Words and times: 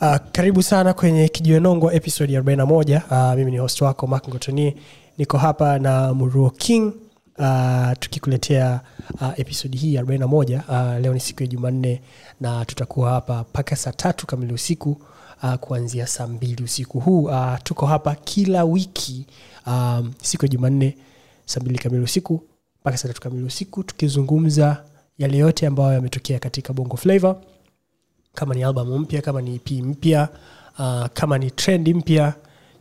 Uh, 0.00 0.16
karibu 0.32 0.62
sana 0.62 0.94
kwenye 0.94 1.28
kijiwenongwa 1.28 1.94
episode 1.94 2.32
ya 2.32 2.40
41 2.40 3.30
uh, 3.30 3.38
mimi 3.38 3.50
ni 3.50 3.58
host 3.58 3.80
wako 3.80 4.06
mak 4.06 4.28
ngotoni. 4.28 4.76
Niko 5.18 5.38
hapa 5.38 5.78
na 5.78 6.14
muruo 6.14 6.50
king 6.50 6.92
uh, 7.38 7.92
tukikuletea 8.00 8.80
uh, 9.20 9.38
episodi 9.40 9.76
hii 9.76 9.94
ya 9.94 10.02
41 10.02 10.60
uh, 10.96 11.00
leo 11.02 11.14
ni 11.14 11.20
siku 11.20 11.42
ya 11.42 11.46
jumanne 11.46 12.00
na 12.40 12.64
tutakuwa 12.64 13.10
hapa 13.10 13.40
mpaka 13.40 13.76
saa 13.76 13.92
tatu 13.92 14.26
kamili 14.26 14.52
usiku 14.52 14.96
uh, 15.42 15.54
kuanzia 15.54 16.06
saa 16.06 16.26
mbili 16.26 16.64
usiku 16.64 17.00
huu. 17.00 17.22
Uh, 17.22 17.54
tuko 17.62 17.86
hapa 17.86 18.14
kila 18.14 18.64
wiki 18.64 19.26
um, 19.66 20.12
siku 20.22 20.44
ya 20.44 20.48
jumanne 20.48 20.96
saa 21.46 21.60
mbili 21.60 21.78
kamili 21.78 22.04
usiku 22.04 22.42
mpaka 22.80 22.96
saa 22.96 23.08
tatu 23.08 23.20
kamili 23.20 23.44
usiku 23.44 23.82
tukizungumza 23.84 24.82
yale 25.18 25.38
yote 25.38 25.66
ambayo 25.66 25.92
yametokea 25.92 26.38
katika 26.38 26.72
bongo 26.72 26.96
flavor 26.96 27.36
kama 28.34 28.54
ni 28.54 28.64
albamu 28.64 28.98
mpya 28.98 29.22
kama 29.22 29.42
ni 29.42 29.54
ep 29.54 29.70
mpya 29.70 30.28
uh, 30.78 31.06
kama 31.14 31.38
ni 31.38 31.50
trend 31.50 31.88
mpya 31.88 32.34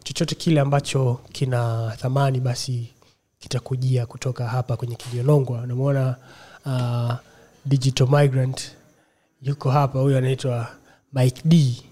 chochote 0.03 0.35
kile 0.35 0.59
ambacho 0.61 1.19
kina 1.31 1.91
thamani 1.99 2.39
basi 2.39 2.87
kitakujia 3.39 4.05
kutoka 4.05 4.47
hapa 4.47 4.77
kwenye 4.77 4.95
kilionongwa 4.95 5.67
namwona 5.67 6.15
uh, 6.65 7.13
digital 7.65 8.07
migrant 8.07 8.71
yuko 9.41 9.71
hapa. 9.71 9.99
Huyu 9.99 10.17
anaitwa 10.17 10.67
mike 11.13 11.41
d 11.45 11.83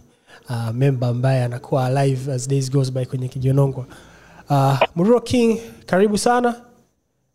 uh, 0.50 0.70
memba 0.70 1.08
ambaye 1.08 1.44
anakuwa 1.44 1.86
alive 1.86 2.32
as 2.34 2.48
days 2.50 2.72
goes 2.72 2.92
by 2.92 3.06
kwenye 3.06 3.28
kijionongwa 3.28 3.86
uh, 4.50 4.80
mruro 4.96 5.22
king 5.22 5.60
karibu 5.86 6.18
sana. 6.18 6.56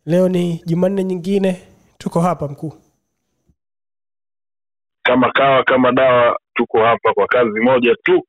Leo 0.06 0.28
ni 0.28 0.62
jumanne 0.66 1.04
nyingine 1.04 1.62
tuko 1.98 2.20
hapa 2.20 2.48
mkuu 2.48 2.72
kama 5.06 5.32
kawa 5.32 5.64
kama 5.64 5.92
dawa 5.92 6.38
tuko 6.54 6.84
hapa 6.84 7.14
kwa 7.14 7.26
kazi 7.26 7.60
moja 7.60 7.94
tu. 8.04 8.26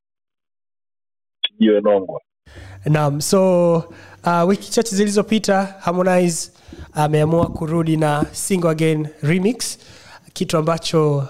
Kijiwe 1.42 1.82
nongwa 1.82 2.22
naam 2.86 3.22
so 3.22 3.76
uh, 4.26 4.48
wiki 4.48 4.72
chache 4.72 4.96
zilizopita 4.96 5.76
harmonize 5.80 6.52
ameamua 6.94 7.48
kurudi 7.48 7.98
na 7.98 8.26
single 8.32 8.70
again 8.70 9.08
remix 9.22 9.80
kitu 10.34 10.58
ambacho 10.58 11.28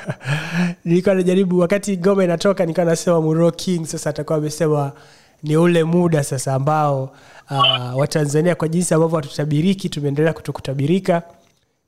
nilikuwa 0.84 1.14
najaribu 1.14 1.58
wakati 1.58 1.98
ngoma 1.98 2.24
inatoka 2.24 2.64
nilikuwa 2.64 2.86
nasema 2.86 3.20
muro 3.20 3.50
king 3.50 3.86
sasa 3.86 4.10
atakuwa 4.10 4.38
amesema 4.38 4.92
ni 5.42 5.56
ule 5.56 5.84
muda 5.84 6.24
sasa 6.24 6.54
ambao 6.54 7.16
uh, 7.50 7.98
watanzania 7.98 8.54
kwa 8.54 8.68
jinsi 8.68 8.94
ambavyo 8.94 9.16
hatutabiriki 9.16 9.88
tumeendelea 9.88 10.32
kutokutabirika 10.32 11.22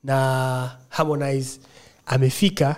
na 0.03 0.71
harmonize 0.89 1.59
amefika 2.05 2.75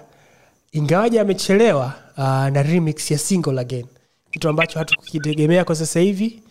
ingawaji 0.76 1.20
amechelewa 1.20 1.94
uh, 2.18 2.24
na 2.24 2.64
remix 2.64 3.12
ya 3.12 3.18
single 3.18 3.60
again. 3.60 3.86
Kitu 4.32 4.50
ambacho 4.50 4.80
hatukukitegemea 4.80 5.66
kwa 5.66 5.76
sasa 5.76 6.00
hivi 6.00 6.42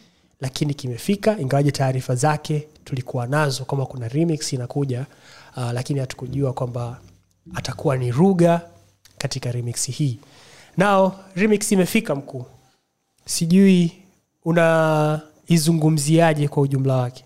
lakini 0.41 0.75
kimefika. 0.75 1.39
Ingawaji 1.39 1.73
taarifa 1.73 2.15
zake 2.15 2.69
tulikuwa 2.85 3.27
nazo 3.27 3.65
kwamba 3.65 3.87
kuna 3.87 4.09
remix 4.09 4.53
inakuja 4.53 5.07
uh, 5.57 5.71
lakini 5.73 6.01
hatukujua 6.01 6.53
kwamba 6.53 7.01
atakuwa 7.55 7.97
ni 7.97 8.13
ruga 8.13 8.61
katika 9.19 9.53
remix 9.53 9.87
hii. 9.91 10.19
Nao 10.77 11.25
remix 11.35 11.73
imefika 11.73 12.15
mkuu. 12.15 12.47
Sijui 13.25 13.93
unaizungumziaje 14.45 16.49
kwa 16.49 16.63
ujumla 16.63 16.97
wake 16.97 17.25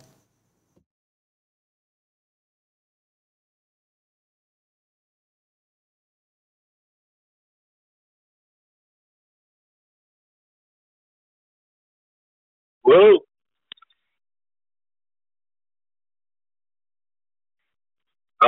well 12.88 13.14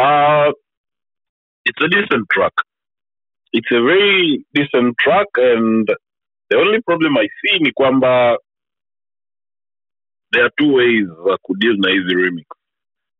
uh, 0.00 0.50
it's 1.66 1.82
a 1.86 1.88
decent 1.88 2.26
track 2.34 2.54
it's 3.52 3.72
a 3.72 3.82
very 3.82 4.44
decent 4.54 4.96
track 5.04 5.28
and 5.36 5.88
the 6.50 6.56
only 6.58 6.80
problem 6.82 7.16
i 7.18 7.28
see 7.40 7.58
ni 7.60 7.72
kwamba 7.72 8.38
there 10.32 10.44
are 10.44 10.52
two 10.60 10.72
ways 10.74 11.06
za 11.26 11.36
kudeal 11.38 11.76
na 11.78 11.90
hizi 11.90 12.14
remix. 12.14 12.46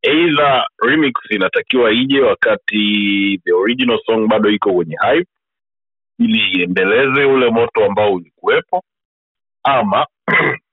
Either 0.03 0.66
remix 0.82 1.12
inatakiwa 1.30 1.92
ije 1.92 2.20
wakati 2.20 3.41
the 3.44 3.53
original 3.53 4.00
song 4.06 4.28
bado 4.28 4.50
iko 4.50 4.75
kwenye 4.75 4.97
hype 5.03 5.30
ili 6.19 6.53
iendeleze 6.60 7.25
ule 7.25 7.50
moto 7.50 7.84
ambao 7.84 8.14
ulikuwepo 8.14 8.84
ama 9.64 10.06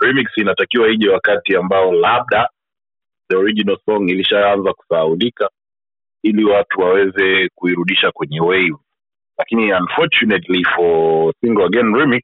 remix 0.00 0.26
inatakiwa 0.36 0.88
ije 0.88 1.08
wakati 1.08 1.56
ambao 1.56 1.92
labda 1.92 2.48
the 3.28 3.36
original 3.36 3.78
song 3.84 4.10
ilishaanza 4.10 4.72
kusahaulika 4.72 5.50
ili 6.22 6.44
watu 6.44 6.80
waweze 6.80 7.48
kuirudisha 7.54 8.12
kwenye 8.12 8.40
wave. 8.40 8.76
Lakini 9.38 9.72
unfortunately 9.72 10.64
for 10.64 11.32
single 11.40 11.64
again 11.64 11.94
remix 11.94 12.22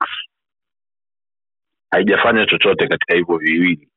haijafanya 1.91 2.47
chochote 2.47 2.89
katika 2.89 3.15
hivyo 3.15 3.37
viwili. 3.37 3.89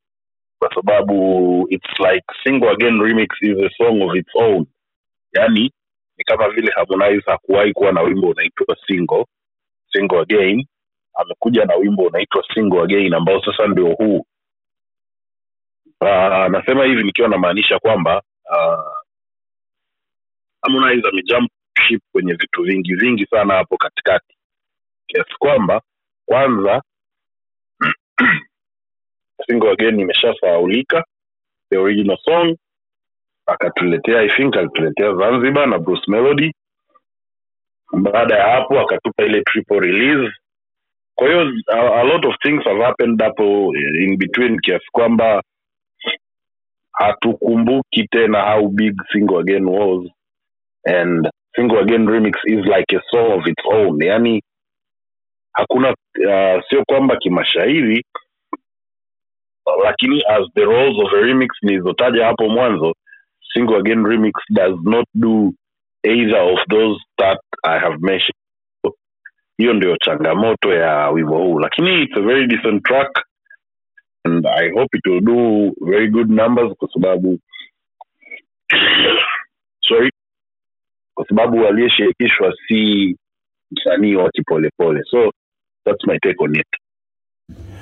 Kwa 0.60 0.76
sababu 0.76 1.68
its 1.70 2.00
like 2.00 2.26
single 2.44 2.70
again 2.70 3.02
remix 3.02 3.28
is 3.42 3.58
a 3.58 3.70
song 3.78 4.02
of 4.02 4.16
its 4.16 4.32
own. 4.36 4.66
Yaani 5.34 5.72
ni 6.18 6.24
kama 6.24 6.50
vile 6.50 6.72
harmonize 6.72 7.24
hakuwahi 7.32 7.74
kuwa 7.74 7.92
na 7.92 8.02
wimbo 8.02 8.28
unaitwa 8.30 8.78
single 8.88 9.26
single 9.92 10.20
again 10.20 10.66
amekuja 11.16 11.66
na 11.66 11.76
wimbo 11.76 12.04
unaitwa 12.04 12.44
single 12.54 12.82
again 12.82 13.14
ambao 13.14 13.42
sasa 13.46 13.68
ndio 13.68 13.94
huu. 13.94 14.26
Uh, 16.02 16.48
nasema 16.52 16.86
hivi 16.86 17.04
nikiwa 17.04 17.28
namaanisha 17.30 17.80
kwamba 17.80 18.22
uh, 18.52 18.94
harmonize 20.62 21.08
ship 21.88 22.02
kwenye 22.12 22.34
vitu 22.34 22.64
vingi 22.64 22.96
vingi 22.96 23.26
sana 23.26 23.54
hapo 23.54 23.78
katikati. 23.78 24.38
Kiasi 25.08 25.36
kwamba 25.40 25.82
kwanza 26.26 26.82
single 29.48 29.72
again 29.72 30.00
imeshasahaulika 30.00 31.06
the 31.70 31.78
original 31.78 32.18
song 32.18 32.58
akatuletea 33.46 34.22
i 34.22 34.30
think 34.30 34.56
alituletea 34.58 35.14
zanzibar 35.16 35.68
na 35.68 35.80
bruce 35.80 36.12
melody. 36.12 36.52
Baada 37.94 38.36
ya 38.36 38.44
hapo 38.56 38.80
akatupa 38.80 39.24
ile 39.26 39.42
triple 39.44 39.80
release 39.80 40.34
kwa 41.16 41.28
hiyo 41.28 41.54
a, 41.68 42.02
a 42.02 42.04
lot 42.04 42.28
of 42.28 42.36
things 42.44 42.64
have 42.64 42.84
happened 42.84 43.22
hapo 43.22 43.74
in 43.78 44.18
between 44.18 44.60
kiasi 44.60 44.86
kwamba 44.92 45.44
hatukumbuki 46.92 48.08
tena 48.08 48.42
how 48.42 48.68
big 48.68 48.96
single 49.12 49.40
again 49.40 49.66
was 49.66 50.08
and 50.86 51.30
single 51.56 51.80
again 51.80 52.08
remix 52.08 52.38
is 52.46 52.66
like 52.66 52.98
a 52.98 53.02
song 53.12 53.32
of 53.40 53.48
its 53.48 53.64
own. 53.66 54.04
Yani 54.04 54.44
hakuna 55.54 55.90
uh, 55.90 56.64
sio 56.70 56.84
kwamba 56.86 57.18
kimashairi 57.18 58.06
lakini 59.84 60.24
as 60.28 60.46
the 60.56 60.66
roles 60.66 60.98
of 61.00 61.14
a 61.14 61.22
remix 61.22 61.50
nilizotaja 61.62 62.26
hapo 62.26 62.50
mwanzo 62.50 62.96
single 63.54 63.78
again 63.78 64.06
remix 64.06 64.34
does 64.50 64.80
not 64.84 65.06
do 65.14 65.54
either 66.04 66.42
of 66.42 66.60
those 66.70 67.00
that 67.18 67.40
i 67.64 67.80
have 67.80 67.98
mentioned 68.02 68.36
hiyo 69.58 69.74
ndio 69.74 69.98
changamoto 69.98 70.74
ya 70.74 71.10
wimbo 71.10 71.38
huu. 71.38 71.60
Lakini 71.60 72.04
it's 72.04 72.18
a 72.18 72.22
very 72.22 72.48
decent 72.48 72.84
track. 72.84 73.22
And 74.24 74.48
i 74.48 74.70
hope 74.72 74.98
it 74.98 75.06
will 75.06 75.22
do 75.22 75.72
very 75.92 76.10
good 76.10 76.30
numbers 76.30 76.74
kwa 76.78 76.90
sababu 76.94 77.40
sorry 79.90 80.12
kwa 81.14 81.28
sababu 81.28 81.68
aliyeshirikishwa 81.68 82.54
si 82.68 83.16
msanii 83.72 84.16
wa 84.16 84.30
kipolepole. 84.30 85.04
So 85.12 85.32
that's 85.86 86.08
my 86.08 86.20
take 86.20 86.44
on 86.44 86.56
it. 86.56 86.68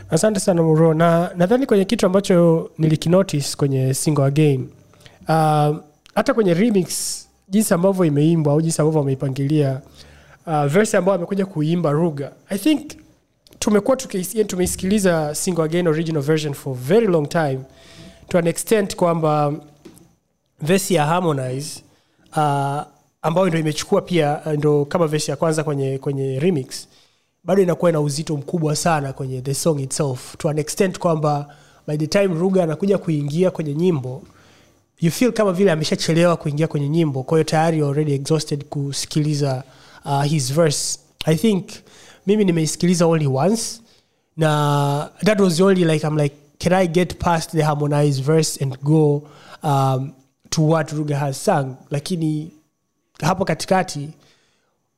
Asante 0.10 0.40
sana 0.40 0.64
muro. 0.64 0.94
Na 0.94 1.32
nadhani 1.38 1.66
kwenye 1.66 1.86
kitu 1.86 2.06
ambacho 2.06 2.70
nilikinotice 2.78 3.58
kwenye 3.58 3.94
single 3.94 4.24
again 4.26 4.70
uh, 5.30 5.78
hata 6.16 6.34
kwenye 6.34 6.54
remix 6.54 7.20
jinsi 7.50 7.74
ambavyo 7.74 8.06
imeimbwa 8.06 8.54
au 8.54 8.62
jinsi 8.62 8.82
ambavyo 8.82 9.00
wameipangilia 9.00 9.82
uh, 10.48 10.66
verse 10.66 10.98
ambayo 10.98 11.18
amekuja 11.18 11.46
kuimba 11.46 11.92
ruga. 11.92 12.32
I 12.50 12.58
think 12.58 12.92
tumekuwa 13.60 13.98
tumeisikiliza 14.48 15.36
single 15.36 15.64
again 15.64 15.88
original 15.88 16.22
version 16.22 16.54
for 16.54 16.76
very 16.76 17.08
long 17.08 17.30
time 17.30 17.60
to 18.28 18.38
an 18.38 18.48
extent 18.48 18.96
kwamba 18.96 19.54
vesi 20.62 20.94
ya 20.94 21.06
harmonize 21.06 21.82
uh, 22.32 22.82
ambayo 23.22 23.48
ndo 23.48 23.60
imechukua 23.60 24.02
pia 24.02 24.42
uh, 24.46 24.52
ndo 24.52 24.86
kama 24.86 25.08
vesi 25.08 25.32
ya 25.32 25.38
kwanza 25.38 25.64
kwenye 25.64 25.98
kwenye 25.98 26.40
remix 26.40 26.88
bado 27.44 27.62
inakuwa 27.62 27.92
ina 27.92 28.02
uzito 28.02 28.38
mkubwa 28.38 28.76
sana 28.76 29.14
kwenye 29.14 29.42
the 29.42 29.54
song 29.54 29.80
itself 29.80 30.38
to 30.38 30.50
an 30.50 30.58
extent 30.58 31.00
kwamba 31.00 31.56
by 31.88 31.98
the 31.98 32.08
time 32.08 32.28
ruga 32.40 32.64
anakuja 32.64 32.98
kuingia 32.98 33.52
kwenye 33.52 33.74
nyimbo 33.74 34.24
you 35.02 35.12
feel 35.12 35.32
kama 35.34 35.52
vile 35.54 35.72
ameshachelewa 35.72 36.38
kuingia 36.38 36.68
kwenye 36.68 36.90
nyimbo 36.90 37.24
kwa 37.24 37.44
tayari 37.44 37.82
already 37.82 38.14
exhausted 38.14 38.64
kusikiliza 38.66 39.64
uh, 40.06 40.22
his 40.22 40.52
verse. 40.52 41.00
I 41.26 41.36
think 41.36 41.72
mimi 42.26 42.46
nimeisikiliza 42.46 43.06
only 43.06 43.28
once. 43.28 43.82
Na 44.38 45.10
that 45.24 45.40
was 45.40 45.58
the 45.58 45.64
only 45.64 45.86
like 45.86 46.04
i'm 46.08 46.18
like 46.18 46.36
can 46.60 46.74
i 46.74 46.88
get 46.88 47.20
past 47.20 47.52
the 47.52 47.62
harmonized 47.64 48.24
verse 48.24 48.58
and 48.62 48.78
go 48.84 49.28
um, 49.64 50.16
to 50.50 50.62
what 50.62 50.88
ruga 50.88 51.16
has 51.16 51.38
sung? 51.38 51.78
Lakini 51.92 52.52
hapo 53.22 53.46
katikati 53.46 54.10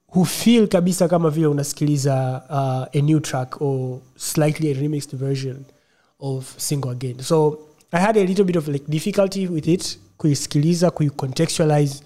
hufeel 0.08 0.68
kabisa 0.68 1.08
kama 1.08 1.30
vile 1.30 1.48
unasikiliza 1.48 2.44
uh, 2.50 3.00
a 3.00 3.02
new 3.02 3.20
track 3.20 3.62
or 3.62 4.00
slightly 4.16 4.72
a 4.72 4.74
remixed 4.74 5.16
version 5.18 5.66
of 6.20 6.54
single 6.58 6.92
again. 6.92 7.20
So 7.20 7.60
i 7.92 8.00
had 8.00 8.18
a 8.18 8.24
little 8.26 8.46
bit 8.46 8.56
of 8.56 8.68
like 8.68 8.86
difficulty 8.88 9.48
with 9.48 9.68
it 9.68 10.00
kuisikiliza 10.18 10.92
kuicontextualize 10.92 12.04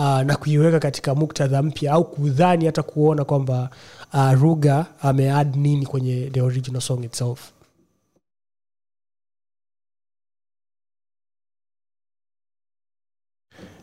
uh, 0.00 0.22
na 0.22 0.36
kuiweka 0.36 0.80
katika 0.80 1.14
muktadha 1.14 1.62
mpya 1.62 1.92
au 1.92 2.04
kudhani 2.04 2.66
hata 2.66 2.82
kuona 2.82 3.24
kwamba 3.24 3.70
uh, 4.14 4.32
ruga 4.32 4.86
amead 5.02 5.56
nini 5.56 5.86
kwenye 5.86 6.30
the 6.32 6.40
original 6.42 6.80
song 6.80 7.04
itself. 7.04 7.52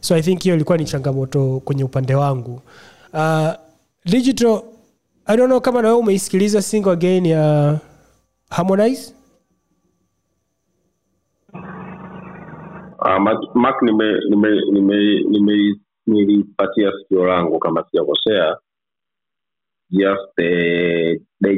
So 0.02 0.16
i 0.16 0.22
think 0.22 0.42
hiyo 0.44 0.56
ilikuwa 0.56 0.78
ni 0.78 0.86
changamoto 0.86 1.60
kwenye 1.66 1.84
upande 1.84 2.16
wangu. 2.16 2.62
Uh, 3.14 3.50
digital 4.06 4.62
i 5.26 5.38
don't 5.38 5.50
know 5.50 5.62
kama 5.62 5.82
nawe 5.82 5.94
umeisikiliza 5.96 6.62
single 6.62 6.92
again 6.92 7.26
ya 7.26 7.78
harmonize? 8.50 9.14
Uh, 13.00 13.18
Mark, 13.22 13.56
Mark 13.56 13.82
nime 13.82 14.20
nime 14.30 14.50
nime 14.72 15.24
nime 15.30 15.76
nilipatia 16.08 16.92
sikio 16.92 17.26
langu 17.26 17.60
kama 17.60 17.84
sijakosea. 17.84 18.58
Just 19.90 20.36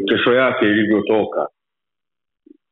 kesho 0.08 0.34
yake 0.34 0.66
ilivyotoka. 0.66 1.48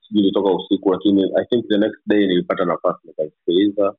Sijui 0.02 0.24
ilitoka 0.24 0.50
usiku 0.54 0.92
lakini 0.92 1.24
i 1.24 1.46
think 1.46 1.68
the 1.68 1.78
next 1.78 2.02
day 2.06 2.28
nilipata 2.28 2.66
nafasi 2.66 3.08
nikaisikiliza. 3.08 3.96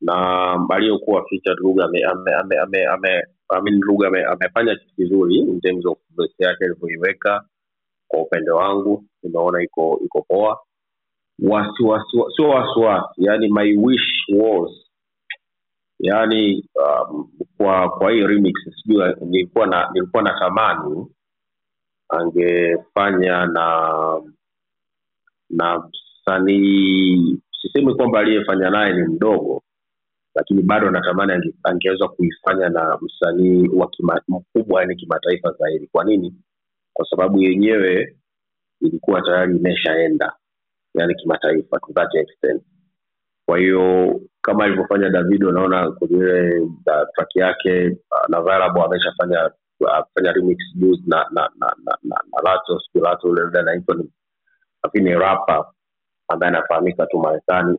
Na 0.00 0.58
aliyokuwa 0.70 1.24
featured 1.28 1.58
lugha 1.58 1.84
lugha 3.82 4.08
amefanya 4.08 4.74
kitu 4.76 4.94
kizuri 4.94 5.34
in 5.36 5.60
terms 5.60 5.86
of 5.86 5.98
voice 6.16 6.34
yake 6.44 6.64
alivyoiweka 6.64 7.44
kwa 8.08 8.20
upande 8.22 8.50
wangu. 8.50 9.04
Nimeona 9.22 9.62
iko 9.62 10.00
iko 10.04 10.22
poa. 10.22 10.58
Wasiwasi 11.38 12.18
sio 12.36 12.48
wasiwasi 12.48 13.24
yani 13.24 13.48
my 13.48 13.76
wish 13.76 14.28
was 14.36 14.70
yani 16.02 16.68
um, 16.74 17.30
kwa 17.56 17.90
kwa 17.90 18.10
hii 18.12 18.26
remix 18.26 18.54
sijui 18.82 19.14
nilikuwa 19.20 19.66
na 19.66 19.90
nilikuwa 19.94 20.22
na 20.22 20.38
tamani 20.38 21.06
angefanya 22.08 23.46
na 23.46 23.66
na 25.50 25.82
msanii 25.88 27.38
sisemi 27.62 27.94
kwamba 27.94 28.18
aliyefanya 28.20 28.70
naye 28.70 28.92
ni 28.94 29.02
mdogo 29.02 29.62
lakini 30.34 30.62
bado 30.62 30.90
natamani 30.90 31.32
ange, 31.32 31.54
angeweza 31.62 32.08
kuifanya 32.08 32.68
na 32.68 32.98
msanii 33.00 33.68
wa 33.68 33.90
mkubwa 34.28 34.80
yani 34.80 34.96
kimataifa 34.96 35.52
zaidi. 35.52 35.86
Kwa 35.86 36.04
nini? 36.04 36.34
Kwa 36.92 37.06
sababu 37.10 37.42
yenyewe 37.42 38.16
ilikuwa 38.80 39.22
tayari 39.22 39.56
imeshaenda 39.56 40.32
yani 40.94 41.14
kimataifa 41.14 41.78
to 41.80 41.92
that 41.94 42.14
extent 42.14 42.62
kwa 43.52 43.58
hiyo 43.60 44.20
kama 44.42 44.64
alivyofanya 44.64 45.10
David, 45.10 45.44
unaona 45.44 45.90
kwenye 45.92 46.60
uh, 46.60 47.08
track 47.14 47.36
yake 47.36 47.88
uh, 47.88 48.28
na 48.28 48.38
ameshafanya 48.84 49.50
uh, 49.80 50.04
fanya 50.14 50.32
remix 50.32 50.58
juzi 50.74 51.02
na 51.06 51.16
na 51.16 51.50
na 51.60 51.66
na, 51.84 51.98
na, 52.02 52.16
na 52.32 52.42
lato 52.50 52.80
siku 52.80 53.04
lato 53.04 53.28
ule 53.28 53.42
dada 53.44 53.60
anaitwa 53.60 53.94
ni 53.94 54.10
lakini 54.84 55.04
ni 55.04 55.14
rapper 55.14 55.64
ambaye 56.28 56.48
anafahamika 56.52 57.06
tu 57.06 57.18
marekani. 57.18 57.78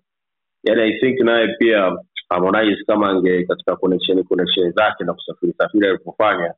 Yani 0.63 0.81
i 0.81 0.99
think 0.99 1.19
naye 1.19 1.47
pia 1.59 1.97
harmonize 2.29 2.83
kama 2.87 3.09
ange 3.09 3.43
katika 3.45 3.75
connection 3.75 4.23
connection 4.23 4.71
zake 4.73 5.03
na 5.03 5.13
kusafiri 5.13 5.53
safiri 5.57 5.87
alipofanya 5.87 6.53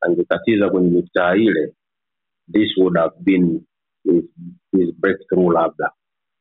angekatiza 0.00 0.70
kwenye 0.70 0.88
mitaa 0.90 1.34
ile 1.34 1.74
this 2.52 2.76
would 2.78 2.96
have 2.96 3.14
been 3.20 3.60
his, 4.04 4.24
his 4.72 4.94
breakthrough 5.00 5.52
labda 5.52 5.90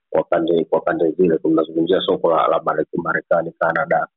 kwa 0.09 0.23
pande 0.23 0.63
kwa 0.65 0.81
pande 0.81 1.11
zile. 1.11 1.37
Tunazungumzia 1.37 2.01
soko 2.01 2.29
la, 2.31 2.47
la 2.47 2.61
marekani 3.03 3.51
canada 3.59 4.07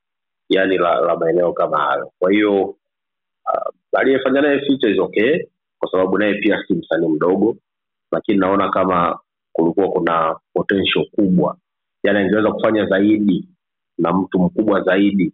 yani 0.49 0.79
la, 0.79 1.01
la 1.01 1.17
maeneo 1.17 1.53
kama 1.53 1.79
hayo. 1.79 2.13
Kwa 2.19 2.33
hiyo 2.33 2.63
uh, 2.65 3.73
aliyefanya 4.01 4.41
naye 4.41 4.57
is 4.69 4.99
okay 4.99 5.47
kwa 5.79 5.91
sababu 5.91 6.19
naye 6.19 6.35
pia 6.35 6.65
si 6.69 6.75
msanii 6.75 7.09
mdogo 7.09 7.57
lakini 8.13 8.39
naona 8.39 8.71
kama 8.71 9.19
kulikuwa 9.53 9.89
kuna 9.89 10.37
potential 10.55 11.07
kubwa. 11.17 11.57
Yani 12.03 12.19
angeweza 12.19 12.53
kufanya 12.53 12.87
zaidi 12.87 13.49
na 13.99 14.13
mtu 14.13 14.39
mkubwa 14.39 14.81
zaidi 14.83 15.33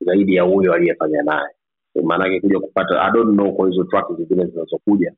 zaidi 0.00 0.34
ya 0.34 0.42
huyo 0.42 0.72
aliyefanya 0.74 1.22
naye. 1.22 1.48
Maanake 2.04 2.40
kuja 2.40 2.60
kupata 2.60 3.02
I 3.02 3.12
don't 3.12 3.32
know 3.34 3.52
kwa 3.56 3.68
hizo 3.70 3.84
track 3.84 4.06
zingine 4.16 4.46
zinazokuja 4.46 5.12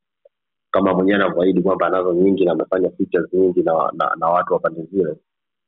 kama 0.73 0.95
mwenyewe 0.95 1.17
anavyoahidi 1.17 1.63
kwamba 1.63 1.87
anazo 1.87 2.13
nyingi 2.13 2.45
na 2.45 2.53
amefanya 2.53 2.91
features 2.91 3.33
nyingi 3.33 3.63
na, 3.63 3.73
na, 3.93 4.13
na 4.19 4.27
watu 4.27 4.53
wa 4.53 4.59
pande 4.59 4.83
zile. 4.93 5.17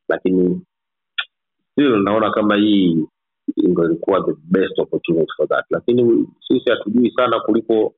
Lakini 0.08 0.60
still 1.72 2.02
naona 2.02 2.30
kama 2.30 2.56
hii 2.56 3.06
ndo 3.56 3.84
ilikuwa 3.84 4.20
the 4.24 4.32
best 4.44 4.78
opportunity 4.78 5.32
for 5.36 5.48
that. 5.48 5.64
Lakini 5.70 6.26
sisi 6.48 6.70
hatujui 6.70 7.10
sana 7.16 7.40
kuliko 7.40 7.94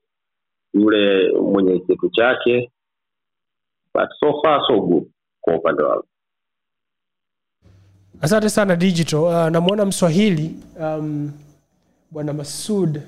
yule 0.73 1.31
mwenye 1.41 1.79
kitu 1.79 2.09
chake. 2.09 2.71
But 3.93 4.09
so 4.19 4.41
far 4.43 4.61
so 4.67 4.81
good 4.81 5.07
kwa 5.41 5.55
upande 5.55 5.83
wangu. 5.83 6.05
Asante 8.21 8.49
sana 8.49 8.75
digital. 8.75 9.19
Uh, 9.19 9.47
namwona 9.49 9.85
mswahili 9.85 10.55
um, 10.79 11.31
bwana 12.11 12.33
masud. 12.33 13.01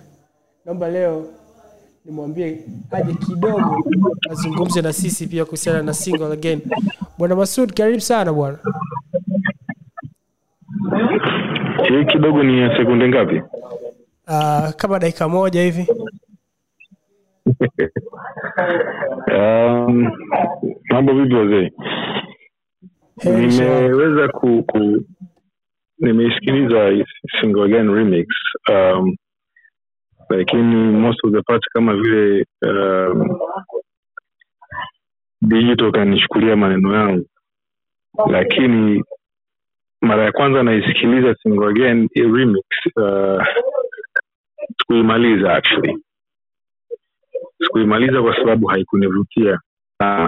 Naomba 0.65 0.89
leo 0.89 1.25
nimwambie 2.09 2.57
aje 2.91 3.13
kidogo 3.13 3.83
azungumze 4.31 4.81
na 4.81 4.93
sisi 4.93 5.27
pia 5.27 5.45
kuhusiana 5.45 5.81
na 5.81 5.93
single 5.93 6.33
again. 6.33 6.61
Bwana 7.17 7.35
masud 7.35 7.73
karibu 7.73 8.01
sana 8.01 8.33
bwana. 8.33 8.57
Hii 11.89 12.05
kidogo 12.05 12.43
ni 12.43 12.59
ya 12.61 12.77
sekunde 12.77 13.09
ngapi? 13.09 13.41
Uh, 14.27 14.69
kama 14.77 14.99
dakika 14.99 15.29
moja 15.29 15.63
hivi. 15.63 15.87
Um, 19.27 20.11
mambo 20.91 21.13
vipi 21.13 21.35
wazee? 21.35 21.71
Nimeweza 23.23 24.27
ku, 24.27 24.63
ku 24.63 25.03
nimeisikiliza 25.99 27.05
single 27.41 27.63
again 27.63 27.93
remix. 27.95 28.27
Um, 28.69 29.15
lakini 30.29 30.75
most 30.75 31.23
of 31.23 31.31
the 31.31 31.41
part 31.41 31.63
kama 31.73 31.93
vile 31.93 32.45
um, 32.61 33.39
digital 35.41 35.91
kanishukulia 35.91 36.55
maneno 36.55 36.93
yangu. 36.95 37.25
Lakini 38.31 39.03
mara 40.01 40.23
ya 40.25 40.31
kwanza 40.31 40.63
naisikiliza 40.63 41.35
single 41.43 41.67
again 41.69 42.09
hii 42.13 42.21
remix 42.21 42.65
uh, 42.95 43.43
sikuimaliza 44.77 45.53
actually. 45.53 45.97
Sikuimaliza 47.63 48.21
kwa 48.21 48.35
sababu 48.35 48.67
haikunivutia. 48.67 49.59
Uh, 49.99 50.27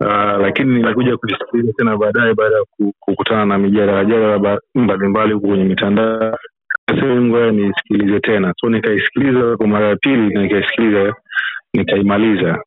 uh, 0.00 0.40
lakini 0.40 0.74
nimekuja 0.74 1.16
kuisikiliza 1.16 1.72
tena 1.72 1.96
baadaye 1.96 2.34
baada 2.34 2.56
ya 2.56 2.64
kukutana 3.00 3.46
na 3.46 3.58
mijadala 3.58 4.04
jadala 4.04 4.58
mbalimbali 4.74 5.32
huko 5.34 5.46
kwenye 5.48 5.64
mitandao 5.64 6.38
Sasa 6.88 7.06
ngoja 7.06 7.50
niisikilize 7.52 8.20
tena. 8.20 8.54
So 8.60 8.68
nikaisikiliza 8.70 9.56
kwa 9.56 9.66
mara 9.66 9.88
ya 9.88 9.96
pili 9.96 10.38
nikaisikiliza 10.42 11.14
nikaimaliza. 11.74 12.62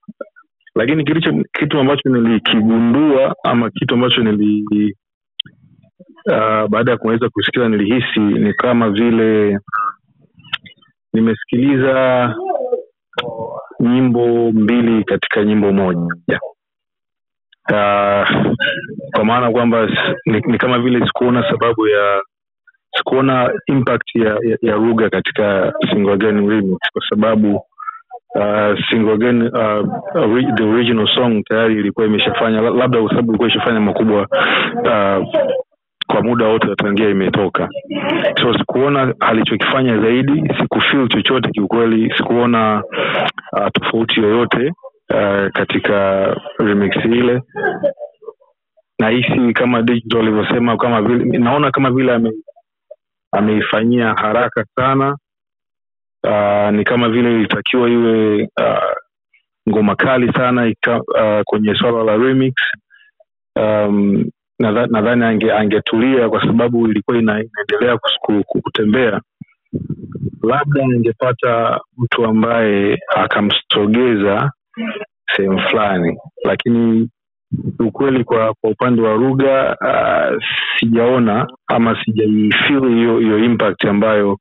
Lakini 0.75 1.03
kitu, 1.03 1.43
kitu 1.59 1.79
ambacho 1.79 2.09
nilikigundua 2.09 3.35
ama 3.43 3.69
kitu 3.69 3.93
ambacho 3.93 4.21
nili 4.23 4.95
uh, 6.25 6.67
baada 6.69 6.91
ya 6.91 6.97
kuweza 6.97 7.29
kusikiliza 7.29 7.69
nilihisi 7.69 8.19
ni 8.19 8.53
kama 8.53 8.89
vile 8.89 9.59
nimesikiliza 11.13 12.35
nyimbo 13.79 14.51
mbili 14.51 15.03
katika 15.03 15.43
nyimbo 15.45 15.71
moja. 15.73 16.39
Uh, 17.69 18.27
kwa 19.15 19.25
maana 19.25 19.51
kwamba 19.51 19.85
ni, 20.25 20.39
ni 20.39 20.57
kama 20.57 20.79
vile 20.79 21.05
sikuona 21.05 21.51
sababu 21.51 21.87
ya 21.87 22.21
sikuona 22.97 23.53
impact 23.67 24.15
ya, 24.15 24.29
ya, 24.29 24.57
ya 24.61 24.75
Ruga 24.75 25.09
katika 25.09 25.73
single 25.91 26.13
again 26.13 26.49
remix 26.49 26.77
kwa 26.93 27.01
sababu 27.09 27.55
uh, 28.35 28.79
single 28.89 29.13
again 29.13 29.41
uh, 29.41 30.55
the 30.57 30.63
original 30.63 31.07
song 31.15 31.43
tayari 31.43 31.73
ilikuwa 31.79 32.05
imeshafanya 32.05 32.61
labda 32.61 32.99
kwa 33.01 33.09
sababu 33.09 33.29
ilikuwa 33.31 33.49
ishafanya 33.49 33.79
makubwa 33.79 34.27
uh, 34.83 35.27
kwa 36.07 36.21
muda 36.23 36.45
wote 36.45 36.75
tangia 36.75 37.09
imetoka. 37.09 37.69
So 38.41 38.53
sikuona 38.57 39.13
alichokifanya 39.19 39.97
zaidi 39.97 40.53
sikufil 40.61 41.07
chochote 41.07 41.49
kiukweli 41.51 42.13
sikuona 42.17 42.83
uh, 43.53 43.67
tofauti 43.73 44.19
yoyote 44.19 44.73
uh, 45.13 45.47
katika 45.53 46.25
remix 46.59 46.95
ile. 47.05 47.41
Nahisi 48.99 49.53
kama 49.53 49.77
alivyosema 50.19 50.77
kama 50.77 51.01
vile 51.01 51.37
naona 51.39 51.71
kama 51.71 51.91
vile 51.91 52.13
ameifanyia 53.31 54.13
haraka 54.13 54.65
sana. 54.75 55.17
Uh, 56.23 56.69
ni 56.75 56.83
kama 56.83 57.09
vile 57.09 57.35
ilitakiwa 57.35 57.89
iwe 57.89 58.41
uh, 58.43 58.91
ngoma 59.69 59.95
kali 59.95 60.33
sana 60.33 60.67
ika, 60.67 61.01
uh, 61.01 61.41
kwenye 61.45 61.75
swala 61.75 62.03
la 62.03 62.17
remix. 62.17 62.53
Um, 63.55 64.25
nadha- 64.61 64.87
nadhani 64.91 65.23
ange, 65.25 65.51
angetulia 65.53 66.29
kwa 66.29 66.41
sababu 66.41 66.87
ilikuwa 66.87 67.17
ina, 67.17 67.43
inaendelea 67.43 67.97
kutembea. 68.47 69.21
Labda 70.43 70.83
angepata 70.83 71.79
mtu 71.97 72.25
ambaye 72.25 72.99
akamsogeza 73.15 74.51
sehemu 75.35 75.59
fulani 75.59 76.17
lakini 76.43 77.09
ukweli 77.79 78.23
kwa 78.23 78.53
kwa 78.53 78.69
upande 78.69 79.01
wa 79.01 79.15
lugha 79.15 79.77
uh, 79.81 80.43
sijaona 80.79 81.47
ama 81.67 82.03
sijaifeel 82.05 82.87
hiyo 82.89 83.19
hiyo 83.19 83.39
impact 83.39 83.85
ambayo 83.85 84.37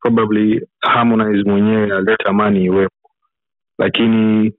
probably 0.00 0.66
harmonize 0.80 1.50
mwenyewe 1.50 1.96
alitamani 1.96 2.64
iwepo. 2.64 2.94
Lakini 3.78 4.52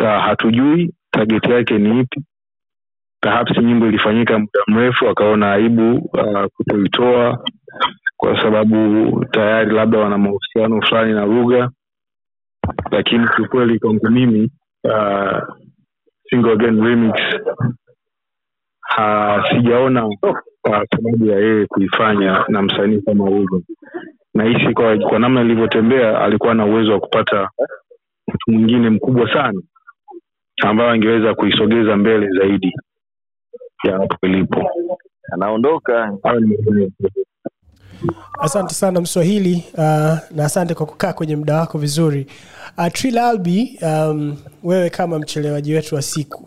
uh, 0.00 0.06
hatujui 0.24 0.94
target 1.10 1.44
yake 1.48 1.78
ni 1.78 2.00
ipi. 2.00 2.22
Perhaps 3.20 3.58
nyimbo 3.58 3.86
ilifanyika 3.86 4.38
muda 4.38 4.60
mrefu 4.66 5.08
akaona 5.08 5.52
aibu 5.52 5.94
uh, 5.96 6.44
kutoitoa 6.56 7.44
kwa 8.16 8.42
sababu 8.42 9.24
tayari 9.30 9.74
labda 9.74 9.98
wana 9.98 10.18
mahusiano 10.18 10.82
fulani 10.82 11.12
na 11.12 11.24
lugha. 11.26 11.70
Lakini 12.90 13.28
kiukweli 13.28 13.78
kwangu 13.78 14.10
mimi 14.10 14.50
uh, 14.84 15.38
single 16.34 16.52
again 16.52 16.80
remix. 16.82 17.14
Ha, 18.80 19.44
sijaona 19.50 20.08
sababu 20.90 21.26
ya 21.26 21.38
yeye 21.38 21.66
kuifanya 21.66 22.44
na 22.48 22.62
msanii 22.62 23.00
kama 23.00 23.24
huyo. 23.24 23.62
Nahisi 24.34 24.74
kwa, 24.74 24.98
kwa 24.98 25.18
namna 25.18 25.40
ilivyotembea 25.40 26.20
alikuwa 26.20 26.54
na 26.54 26.66
uwezo 26.66 26.92
wa 26.92 27.00
kupata 27.00 27.50
mtu 28.28 28.50
mwingine 28.50 28.90
mkubwa 28.90 29.32
sana 29.32 29.62
ambayo 30.62 30.90
angeweza 30.90 31.34
kuisogeza 31.34 31.96
mbele 31.96 32.28
zaidi 32.38 32.72
ya 33.84 33.92
hapo 33.98 34.16
ilipo. 34.26 34.70
Anaondoka 35.32 36.18
asante 38.40 38.74
sana 38.74 39.00
mswahili 39.00 39.64
uh, 39.74 39.80
na 40.30 40.44
asante 40.44 40.74
kwa 40.74 40.86
kukaa 40.86 41.12
kwenye 41.12 41.36
muda 41.36 41.56
wako 41.60 41.78
vizuri. 41.78 42.26
Uh, 42.78 42.86
Trill 42.92 43.18
Albi, 43.18 43.78
um, 43.82 44.36
wewe 44.62 44.90
kama 44.90 45.18
mchelewaji 45.18 45.74
wetu 45.74 45.94
wa 45.94 46.02
siku. 46.02 46.42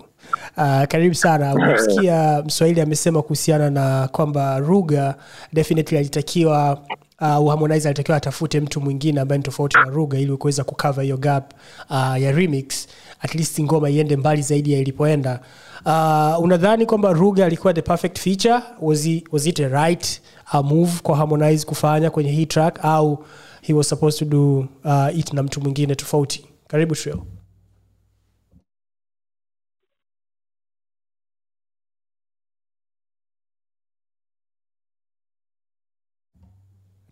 Uh, 0.57 0.83
karibu 0.83 1.15
sana. 1.15 1.53
Umesikia 1.55 2.43
mswahili 2.45 2.81
amesema 2.81 3.21
kuhusiana 3.21 3.69
na 3.69 4.07
kwamba 4.07 4.59
ruga 4.59 5.15
definitely 5.53 5.97
alitakiwa 5.97 6.79
uh, 7.21 7.49
Harmonize 7.49 7.87
alitakiwa 7.89 8.17
atafute 8.17 8.59
mtu 8.59 8.81
mwingine 8.81 9.21
ambaye 9.21 9.37
ni 9.37 9.43
tofauti 9.43 9.77
na 9.77 9.85
ruga 9.85 10.17
ili 10.19 10.37
kuweza 10.37 10.63
kukava 10.63 11.01
hiyo 11.01 11.17
gap 11.17 11.53
uh, 11.89 12.21
ya 12.21 12.31
remix. 12.31 12.87
At 13.21 13.35
least 13.35 13.61
ngoma 13.61 13.89
iende 13.89 14.15
mbali 14.15 14.41
zaidi 14.41 14.73
ya 14.73 14.79
ilipoenda. 14.79 15.39
Uh, 15.85 16.43
unadhani 16.43 16.85
kwamba 16.85 17.13
ruga 17.13 17.45
alikuwa 17.45 17.73
the 17.73 17.81
perfect 17.81 18.19
feature? 18.19 18.59
Was, 18.81 19.03
he, 19.05 19.23
was 19.31 19.47
it 19.47 19.59
a 19.59 19.67
right 19.67 20.21
uh, 20.53 20.65
move 20.65 20.91
kwa 21.03 21.17
Harmonize 21.17 21.65
kufanya 21.65 22.09
kwenye 22.09 22.31
hii 22.31 22.45
track 22.45 22.79
au 22.85 23.25
he 23.61 23.73
was 23.73 23.89
supposed 23.89 24.19
to 24.19 24.25
do 24.25 24.59
uh, 24.83 25.17
it 25.19 25.33
na 25.33 25.43
mtu 25.43 25.61
mwingine 25.61 25.95
tofauti. 25.95 26.49
Karibu. 26.67 26.95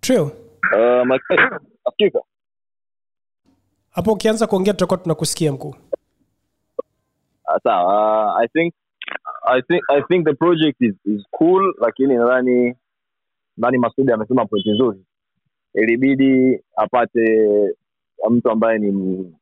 Trill, 0.01 0.21
uh, 0.21 1.07
nasikika 1.07 1.59
hapo 3.91 4.11
ukianza 4.13 4.47
kuongea 4.47 4.73
tutakuwa 4.73 4.97
tunakusikia 4.97 5.51
mkuu. 5.51 5.75
Ah, 7.45 7.59
sawa. 7.63 8.33
Uh, 8.33 8.39
i 8.43 8.47
think 8.47 8.73
i 9.47 9.61
think 9.61 9.83
i 9.89 10.01
think 10.07 10.25
the 10.25 10.33
project 10.33 10.81
is, 10.81 10.95
is 11.05 11.21
cool 11.31 11.73
lakini 11.81 12.15
nadhani 12.15 12.75
nadhani 13.57 13.77
masudi 13.77 14.11
amesema 14.11 14.45
pointi 14.45 14.71
nzuri. 14.71 15.05
Ilibidi 15.75 16.61
apate 16.77 17.49
mtu 18.31 18.51
ambaye 18.51 18.79
ni 18.79 19.35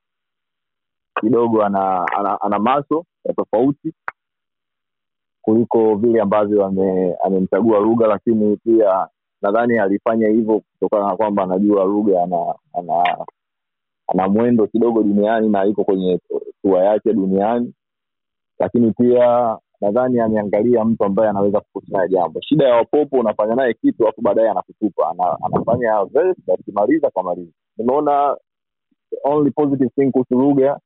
kidogo 1.21 1.63
ana 1.65 2.05
ana, 2.17 2.41
ana 2.41 2.59
maso 2.59 3.05
ya 3.25 3.33
tofauti 3.33 3.93
kuliko 5.41 5.95
vile 5.95 6.21
ambavyo 6.21 6.65
ame- 6.65 7.15
amemchagua 7.25 7.79
lugha 7.79 8.07
lakini 8.07 8.57
pia 8.57 9.07
nadhani 9.41 9.79
alifanya 9.79 10.27
hivyo 10.29 10.59
kutokana 10.59 11.07
na 11.07 11.17
kwamba 11.17 11.43
anajua 11.43 11.85
lugha 11.85 12.23
ana 12.23 12.55
ana 12.73 13.25
ana 14.07 14.29
mwendo 14.29 14.67
kidogo 14.67 15.03
duniani 15.03 15.49
na 15.49 15.65
iko 15.65 15.83
kwenye 15.83 16.19
tua 16.61 16.83
yake 16.83 17.13
duniani. 17.13 17.73
Lakini 18.59 18.91
pia 18.93 19.57
nadhani 19.83 20.19
ameangalia 20.19 20.85
mtu 20.85 21.03
ambaye 21.03 21.29
anaweza 21.29 21.59
kufanya 21.59 22.07
jambo. 22.07 22.41
Shida 22.41 22.67
ya 22.67 22.75
wapopo 22.75 23.19
unafanya 23.19 23.55
naye 23.55 23.73
kitu 23.73 24.03
alafu 24.03 24.21
baadaye 24.21 24.49
anakutupa 24.49 25.09
ana, 25.09 25.37
anafanya 25.45 26.05
akimaliza 26.53 27.09
kwa 27.09 27.23
maliza. 27.23 27.51
nimeona 27.77 28.37
only 29.23 29.51
positive 29.51 29.89
thing 29.95 30.11
kuhusu 30.11 30.39
Ruga, 30.39 30.79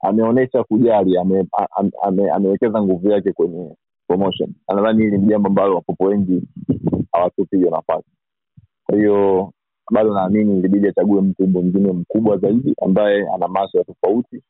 ameonyesha 0.00 0.64
kujali 0.64 1.18
ame, 1.18 1.46
ame, 1.76 1.90
ame, 2.02 2.30
amewekeza 2.30 2.82
nguvu 2.82 3.10
yake 3.10 3.32
kwenye 3.32 3.76
promotion. 4.06 4.52
Nadhani 4.68 5.04
hili 5.04 5.18
ni 5.18 5.26
jambo 5.26 5.48
ambalo 5.48 5.74
wapopo 5.74 6.04
wengi 6.04 6.42
hawatupi 7.12 7.56
hiyo 7.56 7.70
nafasi. 7.70 8.08
Kwa 8.86 8.96
hiyo 8.98 9.52
bado 9.92 10.14
naamini 10.14 10.58
ilibidi 10.58 10.88
achague 10.88 11.20
mtu 11.20 11.46
mwingine 11.46 11.92
mkubwa 11.92 12.36
zaidi 12.36 12.74
ambaye 12.82 13.28
ana 13.34 13.48
maso 13.48 13.78
ya 13.78 13.84
tofauti 13.84 14.42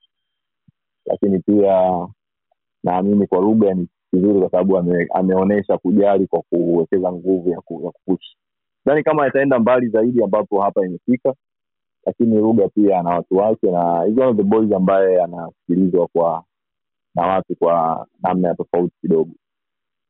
lakini 1.06 1.38
pia 1.38 2.06
naamini 2.86 3.26
kwa 3.26 3.40
lugha 3.40 3.74
ni 3.74 3.88
vizuri 4.12 4.40
kwa 4.40 4.50
sababu 4.50 4.78
ame, 4.78 5.06
ameonyesha 5.14 5.78
kujali 5.78 6.26
kwa 6.26 6.42
kuwekeza 6.42 7.12
nguvu 7.12 7.50
ya, 7.50 7.60
ku, 7.60 7.80
ya 7.84 7.90
kupush 7.90 8.36
nadhani 8.84 9.04
kama 9.04 9.24
ataenda 9.26 9.58
mbali 9.58 9.88
zaidi 9.88 10.22
ambapo 10.24 10.62
hapa 10.62 10.86
imefika 10.86 11.34
lakini 12.06 12.36
lugha 12.36 12.68
pia 12.68 13.00
ana 13.00 13.10
watu 13.10 13.36
wake 13.36 13.70
na 13.70 14.02
he's 14.04 14.18
one 14.18 14.26
of 14.30 14.36
the 14.36 14.42
boys 14.42 14.72
ambaye 14.72 15.22
anasikilizwa 15.22 16.06
kwa 16.08 16.44
na 17.14 17.26
watu 17.26 17.56
kwa 17.56 18.06
namna 18.22 18.48
ya 18.48 18.54
tofauti 18.54 18.94
kidogo. 19.00 19.30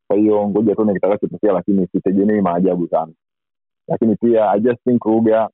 Kwa 0.08 0.16
hiyo 0.16 0.48
ngoja 0.48 0.74
tuone 0.74 0.94
kitakachotokea 0.94 1.52
lakini 1.52 1.86
sitegemei 1.86 2.40
maajabu 2.40 2.88
sana. 2.88 3.12
Lakini 3.88 4.16
pia 4.16 4.50
i 4.50 4.60
just 4.60 4.82
think 4.84 5.04
ruga 5.04 5.48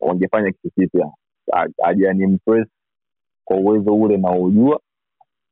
wangefanya 0.00 0.52
kitu 0.52 0.70
kipya. 0.70 1.12
Ajani 1.84 2.24
impress 2.24 2.68
kwa 3.44 3.56
uwezo 3.56 3.94
ule 3.94 4.16
naojua 4.16 4.80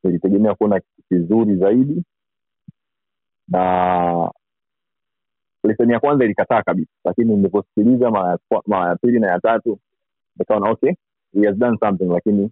nilitegemea 0.04 0.54
kuona 0.54 0.80
kizuri 1.08 1.56
zaidi. 1.56 2.04
Na 3.48 4.30
leseni 5.64 5.92
ya 5.92 6.00
kwanza 6.00 6.24
ilikataa 6.24 6.62
kabisa 6.62 6.90
lakini 7.04 7.36
nilivyosikiliza 7.36 8.10
mara 8.66 8.88
ya 8.88 8.96
pili 8.96 9.20
na 9.20 9.26
ya 9.30 9.40
tatu 9.40 9.78
nikaona 10.38 10.70
okay 10.70 10.92
he 11.34 11.46
has 11.46 11.56
done 11.56 11.78
something 11.80 12.04
lakini 12.04 12.50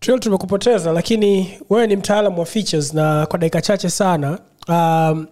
Trill, 0.00 0.20
tumekupoteza 0.20 0.92
lakini 0.92 1.58
wewe 1.70 1.86
ni 1.86 1.96
mtaalamu 1.96 2.40
wa 2.40 2.46
features 2.46 2.94
na 2.94 3.26
kwa 3.26 3.38
dakika 3.38 3.60
chache 3.62 3.90
sana 3.90 4.38
um, 4.68 5.26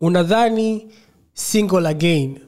unadhani 0.00 0.92
single 1.32 1.88
again 1.88 2.38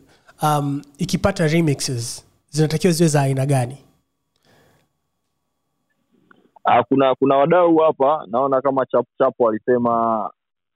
um, 0.43 0.83
ikipata 0.99 1.47
remixes 1.47 2.27
zinatakiwa 2.51 2.93
ziwe 2.93 3.09
za 3.09 3.21
aina 3.23 3.47
gani? 3.47 3.79
Ah, 6.65 6.83
kuna 6.83 7.15
kuna 7.15 7.37
wadau 7.37 7.77
hapa 7.77 8.27
naona 8.31 8.61
kama 8.61 8.87
chapchapo 8.87 9.49
alisema 9.49 10.31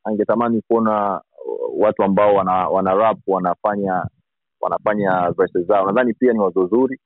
angetamani 0.05 0.63
kuona 0.69 1.21
watu 1.79 2.03
ambao 2.03 2.35
wana, 2.35 2.69
wana 2.69 2.95
rap 2.95 3.19
wanafanya 3.27 4.07
wanafanya 4.61 5.31
verses 5.31 5.67
zao. 5.67 5.87
Nadhani 5.87 6.15
pia 6.15 6.33
ni 6.33 6.39
wazo 6.39 6.67
zuri. 6.67 7.01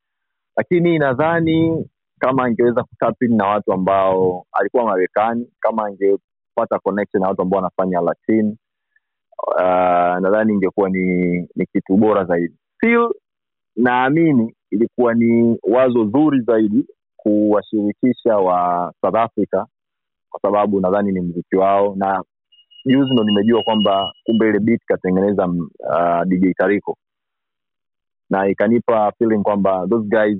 Lakini 0.56 0.98
nadhani 0.98 1.86
kama 2.18 2.44
angeweza 2.44 2.82
kutapin 2.82 3.36
na 3.36 3.46
watu 3.46 3.72
ambao 3.72 4.46
alikuwa 4.52 4.84
marekani 4.84 5.46
kama 5.60 5.86
angepata 5.86 6.78
connection 6.82 7.22
na 7.22 7.28
watu 7.28 7.42
ambao 7.42 7.56
wanafanya 7.56 8.00
latin 8.00 8.56
uh, 9.46 10.20
nadhani 10.22 10.52
ingekuwa 10.52 10.88
ni 10.90 11.04
ni 11.56 11.66
kitu 11.72 11.96
bora 11.96 12.24
zaidi. 12.24 12.54
Still 12.76 13.10
naamini 13.76 14.54
ilikuwa 14.70 15.14
ni 15.14 15.58
wazo 15.62 16.04
zuri 16.04 16.40
zaidi 16.40 16.86
kuwashirikisha 17.16 18.36
wa 18.36 18.92
south 19.00 19.14
africa 19.16 19.64
kwa 20.30 20.40
sababu 20.42 20.80
nadhani 20.80 21.12
ni 21.12 21.20
mziki 21.20 21.56
wao. 21.56 21.94
Na 21.96 22.22
juzi 22.84 23.12
ndo 23.12 23.24
nimejua 23.24 23.62
kwamba 23.62 24.12
kumbe 24.24 24.48
ile 24.48 24.58
beat 24.58 24.80
katengeneza 24.86 25.46
uh, 25.46 26.22
dj 26.26 26.52
tariko. 26.56 26.96
Na 28.30 28.48
ikanipa 28.48 29.12
feeling 29.18 29.42
kwamba 29.42 29.86
those 29.90 30.08
guys 30.08 30.38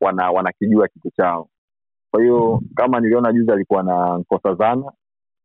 wana 0.00 0.30
wanakijua 0.30 0.88
kitu 0.88 1.10
chao. 1.16 1.48
Kwa 2.10 2.22
hiyo 2.22 2.60
kama 2.74 3.00
niliona 3.00 3.32
juzi 3.32 3.52
alikuwa 3.52 3.82
na 3.82 4.18
nkosa 4.18 4.54
zana 4.54 4.92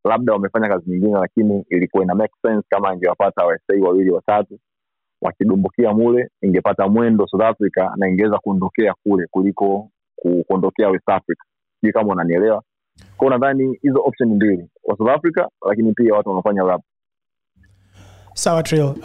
labda 0.05 0.33
wamefanya 0.33 0.67
kazi 0.69 0.91
nyingine 0.91 1.13
lakini 1.19 1.65
ilikuwa 1.69 2.03
ina 2.03 2.15
make 2.15 2.33
sense 2.41 2.67
kama 2.69 2.89
angewapata 2.89 3.45
wasai 3.45 3.81
wawili 3.81 4.11
watatu 4.11 4.59
wakidumbukia 5.21 5.93
mule 5.93 6.29
ingepata 6.41 6.87
mwendo 6.87 7.27
south 7.27 7.43
africa 7.43 7.91
na 7.97 8.09
ingeweza 8.09 8.37
kuondokea 8.37 8.93
kule 9.03 9.27
kuliko 9.31 9.89
ku- 10.15 10.43
kuondokea 10.47 10.89
west 10.89 11.09
africa. 11.09 11.43
Sijui 11.81 11.93
kama 11.93 12.13
unanielewa. 12.13 12.63
Kwao 13.17 13.29
nadhani 13.31 13.79
hizo 13.81 14.01
option 14.05 14.35
mbili 14.35 14.69
wa 14.83 14.97
south 14.97 15.09
africa 15.09 15.47
lakini 15.69 15.93
pia 15.93 16.13
watu 16.13 16.29
wanaofanya 16.29 16.63
rap 16.63 16.81
sawa 18.37 18.63
Trail. 18.63 18.83
Uh, 18.85 18.95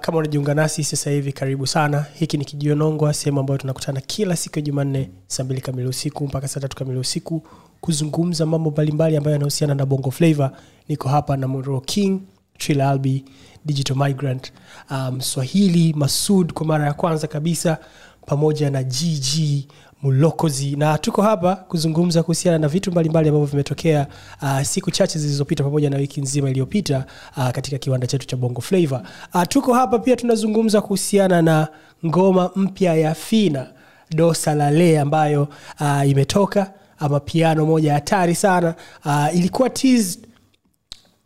kama 0.00 0.18
unajiunga 0.18 0.54
nasi 0.54 0.84
sasa 0.84 1.10
hivi 1.10 1.32
karibu 1.32 1.66
sana. 1.66 2.06
Hiki 2.14 2.36
ni 2.38 2.44
kijionongwa 2.44 3.14
sehemu 3.14 3.40
ambayo 3.40 3.58
tunakutana 3.58 4.00
kila 4.00 4.36
siku 4.36 4.58
ya 4.58 4.62
jumanne 4.62 5.10
saa 5.26 5.44
mbili 5.44 5.60
kamili 5.60 5.88
usiku 5.88 6.26
mpaka 6.26 6.48
saa 6.48 6.60
tatu 6.60 6.76
kamili 6.76 6.98
usiku 6.98 7.42
kuzungumza 7.80 8.46
mambo 8.46 8.70
mbalimbali 8.70 9.16
ambayo 9.16 9.32
yanahusiana 9.32 9.74
na 9.74 9.86
bongo 9.86 10.10
flavor 10.10 10.50
niko 10.88 11.08
hapa 11.08 11.36
na 11.36 11.48
mro 11.48 11.80
king 11.80 12.20
Trill 12.58 12.80
albi 12.80 13.24
digital 13.64 13.96
migrant. 13.96 14.52
Um, 14.90 15.20
masud 15.94 16.52
kwa 16.52 16.66
mara 16.66 16.86
ya 16.86 16.92
kwanza 16.92 17.26
kabisa 17.26 17.78
pamoja 18.26 18.70
na 18.70 18.82
gg 18.82 19.64
mulokozi. 20.02 20.76
Na 20.76 20.98
tuko 20.98 21.22
hapa 21.22 21.56
kuzungumza 21.56 22.22
kuhusiana 22.22 22.58
na 22.58 22.68
vitu 22.68 22.90
mbalimbali 22.90 23.28
ambavyo 23.28 23.46
vimetokea 23.46 24.06
uh, 24.42 24.62
siku 24.62 24.90
chache 24.90 25.18
zilizopita 25.18 25.64
pamoja 25.64 25.90
na 25.90 25.96
wiki 25.96 26.20
nzima 26.20 26.50
iliyopita 26.50 27.04
uh, 27.36 27.50
katika 27.50 27.78
kiwanda 27.78 28.06
chetu 28.06 28.26
cha 28.26 28.36
bongo 28.36 28.60
flavo 28.60 29.00
uh, 29.34 29.42
tuko 29.48 29.74
hapa 29.74 29.98
pia 29.98 30.16
tunazungumza 30.16 30.80
kuhusiana 30.80 31.42
na 31.42 31.68
ngoma 32.06 32.50
mpya 32.56 32.94
ya 32.94 33.14
fina 33.14 33.66
dosa 34.10 34.54
la 34.54 34.70
Le 34.70 35.00
ambayo 35.00 35.48
uh, 35.80 36.08
imetoka 36.08 36.72
ama 36.98 37.20
piano 37.20 37.66
moja 37.66 37.92
hatari 37.94 38.34
sana. 38.34 38.74
Uh, 39.04 39.34
ilikuwa 39.36 39.70
teased 39.70 40.18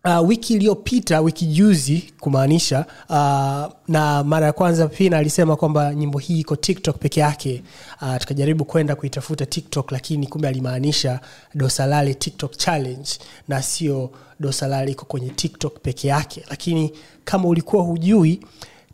uh, 0.05 0.29
wiki 0.29 0.55
iliyopita 0.55 1.21
wiki 1.21 1.47
juzi 1.47 2.13
kumaanisha 2.21 2.87
uh, 3.09 3.73
na 3.89 4.25
mara 4.25 4.47
ya 4.47 4.53
kwanza 4.53 4.89
pina 4.89 5.19
alisema 5.19 5.57
kwamba 5.57 5.95
nyimbo 5.95 6.19
hii 6.19 6.41
iko 6.41 6.57
tiktok 6.57 6.99
peke 6.99 7.21
yake. 7.21 7.63
Uh, 8.03 8.17
tukajaribu 8.17 8.65
kwenda 8.65 8.97
kuitafuta 8.97 9.47
tiktok 9.47 9.93
lakini 9.93 10.27
kumbe 10.27 10.49
alimaanisha 10.49 11.21
dosalale 11.55 12.15
tiktok 12.15 12.57
challenge 12.57 13.11
na 13.49 13.63
sio 13.63 14.11
dosalale 14.41 14.91
iko 14.93 15.05
kwenye 15.05 15.31
tiktok 15.31 15.81
peke 15.81 16.09
yake. 16.09 16.45
Lakini 16.51 16.93
kama 17.25 17.49
ulikuwa 17.49 17.83
hujui 17.83 18.41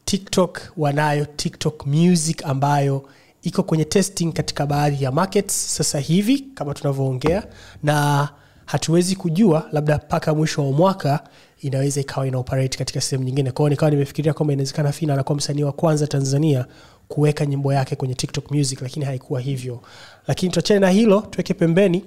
tiktok 0.05 0.61
wanayo 0.76 1.25
tiktok 1.25 1.87
music 1.87 2.43
ambayo 2.47 3.09
iko 3.43 3.62
kwenye 3.62 3.85
testing 3.85 4.33
katika 4.33 4.67
baadhi 4.67 5.05
ya 5.05 5.12
markets 5.12 5.76
sasa 5.76 5.99
hivi 5.99 6.38
kama 6.55 6.75
tunavyoongea 6.75 7.43
na 7.83 8.29
hatuwezi 8.71 9.17
kujua 9.17 9.69
labda 9.73 9.97
mpaka 9.97 10.35
mwisho 10.35 10.67
wa 10.67 10.73
mwaka 10.73 11.21
inaweza 11.61 12.00
ikawa 12.00 12.27
ina 12.27 12.43
katika 12.43 13.00
sehemu 13.00 13.25
nyingine. 13.25 13.53
Kwao 13.53 13.69
nikawa 13.69 13.91
nimefikiria 13.91 14.33
kwamba 14.33 14.53
inawezekana 14.53 14.93
fina 14.93 15.12
anakuwa 15.15 15.37
msanii 15.37 15.62
wa 15.62 15.73
kwanza 15.73 16.07
tanzania 16.07 16.67
kuweka 17.09 17.47
nyimbo 17.47 17.73
yake 17.73 17.97
kwenye 17.97 18.15
tiktok 18.15 18.50
music 18.50 18.83
lakini 18.83 19.05
haikuwa 19.05 19.41
hivyo. 19.41 19.81
Lakini 20.27 20.53
tuachane 20.53 20.81
na 20.81 20.91
hilo 20.91 21.21
tuweke 21.21 21.55
pembeni. 21.55 22.05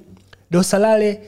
Dosalale 0.51 1.21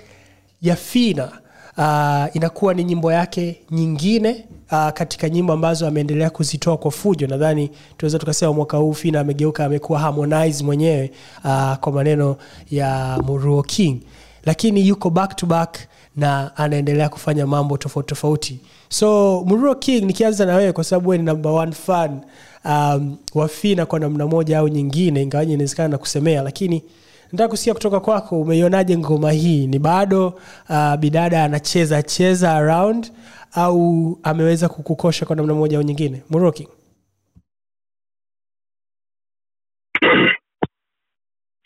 ya 0.61 0.75
fina 0.75 1.31
uh, 1.77 2.35
inakuwa 2.35 2.73
ni 2.73 2.83
nyimbo 2.83 3.11
yake 3.11 3.61
nyingine 3.71 4.45
uh, 4.71 4.89
katika 4.89 5.29
nyimbo 5.29 5.53
ambazo 5.53 5.87
ameendelea 5.87 6.29
kuzitoa 6.29 6.77
kwa 6.77 6.91
fujo. 6.91 7.27
Nadhani 7.27 7.71
tunaweza 7.97 8.19
tukasema 8.19 8.53
mwaka 8.53 8.77
huu 8.77 8.93
fina 8.93 9.19
amegeuka 9.19 9.65
amekuwa 9.65 9.99
harmonize 9.99 10.63
mwenyewe 10.63 11.11
uh, 11.43 11.73
kwa 11.75 11.91
maneno 11.91 12.35
ya 12.71 13.19
muruo 13.25 13.63
king 13.63 14.01
lakini 14.45 14.87
yuko 14.87 15.09
back 15.09 15.35
to 15.35 15.45
back 15.45 15.77
na 16.15 16.57
anaendelea 16.57 17.09
kufanya 17.09 17.47
mambo 17.47 17.77
tofauti 17.77 18.07
tofauti. 18.07 18.59
So 18.89 19.41
mruro 19.47 19.75
king 19.75 20.03
nikianza 20.05 20.45
na 20.45 20.55
wewe 20.55 20.71
kwa 20.73 20.83
sababu 20.83 21.15
ni 21.15 21.23
number 21.23 21.51
one 21.51 21.71
fan 21.71 22.21
um, 22.65 23.17
wa 23.33 23.49
kwa 23.85 23.99
namna 23.99 24.27
moja 24.27 24.59
au 24.59 24.67
nyingine 24.67 25.21
ingawaji 25.21 25.53
inawezekana 25.53 25.89
na 25.89 25.97
kusemea 25.97 26.41
lakini 26.41 26.83
nataka 27.31 27.49
kusikia 27.49 27.73
kutoka 27.73 27.99
kwako 27.99 28.41
umeionaje 28.41 28.97
ngoma 28.97 29.31
hii? 29.31 29.67
Ni 29.67 29.79
bado 29.79 30.27
uh, 30.69 30.95
bidada 30.95 31.43
anacheza 31.43 32.03
cheza 32.03 32.51
around 32.53 33.11
au 33.53 34.19
ameweza 34.23 34.69
kukukosha 34.69 35.25
kwa 35.25 35.35
namna 35.35 35.53
moja 35.53 35.77
au 35.77 35.83
nyingine? 35.83 36.21
Muroki 36.29 36.67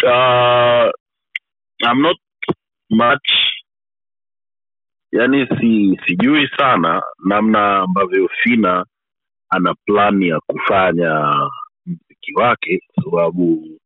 uh, 0.03 0.89
I'm 1.81 2.01
not 2.01 2.17
much 2.89 3.29
yani 5.11 5.47
si 5.47 5.99
sijui 6.07 6.49
sana 6.57 7.03
namna 7.25 7.77
ambavyo 7.77 8.29
fina 8.43 8.85
ana 9.49 9.75
plani 9.85 10.27
ya 10.27 10.39
kufanya 10.39 11.35
mziki 11.85 12.33
wake 12.35 12.79
sababu 13.03 13.79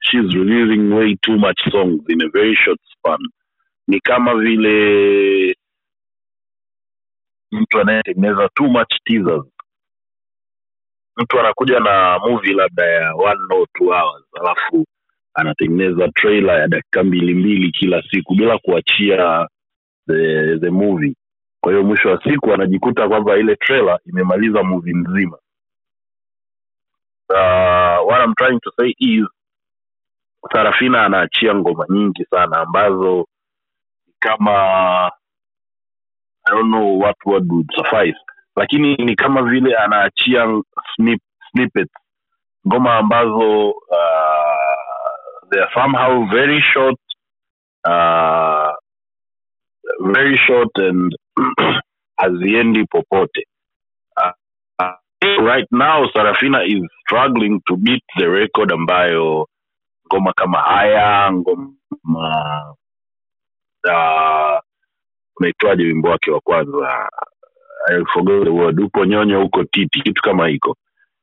she's 0.00 0.34
releasing 0.34 0.90
way 0.94 1.16
too 1.22 1.36
much 1.38 1.60
songs 1.70 2.02
in 2.08 2.22
a 2.22 2.28
very 2.32 2.54
short 2.64 2.80
span. 2.92 3.18
Ni 3.88 4.00
kama 4.00 4.34
vile 4.34 5.56
mtu 7.52 7.80
anayetengeneza 7.80 8.48
too 8.54 8.68
much 8.68 8.94
teasers. 9.04 9.44
Mtu 11.16 11.40
anakuja 11.40 11.80
na 11.80 12.18
movie 12.18 12.54
labda 12.54 12.86
ya 12.86 13.14
one 13.14 13.40
or 13.54 13.66
two 13.78 13.92
hours 13.94 14.24
alafu 14.40 14.86
anatengeneza 15.34 16.08
trailer 16.08 16.60
ya 16.60 16.68
dakika 16.68 17.04
mbili 17.04 17.34
mbili 17.34 17.70
kila 17.72 18.02
siku 18.10 18.34
bila 18.34 18.58
kuachia 18.58 19.48
the, 20.08 20.58
the 20.58 20.70
movie. 20.70 21.16
Kwa 21.60 21.72
hiyo 21.72 21.84
mwisho 21.84 22.08
wa 22.08 22.22
siku 22.24 22.52
anajikuta 22.54 23.08
kwamba 23.08 23.36
ile 23.38 23.56
trailer 23.56 23.98
imemaliza 24.06 24.62
movie 24.62 24.94
nzima 24.94 25.38
uh, 27.30 27.98
what 28.08 28.20
I'm 28.22 28.34
trying 28.34 28.60
to 28.60 28.70
say 28.78 28.94
is 28.98 29.26
sarafina 30.52 31.04
anaachia 31.04 31.54
ngoma 31.54 31.86
nyingi 31.90 32.24
sana 32.24 32.58
ambazo 32.58 33.28
kama 34.18 34.52
I 36.46 36.50
don't 36.50 36.68
know 36.72 36.98
what 37.00 37.16
word 37.26 37.52
would 37.52 37.68
suffice 37.76 38.18
lakini 38.56 38.96
ni 38.96 39.16
kama 39.16 39.42
vile 39.42 39.76
anaachia 39.76 40.62
snip, 40.96 41.22
snippets. 41.52 41.92
Ngoma 42.68 42.94
ambazo 42.96 43.70
uh, 43.70 44.53
they 45.54 45.60
are 45.60 45.70
somehow 45.74 46.26
very 46.32 46.62
short 46.74 46.98
uh, 47.84 48.72
very 50.00 50.38
short 50.46 50.68
and 50.76 51.12
haziendi 52.20 52.84
popote. 52.90 53.44
Uh, 54.16 54.32
uh, 54.78 55.42
right 55.42 55.66
now 55.72 56.06
sarafina 56.14 56.66
is 56.66 56.82
struggling 57.06 57.60
to 57.68 57.76
beat 57.76 58.02
the 58.18 58.26
record 58.30 58.72
ambayo 58.72 59.48
ngoma 60.06 60.32
kama 60.32 60.58
haya 60.58 61.32
ngoma 61.32 61.74
uh, 63.84 64.60
wimbo 65.78 66.08
wake 66.08 66.30
wa 66.30 66.40
kwanza? 66.40 67.10
Upo 68.84 69.04
nyonyo 69.04 69.40
huko 69.42 69.64
titi 69.64 70.00
kitu 70.02 70.22
kama 70.22 70.48
hiko. 70.48 70.76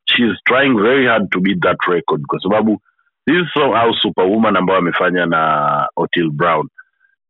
She's 0.06 0.38
trying 0.46 0.76
very 0.82 1.08
hard 1.08 1.32
to 1.32 1.40
beat 1.40 1.60
that 1.62 1.78
record 1.88 2.22
kwa 2.28 2.40
sababu 2.40 2.82
this 3.28 3.46
song 3.54 3.74
au 3.76 3.94
superwoman 3.94 4.56
ambayo 4.58 4.80
amefanya 4.80 5.26
na 5.26 5.88
otil 5.96 6.30
brown. 6.32 6.68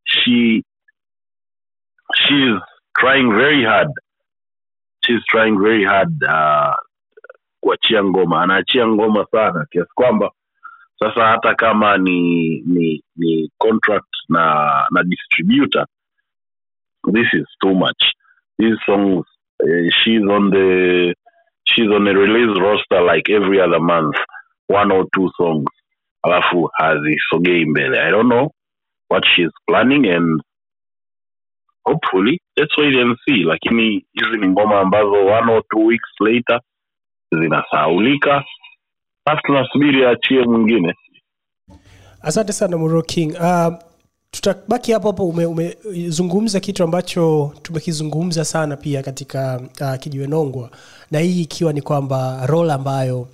She 0.06 0.64
she's 2.16 2.58
trying 2.98 3.30
very 3.36 3.64
hard. 3.66 3.90
She's 5.06 5.24
trying 5.30 5.60
very 5.60 5.84
hard 5.86 6.24
uh, 6.24 6.76
kuachia 7.64 8.04
ngoma. 8.04 8.42
Anaachia 8.44 8.88
ngoma 8.88 9.26
sana 9.32 9.66
kiasi 9.70 9.92
kwamba 9.96 10.32
sasa 11.00 11.26
hata 11.28 11.56
kama 11.56 11.98
ni 11.98 12.62
ni 12.66 13.04
ni 13.16 13.52
contract 13.58 14.08
na 14.30 14.68
na 14.92 15.04
distributor 15.04 15.86
this 17.14 17.28
is 17.34 17.48
too 17.62 17.74
much. 17.74 18.04
These 18.60 18.78
songs 18.86 19.26
uh, 19.64 19.90
she's 20.04 20.22
on 20.30 20.52
the 20.52 21.16
she's 21.66 21.90
on 21.90 22.08
a 22.08 22.14
release 22.14 22.60
roster 22.62 23.02
like 23.02 23.30
every 23.30 23.60
other 23.62 23.80
month. 23.80 24.16
One 24.68 24.92
or 24.92 25.06
two 25.16 25.30
songs 25.38 25.66
alafu 26.24 26.70
hazisogei 26.74 27.66
mbele. 27.66 28.00
I 28.00 28.12
don't 28.12 28.30
know 28.30 28.52
what 29.10 29.24
she's 29.36 29.52
planning 29.68 30.06
and 30.08 30.42
hopefully 31.86 32.42
let's 32.58 32.78
wait 32.78 32.96
and 32.96 33.18
see. 33.26 33.44
Lakini 33.44 34.06
hizi 34.14 34.38
ni 34.38 34.48
ngoma 34.48 34.80
ambazo 34.80 35.12
one 35.12 35.52
or 35.54 35.64
two 35.70 35.86
weeks 35.86 36.10
later 36.20 36.60
zinasahaulika. 37.32 38.44
Basi 39.26 39.42
tunasubiri 39.44 40.06
achie 40.06 40.44
mwingine. 40.44 40.94
Asante 42.22 42.54
sana 42.54 42.78
Muro 42.78 43.02
king. 43.02 43.34
Uh, 43.40 43.74
tutabaki 44.32 44.92
hapo 44.92 45.08
hapo 45.08 45.28
umezungumza 45.28 46.58
ume, 46.58 46.66
kitu 46.66 46.84
ambacho 46.84 47.54
tumekizungumza 47.62 48.46
sana 48.46 48.78
pia 48.78 49.04
katika 49.04 49.62
uh, 49.82 49.96
kijiwenongwa 49.96 50.70
na 51.12 51.20
hii 51.20 51.42
ikiwa 51.42 51.74
ni 51.74 51.82
kwamba 51.82 52.46
role 52.46 52.74
ambayo 52.74 53.28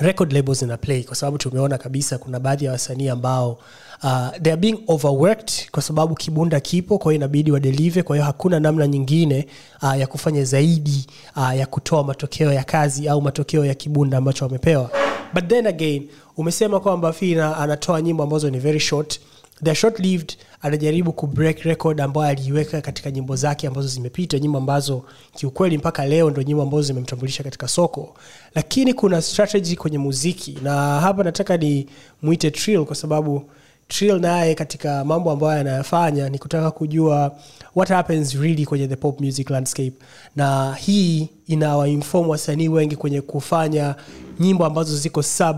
record 0.00 0.32
labels 0.32 0.58
zina 0.60 0.76
play 0.76 1.02
kwa 1.04 1.16
sababu 1.16 1.38
tumeona 1.38 1.78
kabisa 1.78 2.18
kuna 2.18 2.40
baadhi 2.40 2.64
ya 2.64 2.72
wasanii 2.72 3.08
ambao 3.08 3.58
uh, 4.02 4.28
they 4.42 4.52
are 4.52 4.60
being 4.60 4.78
overworked 4.88 5.70
kwa 5.70 5.82
sababu 5.82 6.14
kibunda 6.14 6.60
kipo 6.60 6.98
kwa 6.98 7.12
hiyo 7.12 7.16
inabidi 7.20 7.50
wadelive 7.52 8.02
kwa 8.02 8.16
hiyo 8.16 8.26
hakuna 8.26 8.60
namna 8.60 8.86
nyingine 8.86 9.46
uh, 9.82 9.98
ya 9.98 10.06
kufanya 10.06 10.44
zaidi 10.44 11.06
uh, 11.36 11.56
ya 11.58 11.66
kutoa 11.66 12.04
matokeo 12.04 12.52
ya 12.52 12.64
kazi 12.64 13.08
au 13.08 13.22
matokeo 13.22 13.64
ya 13.64 13.74
kibunda 13.74 14.18
ambacho 14.18 14.44
wamepewa. 14.44 14.90
But 15.34 15.46
then 15.48 15.66
again 15.66 16.08
umesema 16.36 16.80
kwamba 16.80 17.12
fina 17.12 17.56
anatoa 17.56 18.02
nyimbo 18.02 18.22
ambazo 18.22 18.50
ni 18.50 18.58
very 18.58 18.80
short 18.80 19.20
they're 19.62 19.74
short 19.80 19.98
lived 19.98 20.32
anajaribu 20.62 21.12
kubreak 21.12 21.58
record 21.58 22.00
ambayo 22.00 22.26
aliiweka 22.28 22.80
katika 22.80 23.10
nyimbo 23.10 23.36
zake 23.36 23.66
ambazo 23.66 23.88
zimepita 23.88 24.38
nyimbo 24.38 24.58
ambazo 24.58 25.04
kiukweli 25.34 25.78
mpaka 25.78 26.06
leo 26.06 26.30
ndo 26.30 26.42
nyimbo 26.42 26.62
ambazo 26.62 26.82
zimemtambulisha 26.82 27.42
katika 27.42 27.68
soko. 27.68 28.14
Lakini 28.54 28.94
kuna 28.94 29.22
strategy 29.22 29.76
kwenye 29.76 29.98
muziki 29.98 30.58
na 30.62 31.00
hapa 31.00 31.24
nataka 31.24 31.56
ni 31.56 31.86
mwite 32.22 32.50
trill 32.50 32.84
kwa 32.84 32.96
sababu 32.96 33.50
trill 33.88 34.20
naye 34.20 34.54
katika 34.54 35.04
mambo 35.04 35.30
ambayo 35.30 35.60
anayafanya 35.60 36.28
ni 36.28 36.38
kutaka 36.38 36.70
kujua 36.70 37.36
what 37.76 37.88
happens 37.88 38.34
really 38.34 38.66
kwenye 38.66 38.88
the 38.88 38.96
pop 38.96 39.20
music 39.20 39.50
landscape. 39.50 39.92
Na 40.36 40.74
hii 40.74 41.28
inawainform 41.46 42.28
wasanii 42.28 42.68
wengi 42.68 42.96
kwenye 42.96 43.20
kufanya 43.20 43.94
nyimbo 44.40 44.64
ambazo 44.66 44.96
ziko 44.96 45.22
sub 45.22 45.56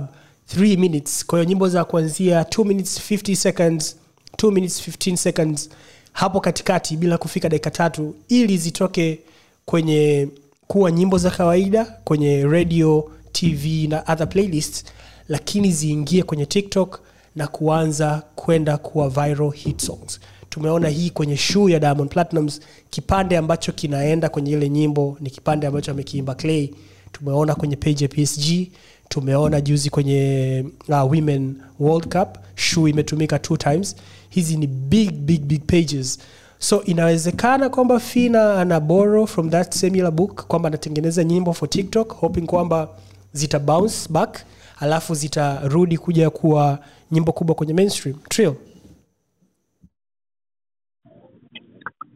3 0.57 0.79
minutes. 0.79 1.27
Kwa 1.27 1.45
nyimbo 1.47 1.69
za 1.69 1.85
kuanzia 1.85 2.43
2 2.43 2.65
minutes 2.65 3.01
50 3.11 3.35
seconds 3.37 3.97
2 4.37 4.53
minutes 4.53 4.89
15 4.89 5.17
seconds 5.17 5.71
hapo 6.13 6.41
katikati 6.41 6.97
bila 6.97 7.19
kufika 7.19 7.49
dakika 7.49 7.71
tatu 7.71 8.15
ili 8.29 8.59
zitoke 8.59 9.19
kwenye 9.65 10.29
kuwa 10.67 10.91
nyimbo 10.93 11.19
za 11.19 11.31
kawaida 11.31 11.85
kwenye 11.85 12.45
radio 12.45 13.11
tv 13.33 13.87
na 13.89 14.03
other 14.13 14.29
playlist 14.29 14.85
lakini 15.29 15.73
ziingie 15.73 16.23
kwenye 16.23 16.47
tiktok 16.47 17.01
na 17.37 17.47
kuanza 17.47 18.23
kwenda 18.35 18.77
kuwa 18.77 19.09
viral 19.09 19.51
hit 19.53 19.81
songs. 19.83 20.21
Tumeona 20.51 20.89
hii 20.89 21.11
kwenye 21.11 21.37
shuu 21.37 21.69
ya 21.69 21.79
diamond 21.79 22.11
platinums 22.11 22.61
kipande 22.91 23.37
ambacho 23.37 23.73
kinaenda 23.73 24.29
kwenye 24.29 24.53
ile 24.53 24.69
nyimbo 24.69 25.17
ni 25.21 25.31
kipande 25.31 25.67
ambacho 25.67 25.91
amekiimba 25.91 26.35
clay. 26.35 26.69
Tumeona 27.13 27.55
kwenye 27.55 27.77
page 27.77 28.05
ya 28.05 28.09
psg 28.09 28.67
tumeona 29.13 29.61
juzi 29.61 29.91
kwenye 29.91 30.65
uh, 30.89 31.11
women 31.13 31.57
world 31.81 32.09
cup 32.19 32.39
shu 32.55 32.89
imetumika 32.89 33.39
two 33.39 33.57
times. 33.57 33.97
Hizi 34.29 34.57
ni 34.57 34.67
big 34.67 35.13
big 35.13 35.43
big 35.43 35.63
pages. 35.67 36.19
So 36.59 36.83
inawezekana 36.83 37.69
kwamba 37.69 38.01
fina 38.01 38.61
ana 38.61 38.81
borrow 38.81 39.27
from 39.27 39.51
that 39.51 39.75
similar 39.75 40.11
book 40.11 40.47
kwamba 40.47 40.67
anatengeneza 40.69 41.25
nyimbo 41.25 41.53
for 41.53 41.69
tiktok 41.71 42.15
hoping 42.15 42.47
kwamba 42.47 42.89
zita 43.33 43.59
bounce 43.59 43.97
back 44.11 44.45
alafu 44.81 45.15
zitarudi 45.15 45.99
kuja 45.99 46.31
kuwa 46.31 46.79
nyimbo 47.11 47.33
kubwa 47.33 47.55
kwenye 47.55 47.73
mainstream. 47.75 48.19
Trill. 48.29 48.55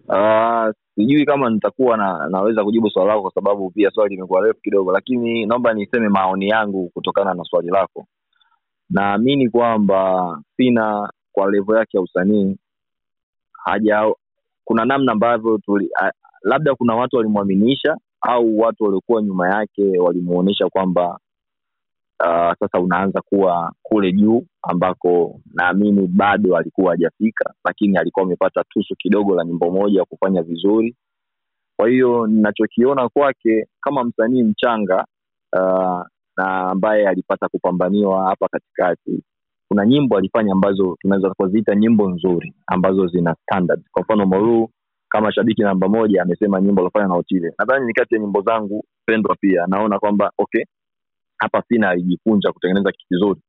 Uh, 0.09 0.71
sijui 0.97 1.25
kama 1.25 1.51
nitakuwa 1.51 1.97
na, 1.97 2.29
naweza 2.31 2.65
kujibu 2.65 2.91
swali 2.91 3.09
lako 3.09 3.23
kwa 3.23 3.33
sababu 3.33 3.71
pia 3.71 3.91
swali 3.91 4.15
limekuwa 4.15 4.41
refu 4.47 4.61
kidogo 4.61 4.93
lakini 4.93 5.47
naomba 5.47 5.75
niseme 5.75 6.09
maoni 6.09 6.49
yangu 6.49 6.89
kutokana 6.95 7.35
na 7.35 7.45
swali 7.45 7.69
lako. 7.69 8.07
Naamini 8.91 9.51
kwamba 9.51 10.39
Sina 10.57 11.11
kwa 11.33 11.51
levo 11.51 11.77
yake 11.77 11.97
ya 11.97 12.03
usanii 12.03 12.57
haja 13.65 14.13
kuna 14.65 14.85
namna 14.85 15.13
ambavyo 15.13 15.61
labda 16.43 16.75
kuna 16.75 16.95
watu 16.95 17.17
walimwaminisha 17.17 17.97
au 18.21 18.59
watu 18.59 18.85
waliokuwa 18.85 19.23
nyuma 19.23 19.49
yake 19.49 19.99
walimuonyesha 19.99 20.69
kwamba 20.69 21.19
uh, 22.21 22.53
sasa 22.61 22.81
unaanza 22.81 23.21
kuwa 23.21 23.73
kule 23.83 24.13
juu 24.13 24.47
ambako 24.63 25.41
naamini 25.55 26.07
bado 26.07 26.57
alikuwa 26.57 26.91
hajafika 26.91 27.55
lakini 27.65 27.97
alikuwa 27.99 28.25
amepata 28.25 28.65
tusu 28.69 28.95
kidogo 28.97 29.35
la 29.35 29.45
nyimbo 29.45 29.71
moja 29.71 30.05
kufanya 30.05 30.43
vizuri. 30.43 30.97
Kwa 31.77 31.89
hiyo 31.89 32.27
ninachokiona 32.27 33.09
kwake 33.09 33.69
kama 33.81 34.05
msanii 34.05 34.43
mchanga 34.43 35.05
uh, 35.57 36.03
na 36.37 36.71
ambaye 36.71 37.09
alipata 37.09 37.49
kupambaniwa 37.49 38.25
hapa 38.29 38.49
katikati 38.49 39.23
kuna 39.69 39.87
nyimbo 39.87 40.17
alifanya 40.19 40.53
ambazo 40.53 40.97
tunaweza 41.01 41.31
kuziita 41.31 41.75
nyimbo 41.75 42.11
nzuri 42.11 42.55
ambazo 42.67 43.07
zina 43.07 43.35
standard. 43.43 43.83
Kwa 43.93 44.03
mfano 44.03 44.27
moruu 44.27 44.71
kama 45.09 45.33
shabiki 45.33 45.63
namba 45.63 45.89
moja 45.89 46.23
amesema 46.23 46.61
nyimbo 46.61 46.81
alofanya 46.81 47.09
na 47.09 47.15
otile. 47.15 47.53
Nadhani 47.59 47.87
ni 47.87 47.93
kati 47.93 48.15
ya 48.15 48.21
nyimbo 48.21 48.41
zangu 48.43 48.85
pendwa 49.07 49.37
pia. 49.41 49.67
Naona 49.67 49.99
kwamba 49.99 50.33
okay 50.39 50.65
hapa 51.39 51.63
fina 51.63 51.89
alijifunza 51.89 52.53
kutengeneza 52.53 52.93
kizuri. 52.93 53.41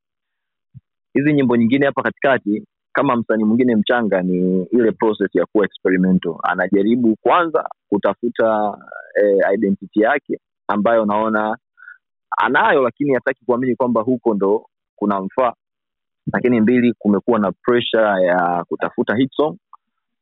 Hizi 1.14 1.34
nyimbo 1.34 1.56
nyingine 1.58 1.86
hapa 1.86 2.04
katikati 2.04 2.64
kama 2.94 3.16
msanii 3.16 3.44
mwingine 3.44 3.76
mchanga 3.76 4.22
ni 4.22 4.64
ile 4.64 4.92
process 4.92 5.36
ya 5.36 5.46
kuwa 5.46 5.66
experimental. 5.66 6.36
Anajaribu 6.44 7.16
kwanza 7.22 7.70
kutafuta 7.90 8.78
eh, 9.16 9.54
identity 9.54 10.02
yake 10.02 10.40
ambayo 10.68 11.06
naona 11.06 11.58
anayo 12.38 12.82
lakini 12.84 13.14
hataki 13.14 13.46
kuamini 13.46 13.76
kwamba 13.76 14.02
huko 14.02 14.34
ndo 14.34 14.66
kuna 14.96 15.22
mfaa. 15.22 15.54
Lakini 16.34 16.62
mbili 16.62 16.94
kumekuwa 17.00 17.40
na 17.40 17.52
pressure 17.52 18.26
ya 18.26 18.64
kutafuta 18.68 19.16
hit 19.16 19.32
song. 19.34 19.58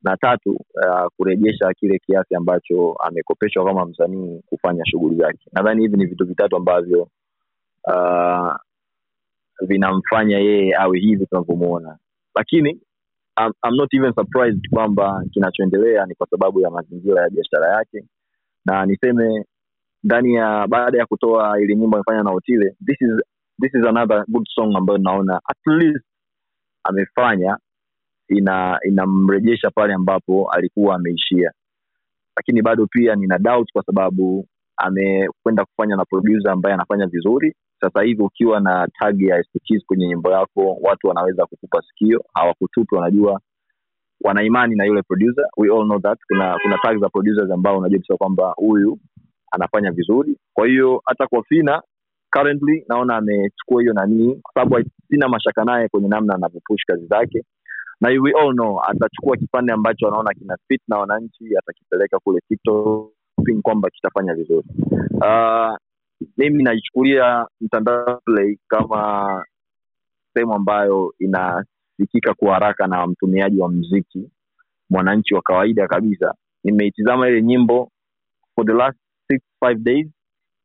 Na 0.03 0.17
tatu 0.17 0.51
uh, 0.51 1.07
kurejesha 1.17 1.73
kile 1.73 1.99
kiasi 1.99 2.35
ambacho 2.35 2.95
amekopeshwa 3.03 3.65
kama 3.65 3.85
msanii 3.85 4.41
kufanya 4.45 4.85
shughuli 4.85 5.15
zake. 5.15 5.39
Nadhani 5.53 5.81
hivi 5.81 5.97
ni 5.97 6.05
vitu 6.05 6.25
vitatu 6.25 6.55
ambavyo 6.55 7.07
uh, 7.87 8.55
vinamfanya 9.67 10.37
yeye 10.39 10.75
awe 10.77 10.99
hivi 10.99 11.25
tunavyomuona. 11.25 11.97
Lakini 12.35 12.69
I'm, 13.37 13.51
I'm 13.67 13.75
not 13.75 13.93
even 13.93 14.13
surprised 14.13 14.69
kwamba 14.69 15.23
kinachoendelea 15.31 16.05
ni 16.05 16.15
kwa 16.15 16.27
sababu 16.27 16.61
ya 16.61 16.69
mazingira 16.71 17.21
ya 17.21 17.29
biashara 17.29 17.67
yake. 17.75 18.05
Na 18.65 18.85
niseme 18.85 19.45
ndani 20.03 20.33
ya 20.33 20.67
baada 20.67 20.97
ya 20.97 21.05
kutoa 21.05 21.61
ili 21.61 21.75
nyimbo 21.75 21.97
amefanya 21.97 22.23
na 22.23 22.31
otile 22.31 22.75
this 22.85 23.01
is 23.01 23.11
this 23.61 23.73
is 23.73 23.85
another 23.85 24.25
good 24.27 24.45
song 24.55 24.75
ambayo 24.75 24.97
naona 24.99 25.41
at 25.49 25.57
least 25.67 26.05
amefanya 26.83 27.57
ina 28.27 28.79
inamrejesha 28.87 29.71
pale 29.71 29.93
ambapo 29.93 30.51
alikuwa 30.51 30.95
ameishia. 30.95 31.51
Lakini 32.37 32.61
bado 32.61 32.87
pia 32.87 33.15
nina 33.15 33.37
doubt 33.39 33.71
kwa 33.73 33.83
sababu 33.83 34.47
amekwenda 34.77 35.65
kufanya 35.65 35.95
na 35.95 36.05
producer 36.05 36.51
ambaye 36.51 36.75
anafanya 36.75 37.07
vizuri 37.07 37.55
sasa 37.81 38.01
hivi 38.01 38.21
ukiwa 38.23 38.59
na 38.59 38.87
tag 38.99 39.21
ya 39.21 39.43
kwenye 39.85 40.07
nyimbo 40.07 40.31
yako 40.31 40.77
watu 40.81 41.07
wanaweza 41.07 41.45
kukupa 41.45 41.81
sikio 41.81 42.23
hawakutupi 42.33 42.95
wanajua 42.95 43.41
wana 44.21 44.67
na 44.67 44.85
yule 44.85 45.01
producer. 45.01 45.45
We 45.57 45.69
all 45.69 45.85
know 45.85 45.99
that. 45.99 46.19
Kuna 46.27 46.57
kuna 46.63 46.77
tag 46.77 46.99
za 46.99 47.09
producers 47.09 47.51
ambao 47.51 47.77
unajua 47.77 48.17
kwamba 48.17 48.53
huyu 48.55 48.99
anafanya 49.51 49.91
vizuri. 49.91 50.37
Kwa 50.53 50.67
hiyo 50.67 51.01
hata 51.05 51.27
kwa 51.27 51.43
fina 51.43 51.81
currently 52.29 52.85
naona 52.89 53.15
amechukua 53.15 53.81
hiyo 53.81 53.93
nanii 53.93 54.35
kwa 54.41 54.53
sababu 54.53 54.89
sina 55.09 55.27
mashaka 55.29 55.63
naye 55.65 55.87
kwenye 55.87 56.07
namna 56.07 56.35
anavyopush 56.35 56.81
kazi 56.87 57.05
zake. 57.07 57.43
Na 58.01 58.09
we 58.09 58.31
all 58.41 58.53
know 58.53 58.81
atachukua 58.87 59.37
kipande 59.37 59.73
ambacho 59.73 60.07
anaona 60.07 60.33
kina 60.33 60.57
fit 60.67 60.81
na 60.87 60.97
wananchi 60.97 61.57
atakipeleka 61.57 62.19
kule 62.19 62.39
tiktok 62.49 63.11
kwamba 63.61 63.89
kitafanya 63.89 64.33
vizuri. 64.33 64.67
Uh, 65.11 65.75
mimi 66.37 66.63
naichukulia 66.63 67.47
mtandao 67.61 68.21
play 68.25 68.57
kama 68.67 69.45
sehemu 70.33 70.53
ambayo 70.53 71.13
inasikika 71.19 72.33
kwa 72.33 72.53
haraka 72.53 72.87
na 72.87 73.07
mtumiaji 73.07 73.59
wa 73.61 73.69
mziki 73.69 74.29
mwananchi 74.89 75.33
wa 75.33 75.41
kawaida 75.41 75.87
kabisa. 75.87 76.33
Nimeitizama 76.63 77.29
ile 77.29 77.41
nyimbo 77.41 77.91
for 78.55 78.65
the 78.65 78.73
last 78.73 78.97
six, 79.27 79.41
five 79.59 79.77
days 79.83 80.07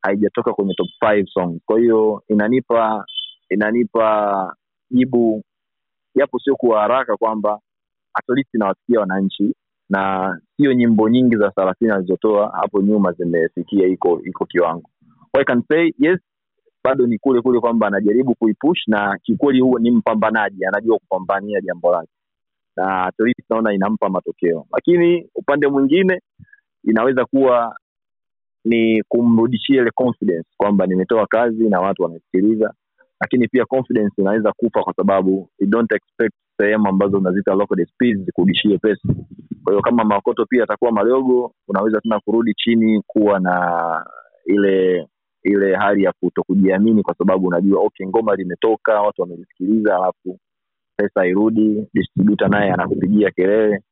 haijatoka 0.02 0.52
kwenye 0.52 0.74
top 0.74 0.88
five 1.00 1.26
songs. 1.26 1.60
Kwa 1.66 1.80
hiyo 1.80 2.22
inanipa 2.28 3.04
inanipa 3.50 4.56
jibu 4.90 5.42
japo 6.14 6.38
sio 6.38 6.56
kwa 6.56 6.80
haraka 6.80 7.16
kwamba 7.16 7.60
at 8.14 8.24
least 8.28 8.54
inawasikia 8.54 9.00
wananchi 9.00 9.54
na 9.90 10.40
sio 10.56 10.72
nyimbo 10.72 11.08
nyingi 11.08 11.36
za 11.36 11.50
thelathini 11.50 11.90
alizotoa 11.92 12.50
hapo 12.60 12.82
nyuma 12.82 13.12
zimefikia 13.12 13.86
iko 13.86 14.20
iko 14.24 14.46
kiwango 14.46 14.90
I 15.38 15.44
can 15.44 15.62
say 15.70 15.92
yes 15.98 16.18
bado 16.84 17.06
ni 17.06 17.18
kule 17.18 17.40
kule 17.42 17.60
kwamba 17.60 17.86
anajaribu 17.86 18.34
kuipush 18.34 18.88
na 18.88 19.18
kikweli 19.22 19.60
huo 19.60 19.78
ni 19.78 19.90
mpambanaji 19.90 20.64
anajua 20.64 20.98
kupambania 20.98 21.60
jambo 21.60 21.92
lake. 21.92 22.10
Na 22.76 23.12
naona 23.50 23.72
inampa 23.72 24.08
matokeo. 24.08 24.66
Lakini 24.72 25.28
upande 25.34 25.68
mwingine 25.68 26.20
inaweza 26.84 27.24
kuwa 27.24 27.76
ni 28.64 29.02
kumrudishia 29.08 29.82
ile 29.82 29.90
confidence 29.90 30.48
kwamba 30.56 30.86
nimetoa 30.86 31.26
kazi 31.26 31.68
na 31.68 31.80
watu 31.80 32.02
wanasikiliza, 32.02 32.74
lakini 33.20 33.48
pia 33.48 33.64
confidence 33.64 34.14
inaweza 34.22 34.52
kufa 34.52 34.82
kwa 34.82 34.94
sababu 34.94 35.50
you 35.58 35.66
don't 35.66 35.92
expect 35.92 36.34
sehemu 36.56 36.88
ambazo 36.88 37.18
unazita 37.18 37.54
local 37.54 37.86
zikurudishie 37.98 38.78
pesa. 38.78 39.08
Kwa 39.64 39.72
hiyo 39.72 39.82
kama 39.82 40.04
makoto 40.04 40.46
pia 40.46 40.64
atakuwa 40.64 40.92
madogo 40.92 41.54
unaweza 41.68 42.00
tena 42.00 42.20
kurudi 42.20 42.54
chini 42.54 43.02
kuwa 43.06 43.40
na 43.40 44.06
ile 44.46 45.06
ile 45.42 45.76
hali 45.76 46.02
ya 46.04 46.12
kuto 46.12 46.42
kujiamini 46.42 47.02
kwa 47.02 47.14
sababu 47.14 47.46
unajua 47.48 47.80
okay 47.82 48.06
ngoma 48.06 48.34
limetoka 48.36 49.00
watu 49.02 49.22
wamelisikiliza 49.22 49.96
alafu 49.96 50.38
pesa 50.96 51.20
hairudi, 51.20 51.86
distributa 51.94 52.48
naye 52.48 52.72
anakupigia 52.72 53.30
kelele. 53.30 53.82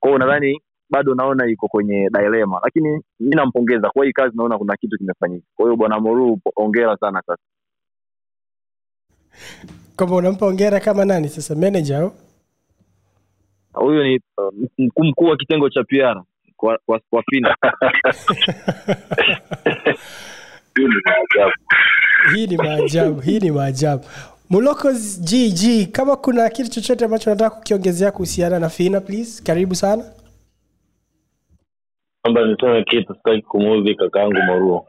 Kwao 0.00 0.18
nadhani 0.18 0.60
bado 0.90 1.14
naona 1.14 1.46
iko 1.46 1.68
kwenye 1.68 2.10
dilema 2.12 2.60
lakini 2.64 3.02
mi 3.20 3.30
nampongeza. 3.36 3.90
Kwa 3.90 4.04
hii 4.04 4.12
kazi 4.12 4.36
naona 4.36 4.58
kuna 4.58 4.76
kitu 4.76 4.98
kimefanyika. 4.98 5.46
Kwa 5.56 5.64
hiyo 5.66 5.76
bwana 5.76 6.00
moru 6.00 6.38
ongera 6.56 6.96
sana 6.96 7.22
sasa. 7.26 7.42
Kwamba 9.96 10.16
unampa 10.16 10.46
ongera 10.46 10.80
kama 10.80 11.04
nani? 11.04 11.28
Sasa 11.28 11.54
manager 11.54 11.96
au? 11.96 12.12
Huyu 13.72 14.02
ni 14.04 14.20
uh, 14.38 14.54
mkuu 14.78 15.04
mkuu 15.04 15.24
wa 15.24 15.36
kitengo 15.36 15.70
cha 15.70 15.84
PR 15.84 16.22
kwa, 16.56 16.78
kwa, 16.86 17.00
kwa 17.10 17.22
fina 17.22 17.56
Hiyo 20.76 20.88
ni 20.88 20.94
maajabu. 21.04 21.52
hii 22.34 22.46
ni 22.46 22.56
maajabu 22.56 23.20
hii 23.20 23.40
ni 23.40 23.50
maajabu. 23.50 24.04
Mulokos 24.50 25.20
gg 25.20 25.90
kama 25.92 26.16
kuna 26.16 26.48
kitu 26.50 26.70
chochote 26.70 27.04
ambacho 27.04 27.30
nataka 27.30 27.56
kukiongezea 27.56 28.10
kuhusiana 28.12 28.58
na 28.58 28.68
fina 28.68 29.00
please? 29.00 29.42
Karibu 29.42 29.74
sana. 29.74 30.04
Kwamba 32.22 32.44
niseme 32.46 32.84
kitu 32.84 33.14
sitaki 33.14 33.42
kumuudhi 33.42 33.94
kakaangu 33.94 34.42
moruo. 34.46 34.86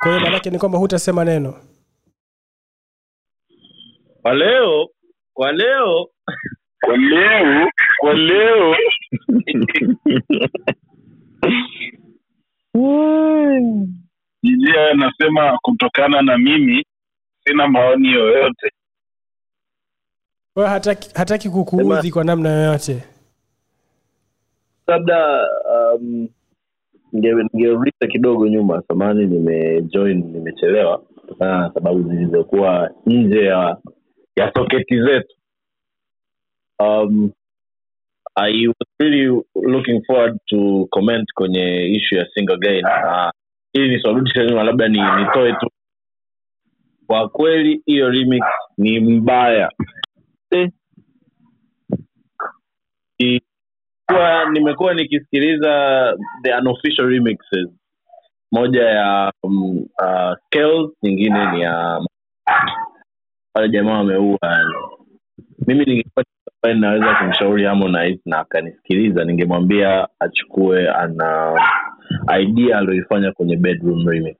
Kwa 0.00 0.08
hiyo 0.10 0.20
maanake 0.20 0.50
ni 0.50 0.58
kwamba 0.58 0.78
hutasema 0.78 1.24
neno. 1.24 1.54
Kwa 4.22 4.34
leo 4.34 4.88
kwa 5.34 5.52
leo. 5.52 6.08
Kwa 6.80 6.96
leo 6.96 7.70
kwa 8.00 8.14
leo 8.14 8.76
jijia 14.42 14.90
anasema 14.90 15.58
kutokana 15.62 16.22
na 16.22 16.38
mimi 16.38 16.84
sina 17.44 17.68
maoni 17.68 18.12
yoyote. 18.12 18.70
Kwa 20.54 20.68
hataki, 20.68 21.10
hataki 21.14 21.50
kukuudhi 21.50 22.10
kwa 22.10 22.24
namna 22.24 22.48
yoyote? 22.48 23.02
Labda 24.86 25.48
um, 25.94 26.28
ningeuliza 27.12 28.06
kidogo 28.12 28.48
nyuma 28.48 28.82
samani 28.88 29.26
nimejoin 29.26 30.24
nimechelewa 30.32 30.98
kutokana 30.98 31.58
na 31.60 31.72
sababu 31.74 32.02
zilizokuwa 32.02 32.90
nje 33.06 33.44
ya 33.44 33.76
ya 34.36 34.52
soketi 34.54 35.02
zetu. 35.02 35.36
Um, 36.78 37.30
I 38.36 38.66
was 38.66 38.88
really 38.98 39.42
looking 39.54 40.02
forward 40.06 40.38
to 40.50 40.86
comment 40.90 41.26
kwenye 41.34 41.86
issue 41.96 42.16
ya 42.18 42.26
sing 42.34 42.50
again 42.50 42.84
uh, 42.84 43.30
ili 43.72 43.88
niswarudishe 43.96 44.42
labda 44.42 44.88
ni 44.88 45.00
nitoe 45.16 45.52
tu 45.52 45.70
kwa 47.06 47.28
kweli 47.28 47.82
hiyo 47.86 48.10
remix 48.10 48.42
ni 48.78 49.00
mbaya 49.00 49.70
Eh. 50.50 50.70
Kuwa 54.08 54.50
nimekuwa 54.50 54.94
nikisikiliza 54.94 56.14
the 56.42 56.54
unofficial 56.54 57.08
remixes 57.08 57.68
moja 58.52 58.82
ya 58.82 59.32
um, 59.42 59.76
uh, 59.78 60.32
scales 60.46 60.90
nyingine 61.02 61.50
ni 61.52 61.60
ya 61.60 62.00
wale 63.54 63.68
jamaa 63.68 63.98
wameua. 63.98 64.38
Mimi 65.66 65.84
ningekuwa 65.84 66.24
naweza 66.74 67.14
kumshauri 67.14 67.64
Harmonize 67.64 68.20
na 68.24 68.38
akanisikiliza 68.38 69.24
ningemwambia 69.24 70.08
achukue 70.18 70.90
ana 70.90 71.60
idea 72.40 72.78
aliyoifanya 72.78 73.32
kwenye 73.32 73.56
bedroom 73.56 74.08
remix 74.08 74.36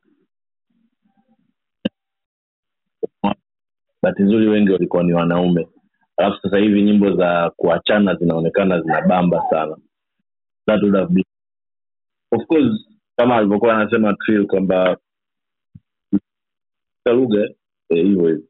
bahati 4.02 4.22
nzuri 4.22 4.48
wengi 4.48 4.72
walikuwa 4.72 5.02
ni 5.02 5.12
wanaume. 5.12 5.68
Alafu 6.16 6.42
sasa 6.42 6.58
hivi 6.58 6.82
nyimbo 6.82 7.16
za 7.16 7.50
kuachana 7.56 8.14
zinaonekana 8.14 8.80
zinabamba 8.80 9.42
sana. 9.50 9.76
That 10.66 10.82
would 10.82 10.96
have 10.96 11.14
been... 11.14 11.24
of 12.32 12.46
course 12.46 12.86
kama 13.16 13.36
alivyokuwa 13.36 13.74
anasema 13.76 14.14
Trill 14.14 14.46
kwamba 14.46 14.96
lugha 17.06 17.48
hivyo 17.88 18.26
hivyo 18.28 18.42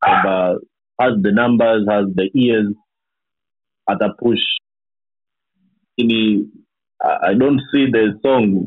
kwamba 0.00 0.60
has 0.98 1.22
the 1.22 1.32
numbers 1.32 1.86
has 1.88 2.06
the 2.14 2.30
ears 2.34 2.66
atapush 3.86 4.42
lakini 5.96 6.48
I- 7.00 7.18
i 7.30 7.34
don't 7.34 7.60
see 7.70 7.86
the 7.92 8.12
song 8.22 8.66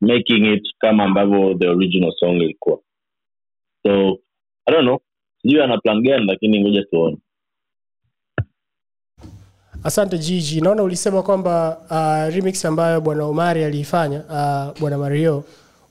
making 0.00 0.46
it 0.54 0.62
kama 0.78 1.04
ambavyo 1.04 1.54
the 1.58 1.68
original 1.68 2.12
song 2.20 2.36
ilikuwa. 2.42 2.78
So 3.86 4.18
i 4.66 4.72
don't 4.72 4.82
know. 4.84 4.98
Sijui 5.42 5.62
ana 5.62 5.78
plan 5.78 6.02
gani 6.02 6.26
lakini 6.26 6.60
ngoja 6.60 6.84
tuone. 6.84 7.18
Asante 9.84 10.18
gg 10.18 10.62
naona 10.62 10.82
ulisema 10.82 11.22
kwamba 11.22 11.78
uh, 11.90 12.34
remix 12.34 12.64
ambayo 12.64 13.00
bwana 13.00 13.24
omari 13.24 13.64
aliifanya 13.64 14.18
uh, 14.24 14.80
bwana 14.80 14.98
mario 14.98 15.44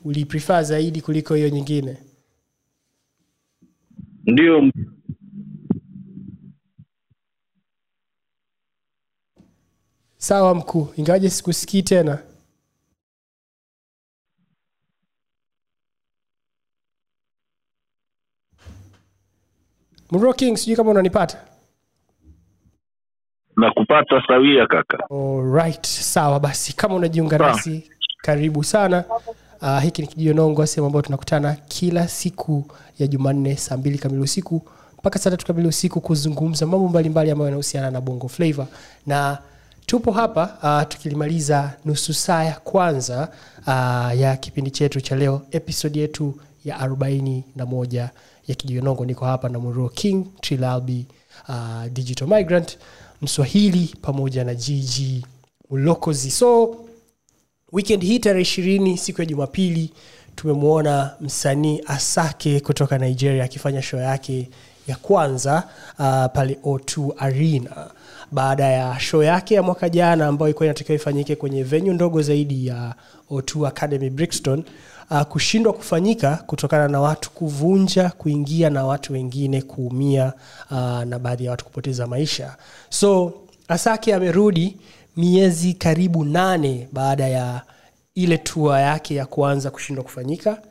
uliprefer 0.05 0.63
zaidi 0.63 1.01
kuliko 1.01 1.35
hiyo 1.35 1.49
nyingine. 1.49 1.97
Ndio 4.25 4.71
sawa 10.21 10.55
mkuu. 10.55 10.87
Ingawaje 10.97 11.29
sikusikii 11.29 11.83
tena. 11.83 12.19
Mro 20.11 20.33
king 20.33 20.57
sijui 20.57 20.75
kama 20.75 20.91
unanipata? 20.91 21.37
Na 23.57 23.71
kupata 23.71 24.23
sawia 24.27 24.67
kaka. 24.67 24.97
Alright, 25.11 25.85
sawa 25.87 26.39
basi. 26.39 26.73
Kama 26.75 26.95
unajiunga 26.95 27.37
nasi 27.37 27.91
karibu 28.17 28.63
sana. 28.63 29.03
Uh, 29.61 29.79
hiki 29.81 30.01
ni 30.01 30.07
kijionongo 30.07 30.65
sehemu 30.65 30.85
ambayo 30.87 31.01
tunakutana 31.01 31.53
kila 31.53 32.07
siku 32.07 32.63
ya 32.99 33.07
jumanne 33.07 33.55
saa 33.57 33.77
mbili 33.77 33.97
kamili 33.97 34.21
usiku 34.21 34.61
mpaka 34.99 35.19
saa 35.19 35.29
tatu 35.31 35.45
kamili 35.45 35.67
usiku 35.67 36.01
kuzungumza 36.01 36.65
mambo 36.65 36.87
mbalimbali 36.87 37.31
ambayo 37.31 37.47
yanahusiana 37.47 37.91
na 37.91 38.01
bongo 38.01 38.27
flavor 38.27 38.67
na 39.07 39.37
tupo 39.91 40.11
hapa 40.11 40.57
uh, 40.63 40.87
tukilimaliza 40.87 41.73
nusu 41.85 42.13
saa 42.13 42.43
ya 42.43 42.53
kwanza 42.53 43.29
uh, 43.67 44.19
ya 44.19 44.37
kipindi 44.37 44.71
chetu 44.71 45.01
cha 45.01 45.15
leo 45.15 45.41
episodi 45.51 45.99
yetu 45.99 46.39
ya 46.65 46.77
41 46.87 48.07
ya 48.47 48.55
kijionongo 48.55 49.05
niko 49.05 49.25
hapa 49.25 49.49
na 49.49 49.59
muruo 49.59 49.89
king 49.89 50.25
trilalbi 50.41 51.05
uh, 51.49 51.85
digital 51.93 52.27
migrant 52.27 52.77
mswahili 53.21 53.95
pamoja 54.01 54.43
na 54.43 54.53
gg 54.53 55.23
ulokozi 55.69 56.31
so 56.31 56.75
weekend 57.71 58.03
hii 58.03 58.19
tarehe 58.19 58.41
ishirini 58.41 58.97
siku 58.97 59.21
ya 59.21 59.25
jumapili 59.25 59.93
tumemwona 60.35 61.13
msanii 61.21 61.81
asake 61.87 62.59
kutoka 62.59 62.97
nigeria 62.97 63.43
akifanya 63.43 63.81
show 63.81 63.99
yake 63.99 64.49
ya 64.87 64.95
kwanza 64.95 65.63
uh, 65.99 66.25
pale 66.33 66.57
o2 66.63 67.11
arena 67.17 67.89
baada 68.31 68.65
ya 68.65 68.99
show 68.99 69.23
yake 69.23 69.53
ya 69.55 69.63
mwaka 69.63 69.89
jana 69.89 70.27
ambayo 70.27 70.47
ilikuwa 70.49 70.65
inatakiwa 70.65 70.95
ifanyike 70.95 71.35
kwenye 71.35 71.63
venue 71.63 71.93
ndogo 71.93 72.21
zaidi 72.21 72.67
ya 72.67 72.95
o2 73.31 73.67
academy 73.67 74.09
brixton 74.09 74.63
uh, 75.11 75.21
kushindwa 75.21 75.73
kufanyika 75.73 76.35
kutokana 76.47 76.87
na 76.87 77.01
watu 77.01 77.31
kuvunja 77.31 78.09
kuingia 78.09 78.69
na 78.69 78.85
watu 78.85 79.13
wengine 79.13 79.61
kuumia 79.61 80.33
uh, 80.71 80.77
na 81.03 81.19
baadhi 81.19 81.45
ya 81.45 81.51
watu 81.51 81.65
kupoteza 81.65 82.07
maisha. 82.07 82.55
So 82.89 83.33
asake 83.67 84.13
amerudi 84.13 84.77
miezi 85.17 85.73
karibu 85.73 86.25
nane 86.25 86.87
baada 86.91 87.27
ya 87.27 87.61
ile 88.15 88.37
tua 88.37 88.79
yake 88.81 89.15
ya 89.15 89.25
kuanza 89.25 89.71
kushindwa 89.71 90.03
kufanyika 90.03 90.61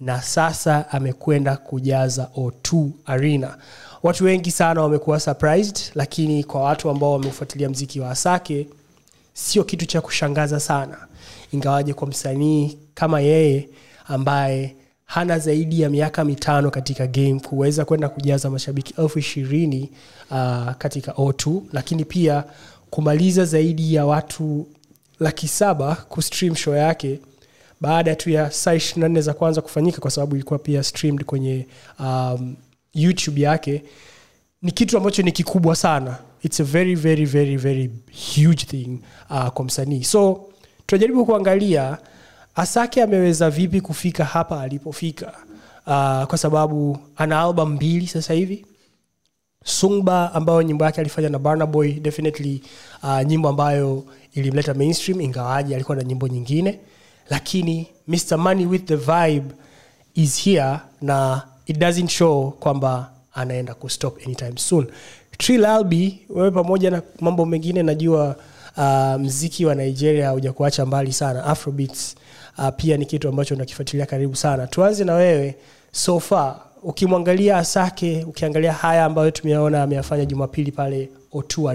na 0.00 0.22
sasa 0.22 0.90
amekwenda 0.90 1.56
kujaza 1.56 2.28
o2 2.36 2.88
arena 3.06 3.56
watu 4.02 4.24
wengi 4.24 4.50
sana 4.50 4.82
wamekuwa 4.82 5.20
surprised 5.20 5.78
lakini 5.94 6.44
kwa 6.44 6.60
watu 6.62 6.90
ambao 6.90 7.12
wamefuatilia 7.12 7.68
mziki 7.70 8.00
wa 8.00 8.10
asake 8.10 8.66
sio 9.34 9.64
kitu 9.64 9.86
cha 9.86 10.00
kushangaza 10.00 10.60
sana. 10.60 10.98
Ingawaje 11.52 11.94
kwa 11.94 12.06
msanii 12.08 12.78
kama 12.94 13.20
yeye 13.20 13.68
ambaye 14.06 14.76
hana 15.04 15.38
zaidi 15.38 15.80
ya 15.80 15.90
miaka 15.90 16.24
mitano 16.24 16.70
katika 16.70 17.06
game 17.06 17.40
kuweza 17.40 17.84
kwenda 17.84 18.08
kujaza 18.08 18.50
mashabiki 18.50 18.94
elfu 18.98 19.18
ishirini 19.18 19.90
uh, 20.30 20.70
katika 20.78 21.12
o2 21.12 21.60
lakini 21.72 22.04
pia 22.04 22.44
kumaliza 22.90 23.44
zaidi 23.44 23.94
ya 23.94 24.06
watu 24.06 24.66
laki 25.20 25.48
saba 25.48 25.94
kustream 25.94 26.54
show 26.54 26.74
yake 26.76 27.20
baada 27.80 28.14
tu 28.14 28.30
ya 28.30 28.50
saa 28.50 28.74
24 28.74 29.20
za 29.20 29.32
kwanza 29.34 29.60
kufanyika 29.60 30.00
kwa 30.00 30.10
sababu 30.10 30.34
ilikuwa 30.36 30.58
pia 30.58 30.82
streamed 30.82 31.24
kwenye 31.24 31.66
um, 32.00 32.56
youtube 32.96 33.40
yake 33.40 33.82
ni 34.62 34.72
kitu 34.72 34.96
ambacho 34.96 35.22
ni 35.22 35.32
kikubwa 35.32 35.76
sana. 35.76 36.18
Its 36.42 36.60
a 36.60 36.64
very 36.64 36.94
very 36.94 37.24
very 37.26 37.56
very 37.56 37.90
huge 38.36 38.64
thing 38.64 38.98
uh, 39.30 39.48
kwa 39.48 39.64
msanii. 39.64 40.04
So 40.04 40.40
tunajaribu 40.86 41.26
kuangalia 41.26 41.98
asake 42.54 43.02
ameweza 43.02 43.50
vipi 43.50 43.80
kufika 43.80 44.24
hapa 44.24 44.60
alipofika 44.60 45.26
uh, 45.86 46.24
kwa 46.24 46.38
sababu 46.38 46.98
ana 47.16 47.40
album 47.40 47.72
mbili 47.72 48.06
sasa 48.06 48.34
hivi. 48.34 48.66
Sungba 49.64 50.34
ambayo 50.34 50.62
nyimbo 50.62 50.84
yake 50.84 51.00
alifanya 51.00 51.28
na 51.28 51.38
barnaboy 51.38 51.92
definitely 51.92 52.62
uh, 53.02 53.22
nyimbo 53.22 53.48
ambayo 53.48 54.04
ilimleta 54.34 54.74
mainstream 54.74 55.20
ingawaji 55.20 55.74
alikuwa 55.74 55.96
na 55.96 56.02
nyimbo 56.02 56.28
nyingine. 56.28 56.80
Lakini 57.30 57.86
mr 58.08 58.38
money 58.38 58.66
with 58.66 58.84
the 58.84 58.96
vibe 58.96 59.54
is 60.14 60.44
here 60.44 60.78
na 61.02 61.42
it 61.66 61.78
doesn't 61.78 62.08
show 62.08 62.50
kwamba 62.50 63.10
anaenda 63.34 63.74
kustop 63.74 64.18
anytime 64.26 64.52
soon. 64.56 64.86
Trill 65.38 65.64
Albi 65.64 66.26
wewe 66.28 66.50
pamoja 66.50 66.90
na 66.90 67.02
mambo 67.20 67.46
mengine 67.46 67.82
najua 67.82 68.36
uh, 68.76 69.20
mziki 69.20 69.66
wa 69.66 69.74
nigeria 69.74 70.30
hujakuacha 70.30 70.86
mbali 70.86 71.12
sana. 71.12 71.44
Afrobeats 71.44 72.14
uh, 72.58 72.68
pia 72.76 72.96
ni 72.96 73.06
kitu 73.06 73.28
ambacho 73.28 73.54
nakifuatilia 73.54 74.06
karibu 74.06 74.36
sana. 74.36 74.66
Tuanze 74.66 75.04
na 75.04 75.14
wewe. 75.14 75.56
So 75.92 76.20
far 76.20 76.60
ukimwangalia 76.82 77.56
asake 77.56 78.24
ukiangalia 78.28 78.72
haya 78.72 79.04
ambayo 79.04 79.30
tumeona 79.30 79.82
ameyafanya 79.82 80.24
jumapili 80.24 80.72
pale 80.72 81.08
otu 81.32 81.70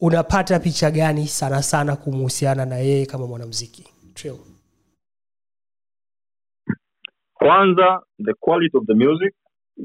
unapata 0.00 0.58
picha 0.58 0.90
gani 0.90 1.28
sana 1.28 1.62
sana 1.62 1.96
kumuhusiana 1.96 2.64
na 2.64 2.76
yeye 2.76 3.06
kama 3.06 3.26
mwanamziki? 3.26 3.84
Trill. 4.14 4.36
Kwanza 7.42 8.02
the 8.24 8.34
quality 8.34 8.76
of 8.76 8.86
the 8.86 8.94
music 8.94 9.34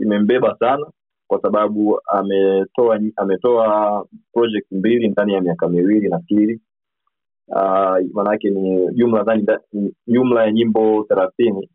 imembeba 0.02 0.56
sana 0.60 0.86
kwa 1.28 1.41
sababu 1.41 2.00
ametoa 2.08 3.00
ametoa 3.15 4.06
project 4.34 4.72
mbili 4.72 5.08
ndani 5.08 5.34
ya 5.34 5.41
miaka 5.41 5.67
miwili 5.67 6.10
nafikiri. 6.10 6.60
Uh, 7.48 7.98
maanake 8.13 8.50
ni 8.50 8.88
jumla 8.93 9.24
dhani 9.24 9.46
jumla 10.08 10.43
ya 10.46 10.52
nyimbo 10.52 11.04
thelathini 11.10 11.70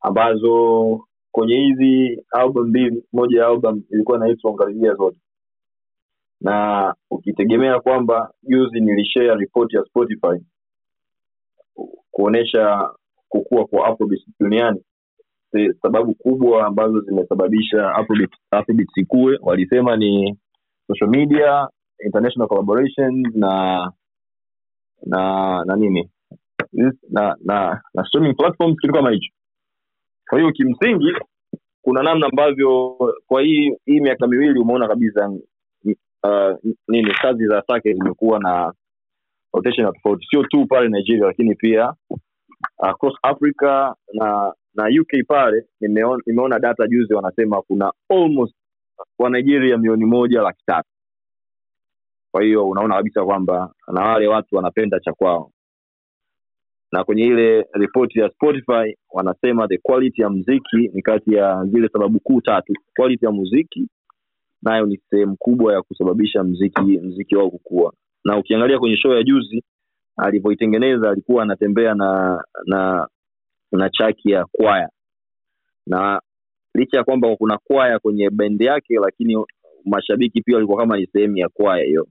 ambazo 0.00 1.00
kwenye 1.32 1.54
hizi 1.56 2.24
album 2.30 2.68
mbili 2.68 3.04
moja 3.12 3.40
ya 3.40 3.46
album 3.46 3.82
ilikuwa 3.90 4.16
inaitwa 4.18 4.54
karibia 4.54 4.94
zote. 4.94 5.16
Na 6.40 6.94
ukitegemea 7.10 7.80
kwamba 7.80 8.32
juzi 8.42 8.80
nilishare 8.80 9.34
ripoti 9.34 9.76
ya 9.76 9.84
spotify 9.84 10.44
kuonyesha 12.10 12.90
kukua 13.28 13.64
kwa 13.66 13.96
duniani 14.40 14.80
sababu 15.82 16.14
kubwa 16.14 16.66
ambazo 16.66 17.00
zimesababisha 17.00 17.94
afrobeat 17.94 18.30
walisema 19.42 19.96
ni 19.96 20.38
social 20.86 21.10
media 21.10 21.68
international 22.04 22.48
collaboration 22.48 23.22
na 23.34 23.92
na 25.06 25.64
na 25.64 25.76
nini? 25.76 26.10
Na 27.10 27.36
na 27.44 27.80
na 27.94 28.04
streaming 28.04 28.34
platforms 28.34 28.76
kitu 28.80 28.92
kama 28.92 29.10
hicho. 29.10 29.32
Kwa 30.28 30.38
hiyo 30.38 30.52
kimsingi 30.52 31.12
kuna 31.82 32.02
namna 32.02 32.26
ambavyo 32.26 32.96
kwa 33.26 33.42
hii 33.42 33.76
hii 33.86 34.00
miaka 34.00 34.26
miwili 34.26 34.58
umeona 34.60 34.88
kabisa 34.88 35.28
uh, 36.24 36.72
nini 36.88 37.14
kazi 37.22 37.46
za 37.46 37.62
sake 37.66 37.94
zimekuwa 37.94 38.38
na 38.38 38.72
rotation 39.52 39.92
tofauti. 39.92 40.26
Sio 40.30 40.42
tu 40.44 40.66
pale 40.66 40.88
nigeria 40.88 41.26
lakini 41.26 41.54
pia 41.54 41.94
across 42.78 43.14
africa 43.22 43.94
na 44.12 44.52
na 44.74 44.84
uk 45.00 45.26
pale 45.28 45.64
nimeona, 46.26 46.58
data 46.58 46.86
juzi 46.86 47.14
wanasema 47.14 47.62
kuna 47.62 47.92
almost 48.08 48.54
wa 49.18 49.30
nigeria 49.30 49.78
milioni 49.78 50.04
moja 50.04 50.42
laki 50.42 50.62
tatu. 50.66 50.88
Kwa 52.30 52.42
hiyo 52.42 52.68
unaona 52.68 52.94
kabisa 52.94 53.24
kwamba 53.24 53.74
na 53.92 54.00
wale 54.00 54.26
watu 54.28 54.56
wanapenda 54.56 55.00
cha 55.00 55.12
kwao. 55.12 55.50
Na 56.92 57.04
kwenye 57.04 57.22
ile 57.22 57.66
ripoti 57.72 58.18
ya 58.20 58.30
spotify 58.30 58.96
wanasema 59.10 59.68
the 59.68 59.78
quality 59.78 60.22
ya 60.22 60.30
mziki 60.30 60.76
ni 60.94 61.02
kati 61.02 61.34
ya 61.34 61.64
zile 61.66 61.88
sababu 61.88 62.20
kuu 62.20 62.40
tatu. 62.40 62.72
Quality 62.96 63.24
ya 63.24 63.30
muziki 63.30 63.88
nayo 64.62 64.86
ni 64.86 65.00
sehemu 65.10 65.36
kubwa 65.36 65.72
ya 65.72 65.82
kusababisha 65.82 66.44
mziki 66.44 66.80
mziki 66.82 67.36
wao 67.36 67.50
kukua. 67.50 67.92
Na 68.24 68.38
ukiangalia 68.38 68.78
kwenye 68.78 68.96
show 68.96 69.12
ya 69.14 69.22
juzi 69.22 69.64
alivyoitengeneza 70.16 71.10
alikuwa 71.10 71.42
anatembea 71.42 71.94
na 71.94 72.42
na 72.66 73.08
na 73.72 73.90
chaki 73.90 74.30
ya 74.30 74.44
kwaya. 74.52 74.88
Na 75.86 76.20
licha 76.74 76.96
ya 76.98 77.04
kwamba 77.04 77.36
kuna 77.36 77.58
kwaya 77.58 77.98
kwenye 77.98 78.30
bendi 78.30 78.64
yake 78.64 78.94
lakini 79.04 79.44
mashabiki 79.84 80.42
pia 80.42 80.54
walikuwa 80.54 80.78
kama 80.78 80.96
ni 80.96 81.06
sehemu 81.06 81.36
ya 81.36 81.48
kwaya 81.48 81.84
hiyo. 81.84 82.06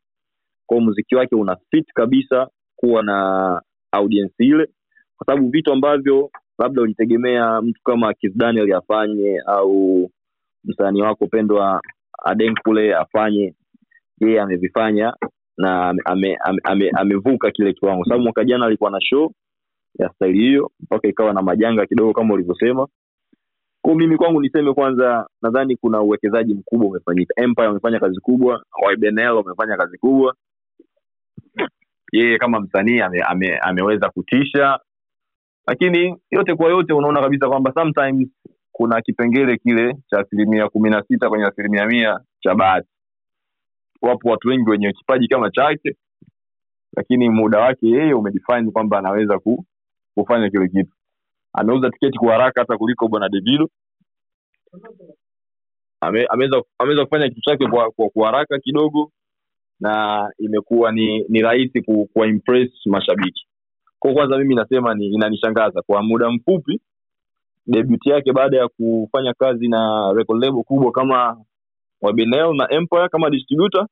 Kwao 0.65 0.82
muziki 0.82 1.15
wake 1.15 1.36
una 1.36 1.58
fit 1.71 1.86
kabisa 1.93 2.47
kuwa 2.76 3.04
na 3.04 3.62
audience 3.91 4.34
ile 4.43 4.67
kwa 5.17 5.26
sababu 5.26 5.50
vitu 5.50 5.71
ambavyo 5.74 6.32
labda 6.60 6.82
ulitegemea 6.82 7.62
mtu 7.62 7.82
kama 7.84 8.13
Kiss 8.13 8.38
Daniel 8.38 8.74
afanye 8.74 9.39
au 9.45 10.10
msanii 10.63 11.02
wako 11.02 11.28
pendwa 11.28 11.82
Adenkule 12.26 12.95
afanye 12.95 13.54
yeye 14.21 14.41
amevifanya 14.41 15.13
na 15.58 15.89
amevuka 15.89 16.12
ame, 16.12 16.38
ame, 16.63 16.89
ame, 16.93 17.52
kile 17.52 17.74
kiwango. 17.74 18.04
Sababu 18.04 18.24
mwaka 18.24 18.43
jana 18.45 18.65
alikuwa 18.65 18.91
na 18.91 19.02
show 19.02 19.32
ya 20.00 20.10
staili 20.16 20.40
hiyo 20.40 20.72
mpaka 20.80 21.08
ikawa 21.08 21.34
na 21.34 21.42
majanga 21.42 21.86
kidogo 21.86 22.14
kama 22.14 22.34
ulivyosema. 22.34 22.88
Kwa 23.82 23.96
mimi 23.96 24.18
kwangu 24.18 24.42
niseme 24.42 24.74
kwanza 24.74 25.28
nadhani 25.42 25.76
kuna 25.76 26.02
uwekezaji 26.02 26.54
mkubwa 26.54 26.88
umefanyika. 26.88 27.34
Empire 27.38 27.68
wamefanya 27.68 28.00
kazi 28.00 28.20
kubwa 28.20 28.64
YBNL 28.92 29.32
wamefanya 29.32 29.78
kazi 29.78 29.98
kubwa. 29.98 30.36
Yeye 32.12 32.38
kama 32.38 32.60
msanii 32.60 33.00
ame, 33.00 33.22
ame, 33.22 33.58
ameweza 33.58 34.10
kutisha. 34.10 34.80
Lakini 35.68 36.18
yote 36.32 36.56
kwa 36.56 36.70
yote 36.70 36.94
unaona 36.94 37.22
kabisa 37.22 37.48
kwamba 37.50 37.74
sometimes 37.74 38.30
kuna 38.72 39.02
kipengele 39.02 39.58
kile 39.58 39.96
cha 40.10 40.20
asilimia 40.20 40.70
kumi 40.70 40.90
na 40.90 41.04
sita 41.04 41.30
kwenye 41.30 41.46
asilimia 41.46 41.86
mia 41.86 42.20
cha 42.40 42.56
bahati. 42.56 42.88
Wapo 44.02 44.30
watu 44.30 44.48
wengi 44.48 44.70
wenye 44.70 44.92
kipaji 44.94 45.28
kama 45.28 45.52
chake 45.52 45.96
lakini 46.98 47.30
muda 47.30 47.60
wake 47.60 47.88
yeye 47.88 48.14
umedefine 48.14 48.72
kwamba 48.72 48.98
anaweza 49.00 49.40
ku, 49.40 49.66
kufanya 50.15 50.50
kile 50.50 50.67
kitu. 50.67 50.91
Ameuza 51.54 51.89
tiketi 51.89 52.17
kwa 52.17 52.32
haraka 52.32 52.62
hata 52.62 52.78
kuliko 52.78 53.08
bwana 53.08 53.30
davido 53.30 53.69
Ame, 56.02 56.26
ameweza 56.80 57.06
kufanya 57.06 57.30
kitu 57.30 57.41
chake 57.41 57.67
kwa, 57.67 57.91
kwa, 57.91 58.10
kwa 58.10 58.26
haraka 58.26 58.60
kidogo 58.60 59.12
na 59.80 60.30
imekuwa 60.38 60.91
ni 60.91 61.26
ni 61.30 61.41
rahisi 61.41 61.82
ku, 61.82 62.10
mashabiki. 62.86 63.45
Kwa 64.00 64.13
kwanza 64.13 64.38
mimi 64.38 64.56
nasema 64.56 64.93
ni 64.93 65.08
inanishangaza. 65.08 65.82
Kwa 65.82 66.04
muda 66.04 66.30
mfupi 66.32 66.82
debut 67.67 68.06
yake 68.06 68.34
baada 68.34 68.58
ya 68.58 68.67
kufanya 68.67 69.34
kazi 69.34 69.67
na 69.67 70.13
record 70.13 70.63
kubwa 70.65 70.91
kama 70.91 71.38
Wabinel 72.02 72.54
na 72.56 72.67
Empire 72.71 73.10
kama 73.10 73.30
distributor 73.30 73.88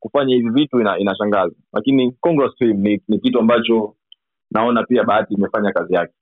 kufanya 0.00 0.34
hivi 0.34 0.50
vitu 0.50 0.80
ina, 0.80 0.98
inashangaza. 0.98 1.54
Lakini 1.72 2.12
congress 2.12 2.54
to 2.56 2.64
ni, 2.64 3.00
ni 3.08 3.18
kitu 3.18 3.38
ambacho 3.40 3.94
naona 4.50 4.82
pia 4.82 5.04
bahati 5.04 5.34
imefanya 5.34 5.72
kazi 5.72 5.94
yake. 5.94 6.12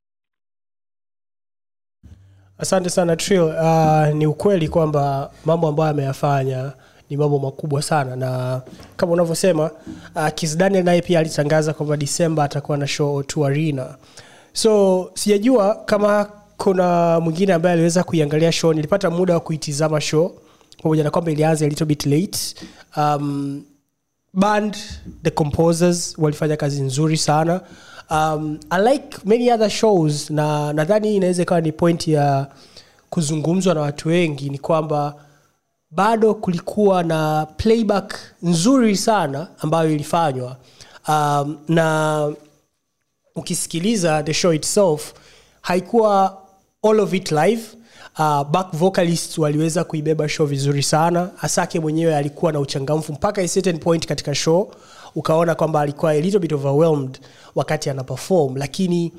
Asante 2.58 2.90
sana 2.90 3.16
Trill. 3.16 3.42
Uh, 3.42 4.14
ni 4.14 4.26
ukweli 4.26 4.68
kwamba 4.68 5.30
mambo 5.44 5.68
ambayo 5.68 5.90
ameyafanya 5.90 6.72
ni 7.10 7.16
mambo 7.16 7.38
makubwa 7.38 7.82
sana 7.82 8.16
na 8.16 8.62
kama 8.96 9.12
unavyosema 9.12 9.70
uh, 10.16 10.28
Kiss 10.34 10.56
Daniel 10.56 10.84
naye 10.84 11.02
pia 11.02 11.20
alitangaza 11.20 11.72
kwamba 11.74 11.96
Disemba 11.96 12.44
atakuwa 12.44 12.78
na 12.78 12.86
show 12.86 13.22
tu 13.22 13.46
arena. 13.46 13.96
So 14.52 15.10
sijajua 15.14 15.74
kama 15.74 16.30
kuna 16.56 17.20
mwingine 17.20 17.52
ambaye 17.52 17.72
aliweza 17.72 18.04
kuiangalia 18.04 18.52
show. 18.52 18.72
Nilipata 18.72 19.10
muda 19.10 19.34
wa 19.34 19.40
kuitizama 19.40 20.00
show 20.00 20.38
pamoja 20.82 21.04
na 21.04 21.10
kwamba 21.10 21.30
ilianza 21.30 21.66
late. 22.06 22.54
Um, 22.96 23.64
band 24.38 24.76
the 25.22 25.30
composers 25.30 26.14
walifanya 26.18 26.56
kazi 26.56 26.82
nzuri 26.82 27.16
sana. 27.16 27.60
Um, 28.10 28.58
unlike 28.78 29.18
many 29.24 29.50
other 29.52 29.70
shows 29.70 30.30
na 30.30 30.72
nadhani 30.72 31.16
inaweza 31.16 31.42
ikawa 31.42 31.60
ni 31.60 31.72
point 31.72 32.08
ya 32.08 32.46
kuzungumzwa 33.10 33.74
na 33.74 33.80
watu 33.80 34.08
wengi 34.08 34.50
ni 34.50 34.58
kwamba 34.58 35.14
bado 35.90 36.34
kulikuwa 36.34 37.02
na 37.02 37.46
playback 37.56 38.14
nzuri 38.42 38.96
sana 38.96 39.48
ambayo 39.58 39.90
ilifanywa. 39.90 40.56
Um, 41.08 41.58
na 41.68 42.32
ukisikiliza 43.36 44.22
the 44.22 44.34
show 44.34 44.52
itself 44.52 45.12
haikuwa 45.60 46.42
all 46.82 47.00
of 47.00 47.14
it 47.14 47.32
live 47.32 47.62
uh, 48.18 48.42
back 48.44 48.72
vocalist 48.72 49.38
waliweza 49.38 49.84
kuibeba 49.84 50.28
show 50.28 50.46
vizuri 50.46 50.82
sana. 50.82 51.30
Asake 51.40 51.80
mwenyewe 51.80 52.16
alikuwa 52.16 52.52
na 52.52 52.60
uchangamfu 52.60 53.12
mpaka 53.12 53.42
a 53.42 53.48
certain 53.48 53.78
point 53.78 54.06
katika 54.06 54.34
show 54.34 54.70
ukaona 55.14 55.54
kwamba 55.54 55.80
alikuwa 55.80 56.12
a 56.12 56.20
little 56.20 56.38
bit 56.38 56.52
overwhelmed 56.52 57.18
wakati 57.54 57.90
ana 57.90 58.04
perform 58.04 58.56
lakini 58.56 59.12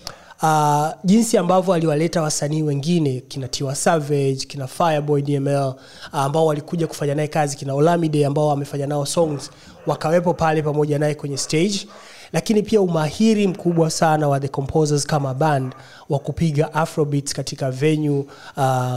uh, 0.44 0.88
jinsi 1.04 1.38
ambavyo 1.38 1.74
aliwaleta 1.74 2.22
wasanii 2.22 2.64
wengine 2.64 3.22
kina 3.28 3.48
tiwa 3.48 3.76
savage 3.76 4.36
kina 4.36 4.68
fireboy 4.68 5.22
dml 5.22 5.68
uh, 6.14 6.20
ambao 6.20 6.46
walikuja 6.46 6.88
kufanya 6.88 7.16
naye 7.16 7.28
kazi 7.28 7.58
kina 7.58 7.74
olamide 7.74 8.26
ambao 8.26 8.52
amefanya 8.52 8.88
nao 8.88 9.06
songs 9.06 9.52
wakawepo 9.88 10.34
pale 10.34 10.62
pamoja 10.62 11.00
naye 11.00 11.16
kwenye 11.16 11.38
stage 11.38 11.88
lakini 12.34 12.64
pia 12.64 12.82
umahiri 12.82 13.48
mkubwa 13.48 13.90
sana 13.92 14.28
wa 14.28 14.40
the 14.40 14.48
composers 14.48 15.08
kama 15.08 15.34
band 15.34 15.74
wa 16.10 16.20
kupiga 16.20 16.74
afrobeats 16.74 17.34
katika 17.34 17.72
venue 17.72 18.20
uh, 18.20 18.26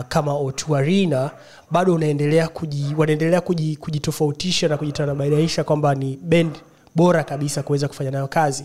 kama 0.08 0.32
O2 0.32 0.76
Arena 0.78 1.30
bado 1.70 1.94
unaendelea 1.94 2.48
kuji, 2.48 2.94
wanaendelea 2.98 3.40
kuji, 3.40 3.76
kujitofautisha 3.76 4.68
na 4.68 4.76
kujitanabaisha 4.76 5.64
kwamba 5.64 5.94
ni 5.94 6.16
band 6.16 6.52
bora 6.94 7.24
kabisa 7.24 7.62
kuweza 7.62 7.88
kufanya 7.88 8.10
nayo 8.10 8.26
kazi. 8.28 8.64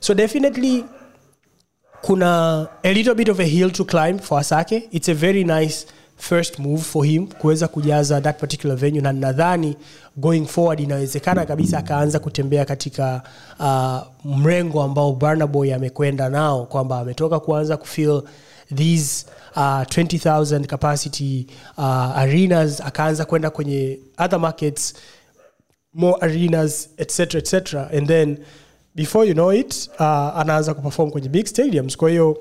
So 0.00 0.14
definitely 0.14 0.84
kuna 2.02 2.66
a 2.82 2.92
little 2.92 3.14
bit 3.14 3.28
of 3.28 3.40
a 3.40 3.44
hill 3.44 3.70
to 3.70 3.84
climb 3.84 4.18
for 4.20 4.40
asake. 4.40 4.88
It's 4.92 5.08
a 5.08 5.14
very 5.14 5.44
nice 5.44 5.86
first 6.18 6.58
move 6.58 6.82
for 6.82 7.06
him 7.06 7.26
kuweza 7.26 7.68
kujaza 7.68 8.20
that 8.20 8.40
particular 8.40 8.76
venue 8.76 9.00
na 9.00 9.12
nadhani 9.12 9.76
going 10.16 10.46
forward 10.46 10.80
inawezekana 10.80 11.46
kabisa 11.46 11.78
akaanza 11.78 12.18
kutembea 12.18 12.64
katika 12.64 13.22
uh, 13.60 13.98
mrengo 14.36 14.82
ambao 14.82 15.12
barnaboy 15.12 15.74
amekwenda 15.74 16.28
nao 16.28 16.66
kwamba 16.66 16.98
ametoka 16.98 17.40
kuanza 17.40 17.76
kufeel 17.76 18.22
these 18.74 19.26
uh, 19.56 19.62
20000 19.62 20.64
capacity 20.66 21.46
uh, 21.78 21.84
arenas 22.18 22.80
akaanza 22.80 23.24
kwenda 23.24 23.50
kwenye 23.50 23.98
other 24.18 24.40
markets 24.40 24.94
more 25.94 26.16
arenas 26.20 26.88
etc 26.96 27.34
etc 27.34 27.74
and 27.74 28.08
then 28.08 28.38
before 28.94 29.28
you 29.28 29.34
know 29.34 29.52
it 29.52 29.90
uh, 29.98 30.06
anaanza 30.38 30.74
kuperform 30.74 31.10
kwenye 31.10 31.28
big 31.28 31.46
stadiums. 31.46 31.96
Kwa 31.96 32.10
hiyo 32.10 32.38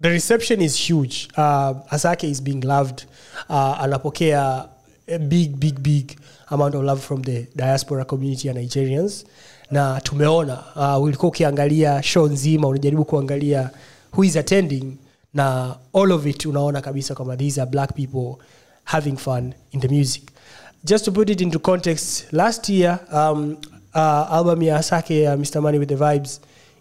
the 0.00 0.08
reception 0.10 0.60
is 0.60 0.76
huge. 0.90 1.28
Uh, 1.36 1.74
asake 1.92 2.24
is 2.30 2.40
being 2.42 2.60
loved. 2.60 3.04
Uh, 3.48 3.78
anapokea 3.82 4.68
a 5.08 5.18
big 5.18 5.58
big 5.60 5.82
big 5.82 6.16
amount 6.48 6.74
of 6.74 6.82
love 6.84 7.00
from 7.02 7.22
the 7.22 7.46
diaspora 7.56 8.04
community 8.04 8.48
ya 8.48 8.54
nigerians. 8.54 9.24
Na 9.70 10.00
tumeona 10.00 10.62
uh, 10.76 11.02
ulikuwa 11.02 11.28
ukiangalia 11.28 12.02
show 12.02 12.26
nzima 12.28 12.68
unajaribu 12.68 13.04
kuangalia 13.04 13.70
who 14.12 14.24
is 14.24 14.36
attending 14.36 14.96
na 15.34 15.76
all 15.94 16.12
of 16.12 16.26
it 16.26 16.46
unaona 16.46 16.80
kabisa 16.80 17.14
kwamba 17.14 17.36
these 17.36 17.60
are 17.60 17.70
black 17.70 17.94
people 17.94 18.44
having 18.84 19.16
fun 19.16 19.54
in 19.72 19.80
the 19.80 19.88
music. 19.88 20.22
Just 20.84 21.04
to 21.04 21.12
put 21.12 21.30
it 21.30 21.40
into 21.40 21.58
context 21.58 22.32
last 22.32 22.68
year 22.68 22.98
um, 23.12 23.56
uh, 23.94 24.32
album 24.32 24.62
ya 24.62 24.76
asake 24.76 25.20
ya 25.22 25.36
mr 25.36 25.60
money 25.62 25.78
with 25.78 25.88
the 25.88 25.94
vibes 25.96 26.40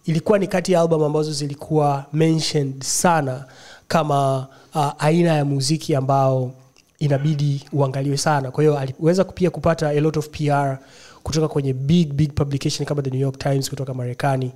ilikuwa 0.09 0.39
ni 0.39 0.47
kati 0.47 0.71
ya 0.71 0.81
album 0.81 1.03
ambazo 1.03 1.31
zilikuwa 1.33 2.05
mentioned 2.13 2.83
sana 2.83 3.45
kama 3.87 4.47
uh, 4.75 4.91
aina 4.99 5.33
ya 5.33 5.45
muziki 5.45 5.95
ambao 5.95 6.51
inabidi 6.99 7.65
uangaliwe 7.73 8.17
sana. 8.17 8.51
Kwa 8.51 8.63
hiyo 8.63 8.79
aliweza 8.79 9.23
pia 9.23 9.49
kupata 9.49 9.89
a 9.89 9.99
lot 9.99 10.19
of 10.19 10.29
pr 10.29 10.77
kutoka 11.23 11.47
kwenye 11.47 11.73
big 11.73 12.13
big 12.13 12.33
publication 12.33 12.85
kama 12.85 13.01
the 13.01 13.09
new 13.09 13.19
york 13.19 13.37
times 13.37 13.69
kutoka 13.69 13.93
marekani 13.93 14.51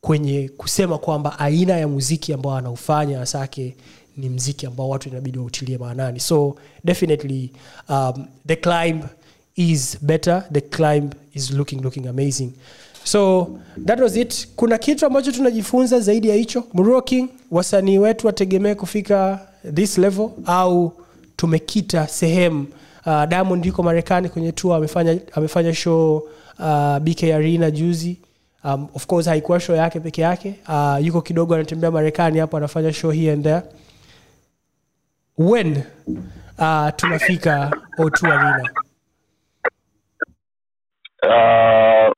kwenye 0.00 0.48
kusema 0.48 0.98
kwamba 0.98 1.38
aina 1.38 1.76
ya 1.76 1.88
muziki 1.88 2.32
ambao 2.32 2.56
anaufanya 2.56 3.22
asake 3.22 3.76
ni 4.16 4.28
mziki 4.28 4.66
ambao 4.66 4.88
watu 4.88 5.08
inabidi 5.08 5.38
wautilie 5.38 5.78
maanani. 5.78 6.20
So 6.20 6.56
definitely 6.84 7.50
um, 7.88 8.26
the 8.46 8.56
climb 8.56 9.02
is 9.56 9.98
better. 10.02 10.44
The 10.52 10.60
climb 10.60 11.12
is 11.34 11.50
looking 11.50 11.80
looking 11.82 12.06
amazing 12.06 12.50
so 13.06 13.48
that 13.86 14.00
was 14.00 14.16
it. 14.16 14.48
Kuna 14.56 14.78
kitu 14.78 15.06
ambacho 15.06 15.32
tunajifunza 15.32 16.00
zaidi 16.00 16.28
ya 16.28 16.34
hicho? 16.34 16.64
Mruo 16.74 17.02
wasanii 17.50 17.98
wetu 17.98 18.26
wategemee 18.26 18.74
kufika 18.74 19.40
this 19.74 19.98
level 19.98 20.28
au 20.46 20.92
tumekita 21.36 22.06
sehemu? 22.06 22.66
Uh, 23.06 23.24
diamond 23.24 23.66
yuko 23.66 23.82
marekani 23.82 24.28
kwenye 24.28 24.52
tua 24.52 24.76
amefanya, 24.76 25.18
amefanya 25.32 25.74
show 25.74 26.16
uh, 26.58 26.98
bk 26.98 27.22
arena 27.24 27.70
juzi. 27.70 28.16
Um, 28.64 28.88
of 28.94 29.06
course 29.06 29.26
haikuwa 29.26 29.60
show 29.60 29.76
yake 29.76 30.00
peke 30.00 30.22
yake. 30.22 30.54
Uh, 30.68 31.04
yuko 31.06 31.20
kidogo 31.22 31.54
anatembea 31.54 31.90
marekani 31.90 32.38
hapo 32.38 32.56
anafanya 32.56 32.92
show 32.92 33.10
here 33.10 33.32
and 33.32 33.44
there. 33.44 33.62
When 35.38 35.82
uh, 36.58 36.88
tunafika 36.96 37.70
o2 37.98 38.32
arena? 38.32 38.70
Uh, 41.22 42.15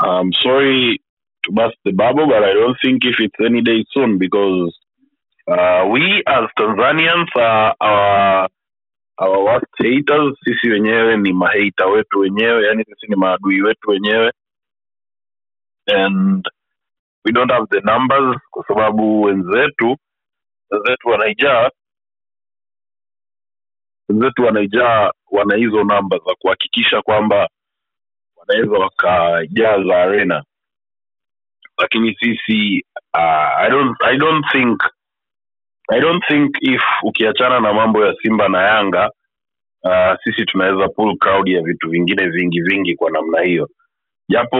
I'm 0.00 0.32
sorry 0.42 1.00
to 1.44 1.52
bust 1.52 1.76
the 1.84 1.92
bubble, 1.92 2.26
but 2.28 2.44
I 2.44 2.54
don't 2.54 2.76
think 2.82 3.04
if 3.04 3.16
it's 3.20 3.34
any 3.44 3.62
day 3.62 3.84
soon 3.92 4.18
because 4.18 4.74
uh, 5.48 5.86
we 5.90 6.22
as 6.26 6.44
Tanzanians 6.58 7.28
are 7.36 7.74
our, 7.80 8.48
our 9.18 9.44
worst 9.44 9.66
haters. 9.78 10.36
Sisi 10.44 10.70
wenyewe 10.70 11.16
ni 11.16 11.32
mahata 11.32 11.86
wetu 11.86 12.18
wenyewe, 12.20 12.66
yani 12.66 12.84
sisi 12.84 13.06
ni 13.08 13.16
maadui 13.16 13.62
wetu 13.62 13.90
wenyewe 13.90 14.32
and 15.88 16.44
we 17.24 17.32
don't 17.32 17.50
have 17.52 17.66
the 17.70 17.80
numbers 17.84 18.36
kwa 18.50 18.64
sababu 18.68 19.22
wenzetu 19.22 19.96
wenzetu 20.70 21.08
wanaijaa 21.08 21.70
wenzetu 24.08 24.42
wanaijaa 24.44 25.12
wana 25.30 25.56
hizo 25.56 25.84
namba 25.84 26.18
za 26.18 26.34
kuhakikisha 26.38 27.02
kwamba 27.02 27.48
wanaweza 28.48 28.78
wakajaza 28.78 30.02
arena. 30.02 30.44
Lakini 31.78 32.14
sisi 32.14 32.84
uh, 33.14 33.58
I 33.58 33.70
don't, 33.70 33.96
I 34.02 34.16
don't 34.18 34.44
think 34.52 34.82
I 35.92 36.00
don't 36.00 36.24
think 36.28 36.56
if 36.60 36.82
ukiachana 37.02 37.60
na 37.60 37.72
mambo 37.72 38.06
ya 38.06 38.14
Simba 38.22 38.48
na 38.48 38.62
Yanga 38.62 39.10
uh, 39.84 40.16
sisi 40.24 40.44
tunaweza 40.44 40.88
pull 40.88 41.16
crowd 41.18 41.48
ya 41.48 41.62
vitu 41.62 41.90
vingine 41.90 42.28
vingi 42.28 42.60
vingi 42.62 42.96
kwa 42.96 43.10
namna 43.10 43.40
hiyo, 43.42 43.68
japo 44.28 44.58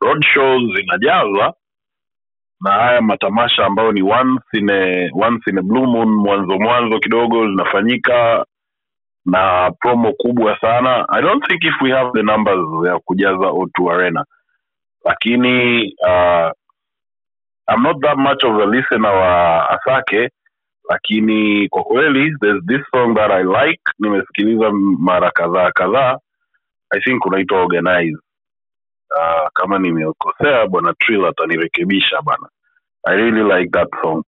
road 0.00 0.24
shows 0.34 0.62
zinajaza 0.76 1.52
na 2.60 2.70
haya 2.72 3.00
matamasha 3.00 3.66
ambayo 3.66 3.92
ni 3.92 4.02
once 4.02 4.44
in 4.52 4.70
a, 4.70 5.10
once 5.14 5.50
in 5.50 5.58
a 5.58 5.62
blue 5.62 5.86
moon, 5.86 6.08
mwanzo 6.08 6.58
mwanzo 6.58 6.98
kidogo 6.98 7.46
zinafanyika 7.46 8.46
na 9.26 9.70
promo 9.80 10.12
kubwa 10.12 10.58
sana. 10.60 11.06
I 11.08 11.20
don't 11.20 11.44
think 11.48 11.64
if 11.64 11.74
we 11.82 11.90
have 11.90 12.10
the 12.14 12.22
numbers 12.22 12.86
ya 12.86 12.98
kujaza 12.98 13.46
O2 13.50 13.90
Arena, 13.92 14.24
lakini 15.04 15.82
uh, 16.06 16.50
I'm 17.68 17.82
not 17.82 18.00
that 18.02 18.16
much 18.18 18.44
of 18.44 18.56
a 18.60 18.66
listener 18.66 19.10
wa 19.12 19.68
Asake, 19.70 20.30
lakini 20.90 21.68
kwa 21.68 21.84
kweli 21.84 22.36
there's 22.40 22.62
this 22.66 22.80
song 22.90 23.14
that 23.14 23.30
I 23.30 23.42
like, 23.42 23.82
nimesikiliza 23.98 24.70
mara 24.98 25.30
kadhaa 25.30 25.70
kadhaa. 25.72 26.18
I 26.90 27.00
think 27.00 27.26
unaitwa 27.26 27.60
Organize. 27.62 28.16
Uh, 29.16 29.48
kama 29.54 29.78
nimekosea 29.78 30.66
bwana 30.66 30.94
Trill 30.94 31.26
atanirekebisha 31.26 32.22
bana. 32.22 32.48
I 33.06 33.14
really 33.16 33.42
like 33.58 33.70
that 33.70 33.88
song. 34.02 34.24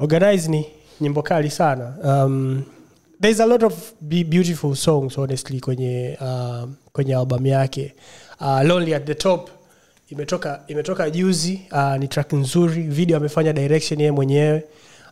organize 0.00 0.50
ni 0.50 0.77
nyimbo 1.00 1.22
kali 1.22 1.50
sana. 1.50 1.94
Um, 2.04 2.62
there's 3.20 3.40
a 3.40 3.46
lot 3.46 3.66
of 3.66 3.92
be- 4.00 4.24
beautiful 4.24 4.74
songs 4.76 5.18
honestly 5.18 5.60
kwenye 5.60 6.18
uh, 6.20 6.68
kwenye 6.92 7.14
album 7.16 7.46
yake. 7.46 7.94
Uh, 8.40 8.62
lonely 8.62 8.94
at 8.94 9.04
the 9.06 9.14
top 9.14 9.50
imetoka 10.08 10.60
imetoka 10.66 11.10
juzi 11.10 11.60
uh, 11.72 11.96
ni 11.96 12.08
track 12.08 12.32
nzuri 12.32 12.82
video 12.82 13.16
amefanya 13.16 13.52
direction 13.52 14.00
yeye 14.00 14.12
mwenyewe. 14.12 14.64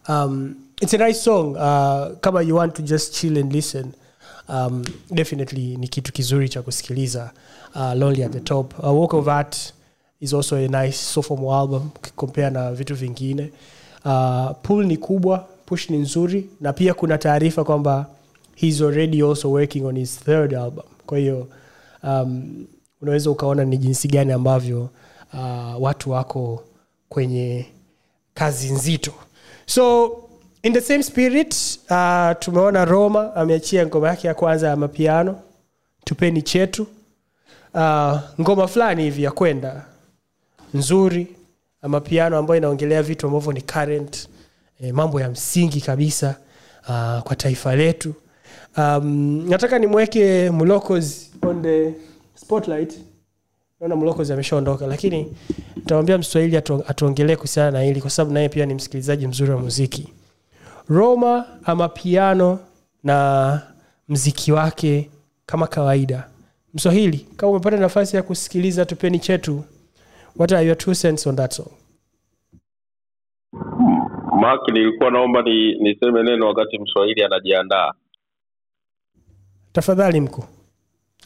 Um, 0.08 0.54
it's 0.80 0.94
a 0.94 0.98
nice 1.06 1.20
song 1.20 1.50
uh, 1.56 2.18
kama 2.20 2.42
you 2.42 2.56
want 2.56 2.74
to 2.74 2.82
just 2.82 3.14
chill 3.14 3.38
and 3.38 3.52
listen 3.52 3.92
um, 4.48 4.84
definitely 5.10 5.76
ni 5.76 5.88
kitu 5.88 6.12
kizuri 6.12 6.48
cha 6.48 6.62
kusikiliza 6.62 7.30
uh, 7.74 7.92
lonely 7.94 8.24
at 8.24 8.32
the 8.32 8.40
top. 8.40 8.78
Uh, 8.78 9.00
walk 9.00 9.14
of 9.14 9.28
art 9.28 9.56
is 10.20 10.34
also 10.34 10.56
a 10.56 10.68
nice 10.68 10.92
sophomore 10.98 11.56
album 11.58 11.90
ukikompare 11.96 12.50
na 12.50 12.72
vitu 12.72 12.94
vingine. 12.94 13.50
Uh, 14.04 14.50
pool 14.62 14.86
ni 14.86 14.96
kubwa 14.96 15.48
push 15.66 15.90
ni 15.90 15.96
nzuri 15.98 16.50
na 16.60 16.72
pia 16.72 16.94
kuna 16.94 17.18
taarifa 17.18 17.64
kwamba 17.64 18.06
he's 18.54 18.80
already 18.80 19.22
also 19.22 19.50
working 19.50 19.84
on 19.84 19.98
his 19.98 20.20
third 20.20 20.54
album. 20.54 20.84
Kwa 21.06 21.18
hiyo 21.18 21.48
um, 22.02 22.66
unaweza 23.02 23.30
ukaona 23.30 23.64
ni 23.64 23.78
jinsi 23.78 24.08
gani 24.08 24.32
ambavyo 24.32 24.88
uh, 25.34 25.82
watu 25.82 26.10
wako 26.10 26.64
kwenye 27.08 27.66
kazi 28.34 28.72
nzito. 28.72 29.12
So 29.66 30.10
in 30.62 30.72
the 30.72 30.80
same 30.80 31.02
spirit 31.02 31.54
uh, 31.90 32.30
tumeona 32.38 32.84
roma 32.84 33.34
ameachia 33.36 33.86
ngoma 33.86 34.08
yake 34.08 34.26
ya 34.28 34.34
kwanza 34.34 34.68
ya 34.68 34.76
mapiano 34.76 35.40
tupeni 36.04 36.42
chetu. 36.42 36.86
Uh, 37.74 38.18
ngoma 38.40 38.68
fulani 38.68 39.02
hivi 39.02 39.22
ya 39.22 39.30
kwenda 39.30 39.84
nzuri 40.74 41.26
mapiano 41.82 42.38
ambayo 42.38 42.58
inaongelea 42.58 43.02
vitu 43.02 43.26
ambavyo 43.26 43.52
ni 43.52 43.60
current 43.60 44.28
eh, 44.80 44.94
mambo 44.94 45.20
ya 45.20 45.28
msingi 45.30 45.80
kabisa 45.80 46.36
uh, 46.88 47.20
kwa 47.22 47.36
taifa 47.36 47.76
letu. 47.76 48.14
Um, 48.76 49.48
nataka 49.48 49.78
nimweke 49.78 50.50
mlocos 50.50 51.30
on 51.42 51.62
the 51.62 51.94
spotlight. 52.34 52.94
Naona 53.80 53.96
mlokozi 53.96 54.32
ameshaondoka 54.32 54.86
lakini 54.86 55.36
nitamwambia 55.76 56.18
mswahili 56.18 56.56
atuongelee 56.56 57.36
kuhusiana 57.36 57.70
na 57.70 57.82
hili 57.82 58.00
kwa 58.00 58.10
sababu 58.10 58.34
naye 58.34 58.48
pia 58.48 58.66
ni 58.66 58.74
msikilizaji 58.74 59.26
mzuri 59.26 59.50
wa 59.50 59.58
muziki. 59.58 60.12
Roma 60.88 61.44
ama 61.64 61.88
piano 61.88 62.58
na 63.04 63.62
mziki 64.08 64.52
wake 64.52 65.10
kama 65.46 65.66
kawaida. 65.66 66.28
Mswahili 66.74 67.18
kama 67.36 67.50
umepata 67.52 67.76
nafasi 67.76 68.16
ya 68.16 68.22
kusikiliza 68.22 68.84
tupeni 68.86 69.18
chetu. 69.18 69.64
What 70.36 70.52
are 70.52 70.66
your 70.66 70.78
two 70.78 70.94
cents 70.94 71.26
on 71.26 71.36
that 71.36 71.52
song 71.54 71.68
Mark, 74.40 74.68
nilikuwa 74.72 75.10
naomba 75.10 75.42
ni, 75.42 75.74
niseme 75.74 76.22
neno 76.22 76.46
wakati 76.46 76.78
mswahili 76.78 77.22
anajiandaa. 77.24 77.92
tafadhali 79.72 80.20
mkuu 80.20 80.44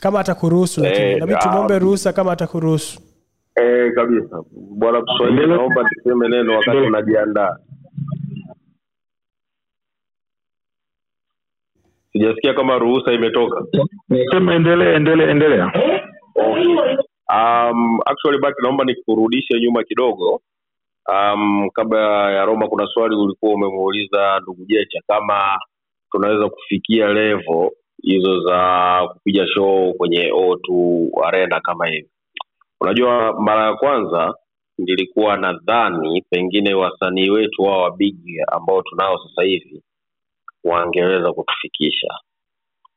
kama 0.00 0.20
atakuruhusu 0.20 0.80
lakini 0.80 1.06
Eh, 1.06 1.18
nabidi 1.18 1.38
ah. 1.38 1.42
tumwombe 1.42 1.78
ruhusa 1.78 2.12
kama 2.12 2.32
atakuruhusu 2.32 3.00
Eh, 3.56 3.92
kabisa 3.94 4.42
bwana 4.52 5.00
Mswahili, 5.00 5.46
naomba 5.46 5.82
niseme 5.82 6.28
neno 6.28 6.52
wakati 6.56 6.76
unajiandaa. 6.76 7.56
Sijasikia 12.12 12.54
kama 12.54 12.78
ruhusa 12.78 13.12
imetoka. 13.12 13.64
sema 14.30 14.54
endelea 14.54 14.94
endelea 14.96 15.30
endelea 15.30 15.72
Okay. 16.34 16.66
Um, 17.32 18.00
actually 18.06 18.38
back 18.42 18.54
naomba 18.62 18.84
nikurudishe 18.84 19.60
nyuma 19.60 19.82
kidogo. 19.84 20.40
Um, 21.10 21.70
kabla 21.74 22.32
ya 22.32 22.44
Roma 22.44 22.68
kuna 22.68 22.86
swali 22.86 23.16
ulikuwa 23.16 23.52
umemuuliza 23.54 24.40
ndugu 24.42 24.64
Jecha 24.64 25.00
kama 25.06 25.58
tunaweza 26.10 26.48
kufikia 26.48 27.08
level 27.08 27.70
hizo 28.02 28.40
za 28.40 29.08
kupiga 29.12 29.46
show 29.46 29.92
kwenye 29.94 30.30
O2 30.32 31.08
Arena 31.26 31.60
kama 31.60 31.86
hivi. 31.86 32.10
Unajua 32.80 33.40
mara 33.40 33.64
ya 33.66 33.74
kwanza 33.74 34.34
nilikuwa 34.78 35.36
nadhani 35.36 36.22
pengine 36.30 36.74
wasanii 36.74 37.30
wetu 37.30 37.62
wao 37.62 37.82
wa 37.82 37.96
big 37.96 38.16
ambao 38.52 38.82
tunao 38.82 39.18
sasa 39.28 39.42
hivi 39.42 39.82
wangeweza 40.64 41.32
kutufikisha 41.32 42.08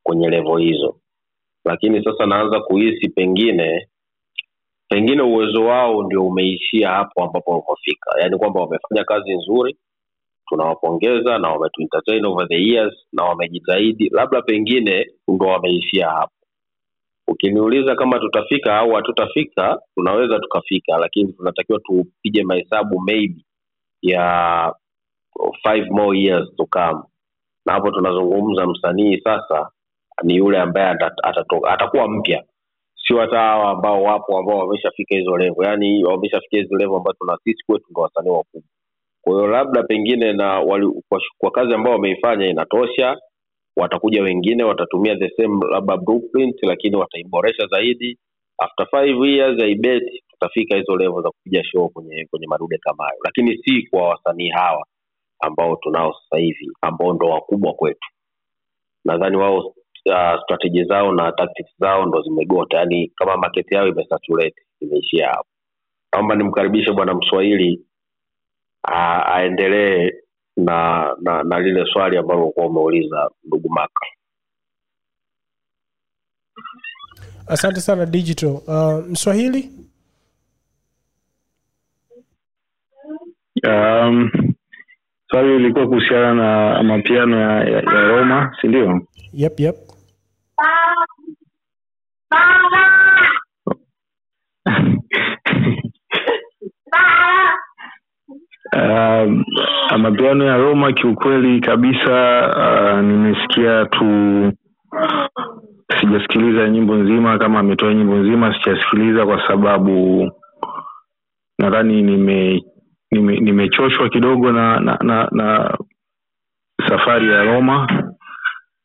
kwenye 0.03 0.30
level 0.30 0.57
hizo 0.57 0.95
lakini 1.66 2.03
sasa 2.03 2.26
naanza 2.26 2.59
kuhisi 2.59 3.09
pengine 3.09 3.88
pengine 4.94 5.22
uwezo 5.22 5.66
wao 5.66 6.04
ndio 6.04 6.28
umeishia 6.28 6.89
hapo 6.89 7.24
ambapo 7.24 7.52
wamefika. 7.52 8.20
Yaani 8.22 8.38
kwamba 8.38 8.62
wamefanya 8.62 9.04
kazi 9.04 9.36
nzuri 9.36 9.78
tunawapongeza 10.48 11.38
na 11.38 11.50
wametu 11.50 11.88
over 12.28 12.48
the 12.48 12.64
years 12.64 12.94
na 13.14 13.24
wamejitahidi 13.24 14.10
labda 14.10 14.41
pengine 14.41 15.08
ndo 15.28 15.46
wameishia 15.48 16.10
hapo. 16.10 16.34
Ukiniuliza 17.28 17.96
kama 17.96 18.20
tutafika 18.20 18.78
au 18.78 18.91
hatutafika 18.91 19.80
tunaweza 19.96 20.39
tukafika 20.39 20.98
lakini 20.98 21.34
tunatakiwa 21.34 21.80
tupige 21.80 22.44
mahesabu 22.44 23.02
maybe 23.02 23.46
ya 24.02 24.74
five 25.64 25.88
more 25.91 26.20
years 26.20 26.56
to 26.58 26.66
come. 26.66 27.02
Na 27.66 27.74
hapo 27.74 27.91
tunazungumza 27.91 28.68
msanii 28.68 29.18
sasa 29.22 29.70
ni 30.24 30.36
yule 30.36 30.60
ambaye 30.60 30.98
atakuwa 31.64 32.08
mpya 32.08 32.44
sio 33.08 33.20
hata 33.20 33.38
hawa 33.39 33.70
ambao 33.72 34.04
wapo 34.04 34.38
ambao 34.39 34.58
wameshafika 34.58 35.16
hizo 35.16 35.38
levo 35.38 35.64
yani 35.64 36.04
wameshafika 36.06 36.58
hizo 36.58 36.76
levo 36.76 36.97
ambao 36.97 37.14
tuna 37.14 37.38
sisi 37.43 37.64
kwetu 37.68 37.86
ndo 37.89 38.01
wasanii 38.01 38.30
wakubwa. 38.30 38.70
Kwa 39.22 39.34
hiyo 39.34 39.47
labda 39.47 39.84
pengine 39.84 40.34
na 40.34 40.60
wali, 40.60 40.88
kwa, 41.10 41.22
kwa 41.38 41.51
kazi 41.51 41.74
ambao 41.74 41.93
wameifanya 41.93 42.45
inatosha 42.47 43.18
watakuja 43.78 44.24
wengine 44.24 44.64
watatumia 44.64 45.16
the 45.16 45.30
same 45.30 45.66
labda 45.72 45.97
blueprint 45.97 46.56
lakini 46.64 46.95
wataiboresha 46.95 47.68
zaidi. 47.68 48.18
After 48.58 48.88
five 48.91 49.26
years 49.26 49.62
I 49.64 49.76
tutafika 50.30 50.78
hizo 50.78 50.95
levo 50.95 51.22
za 51.22 51.30
kupiga 51.30 51.64
show 51.64 51.89
kwenye 51.89 52.26
kwenye 52.30 52.47
madude 52.47 52.78
kama 52.78 53.04
hayo. 53.04 53.20
Lakini 53.26 53.58
si 53.58 53.88
kwa 53.91 54.10
wasanii 54.10 54.49
hawa 54.49 54.86
ambao 55.39 55.76
tunao 55.76 56.14
sasa 56.14 56.38
hivi 56.41 56.68
ambao 56.82 57.14
ndo 57.14 57.28
wakubwa 57.28 57.74
kwetu. 57.74 58.08
Nadhani 59.06 59.38
wao 59.38 59.74
uh, 60.06 60.43
strategy 60.43 60.84
zao 60.84 61.14
na 61.14 61.32
tactics 61.32 61.72
zao 61.80 62.06
ndo 62.06 62.22
zimegota. 62.22 62.78
Yaani 62.78 63.12
kama 63.16 63.38
market 63.38 63.72
yao 63.72 63.88
imesaturate 63.88 64.62
imeishia 64.82 65.28
hapo. 65.28 65.47
Naomba 66.14 66.36
nimkaribishe 66.36 66.91
bwana 66.91 67.14
mswahili 67.14 67.82
aendelee 69.26 70.12
na, 70.58 71.08
na 71.22 71.43
na 71.43 71.60
lile 71.60 71.86
swali 71.93 72.18
ambalo 72.18 72.43
ulikuwa 72.43 72.66
umeuliza 72.66 73.30
ndugu 73.43 73.70
maka. 73.70 74.06
Asante 77.47 77.80
sana 77.82 78.06
digital. 78.06 78.49
Uh, 78.68 79.06
mswahili? 79.12 79.70
Um, 83.68 84.32
swali 85.30 85.58
lilikuwa 85.58 85.88
kuhusiana 85.88 86.34
na 86.34 86.84
mapiano 86.84 87.39
ya, 87.39 87.64
ya, 87.70 87.76
ya 87.76 88.08
roma 88.08 88.58
si 88.62 88.68
ndio? 88.68 89.01
Yep, 89.34 89.60
yep. 89.60 89.93
Um, 98.76 99.43
mapiano 99.97 100.45
ya 100.45 100.58
roma 100.58 100.93
kiukweli 100.93 101.62
kabisa 101.62 102.47
uh, 102.58 103.01
nimesikia 103.01 103.86
tu 103.86 104.06
sijasikiliza 105.99 106.70
nyimbo 106.70 106.95
nzima 106.95 107.38
kama 107.39 107.60
ametoa 107.60 107.93
nyimbo 107.93 108.16
nzima 108.16 108.54
sijasikiliza 108.54 109.26
kwa 109.26 109.47
sababu 109.47 110.32
nadhani 111.60 112.01
nime 112.01 112.64
nime- 113.12 113.39
nimechoshwa 113.39 114.10
kidogo 114.10 114.51
na, 114.51 114.80
na, 114.80 114.97
na, 115.04 115.28
na 115.32 115.78
safari 116.89 117.32
ya 117.32 117.43
roma. 117.43 117.88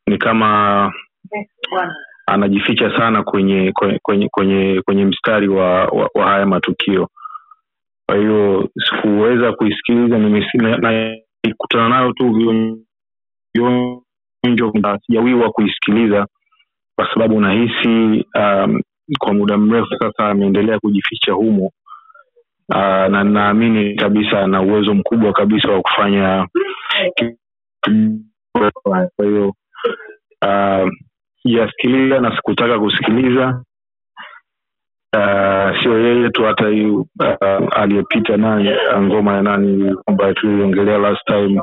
Ni 0.07 0.19
kama 0.19 0.93
anajificha 2.27 2.97
sana 2.99 3.23
kwenye 3.23 3.73
kwenye 3.73 3.99
kwenye, 4.29 4.83
kwenye, 4.85 5.05
mstari 5.05 5.49
wa, 5.49 5.85
wa, 5.85 6.11
wa 6.15 6.27
haya 6.27 6.47
matukio. 6.47 7.09
Kwa 8.07 8.17
hiyo 8.17 8.69
sikuweza 8.91 9.53
kuisikiliza 9.53 10.19
naikutana 10.19 11.89
nayo 11.89 12.13
tu 12.13 12.31
vionjo, 13.55 14.73
sijawiwa 15.07 15.51
kuisikiliza 15.51 16.27
kwa 16.97 17.15
sababu 17.15 17.41
nahisi 17.41 18.25
um, 18.39 18.81
kwa 19.19 19.35
muda 19.35 19.59
mrefu 19.59 19.89
sasa 19.99 20.29
ameendelea 20.31 20.79
kujificha 20.79 21.33
humo. 21.33 21.71
Uh, 22.69 23.07
na 23.11 23.25
naamini 23.25 23.95
kabisa 23.97 24.41
ana 24.41 24.63
uwezo 24.63 24.95
mkubwa 24.95 25.33
kabisa 25.33 25.71
wa 25.73 25.83
kufanya 25.83 26.47
kwa 29.17 29.27
hiyo 29.27 29.49
uh, 30.43 30.89
sijasikiliza 31.43 32.21
na 32.21 32.37
sikutaka 32.37 32.79
kusikiliza. 32.79 33.63
Uh, 35.17 35.83
sio 35.83 35.99
yeye 35.99 36.31
tu 36.31 36.45
hata 36.45 36.69
uh, 36.69 37.79
aliyepita 37.79 38.37
nani 38.37 38.69
uh, 38.95 39.03
ngoma 39.03 39.35
ya 39.35 39.43
nani 39.43 39.97
ambayo 40.07 40.35
tuliongelea 40.35 40.99
last 40.99 41.25
time 41.27 41.63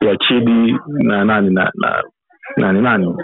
ya 0.00 0.16
chidi 0.16 0.76
na 0.88 1.24
nani 1.24 1.50
na, 1.50 1.72
na 1.74 2.02
nani 2.56 2.80
nani? 2.82 3.14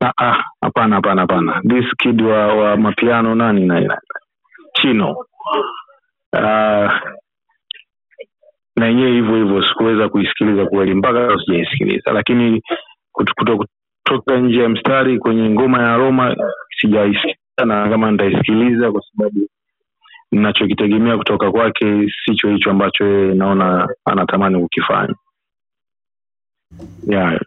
Ah, 0.00 0.12
ah, 0.18 0.44
hapana 0.60 0.96
hapana 0.96 1.20
hapana. 1.20 1.60
This 1.62 1.84
kid 1.98 2.20
wa, 2.22 2.54
wa 2.54 2.76
mapiano 2.76 3.34
nani 3.34 3.66
na, 3.66 3.80
na 3.80 3.98
chino. 4.74 5.16
Uh, 6.32 6.90
na 8.76 8.86
yenyewe 8.86 9.12
hivyo 9.12 9.36
hivyo 9.36 9.62
sikuweza 9.68 10.08
kuisikiliza 10.08 10.66
kweli 10.66 10.94
mpaka 10.94 11.38
sijaisikiliza 11.46 12.12
lakini 12.12 12.62
kut- 13.14 13.32
kuto- 13.34 13.66
kutoka 14.04 14.36
nje 14.38 14.62
ya 14.62 14.68
mstari 14.68 15.18
kwenye 15.18 15.50
ngoma 15.50 15.82
ya 15.82 15.96
roma 15.96 16.36
sijaisikia 16.80 17.36
na 17.66 17.88
kama 17.88 18.10
nitaisikiliza 18.10 18.92
kwa 18.92 19.02
sababu 19.12 19.48
ninachokitegemea 20.32 21.16
kutoka 21.18 21.50
kwake 21.50 22.12
sicho 22.24 22.48
hicho 22.48 22.70
ambacho 22.70 23.04
yeye 23.04 23.34
naona 23.34 23.88
anatamani 24.04 24.60
kukifanya 24.62 25.14
yeah. 27.08 27.40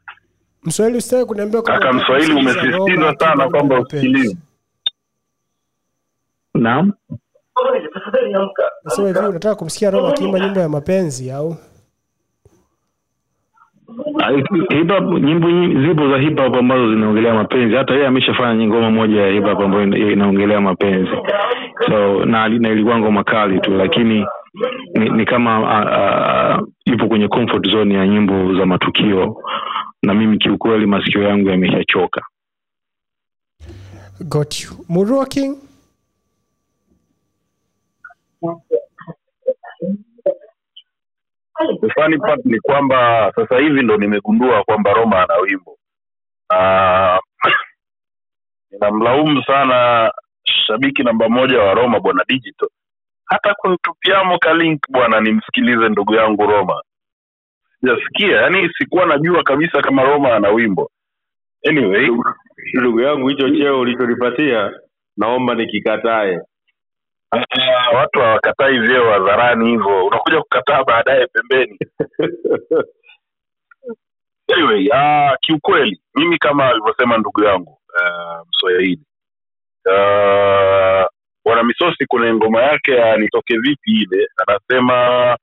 mswahili 0.63 0.97
usitaki 0.97 1.25
kuniambia 1.25 1.61
Kaka 1.61 1.93
Mswahili, 1.93 2.33
umesisitiza 2.33 3.15
sana 3.19 3.49
kwamba 3.49 3.79
usikilize. 3.81 4.37
naam 6.53 6.93
nasema 8.83 9.07
hivi 9.07 9.19
unataka 9.19 9.55
kumsikia 9.55 9.91
roma 9.91 10.09
akiimba 10.09 10.39
nyimbo 10.39 10.59
ya 10.59 10.69
mapenzi 10.69 11.31
au? 11.31 11.55
Ah, 14.23 14.31
hip 14.31 14.89
hop 14.91 15.23
nyimbo 15.23 15.47
zipo 15.87 16.09
za 16.09 16.17
hip 16.17 16.39
hop 16.39 16.55
ambazo 16.55 16.89
zinaongelea 16.89 17.33
mapenzi. 17.33 17.75
Hata 17.75 17.93
yeye 17.93 18.07
ameshafanya 18.07 18.67
ngoma 18.67 18.91
moja 18.91 19.21
ya 19.21 19.31
hip 19.31 19.43
hop 19.43 19.59
ambayo 19.59 19.83
inaongelea 20.11 20.61
mapenzi. 20.61 21.11
So 21.87 22.25
na, 22.25 22.49
na 22.49 22.69
ilikuwa 22.69 22.99
ngoma 22.99 23.23
kali 23.23 23.59
tu 23.59 23.71
lakini 23.71 24.25
ni, 24.95 25.09
ni 25.09 25.25
kama 25.25 26.63
yupo 26.85 27.07
kwenye 27.07 27.27
comfort 27.27 27.67
zone 27.69 27.95
ya 27.95 28.07
nyimbo 28.07 28.55
za 28.55 28.65
matukio. 28.65 29.43
Na 30.03 30.13
mimi 30.13 30.37
kiukweli 30.37 30.85
masikio 30.85 31.23
yangu 31.23 31.49
yameshachoka 31.49 32.21
got 34.29 34.59
you. 34.61 35.25
King 35.29 35.57
the 41.81 41.89
funny 41.95 42.17
part 42.17 42.45
ni 42.45 42.59
kwamba 42.59 43.31
sasa 43.35 43.57
hivi 43.59 43.81
ndo 43.83 43.97
nimegundua 43.97 44.63
kwamba 44.63 44.93
roma 44.93 45.23
ana 45.23 45.35
wimbo. 45.37 45.77
Uh, 46.53 47.19
ninamlaumu 48.71 49.43
sana 49.43 50.11
shabiki 50.43 51.03
namba 51.03 51.29
moja 51.29 51.59
wa 51.61 51.73
roma 51.73 51.99
bwana 51.99 52.23
digital. 52.27 52.69
Hata 53.25 53.53
kuntupiamo 53.53 54.37
kalink 54.39 54.81
bwana 54.89 55.21
nimsikilize 55.21 55.89
ndugu 55.89 56.13
yangu 56.15 56.45
roma. 56.45 56.81
Sijasikia 57.79 58.41
yani 58.41 58.69
sikuwa 58.77 59.05
najua 59.05 59.43
kabisa 59.43 59.81
kama 59.81 60.03
roma 60.03 60.35
ana 60.35 60.49
wimbo. 60.49 60.91
Anyway 61.69 62.09
ndugu 62.73 62.99
yangu 63.01 63.27
hicho 63.29 63.49
cheo 63.49 63.79
ulichonipatia 63.79 64.71
naomba 65.17 65.55
nikikatae 65.55 66.39
uh, 67.35 67.95
watu 67.95 68.19
hawakatai 68.19 68.79
vyeo 68.79 69.11
hadharani 69.11 69.69
hivyo. 69.69 70.05
Unakuja 70.05 70.41
kukataa 70.41 70.83
baadaye 70.83 71.27
pembeni. 71.27 71.79
Anyway 74.53 74.87
uh, 74.89 75.35
kiukweli 75.41 76.01
mimi 76.15 76.37
kama 76.37 76.67
alivyosema 76.69 77.17
ndugu 77.17 77.43
yangu 77.43 77.71
uh, 78.01 78.47
mswahili 78.49 79.01
uh, 79.85 81.05
bwana 81.45 81.63
misosi 81.63 82.05
kuna 82.07 82.33
ngoma 82.33 82.61
yake 82.61 82.91
ya 82.91 83.17
vipi 83.61 83.91
ile 83.91 84.27
anasema 84.47 85.37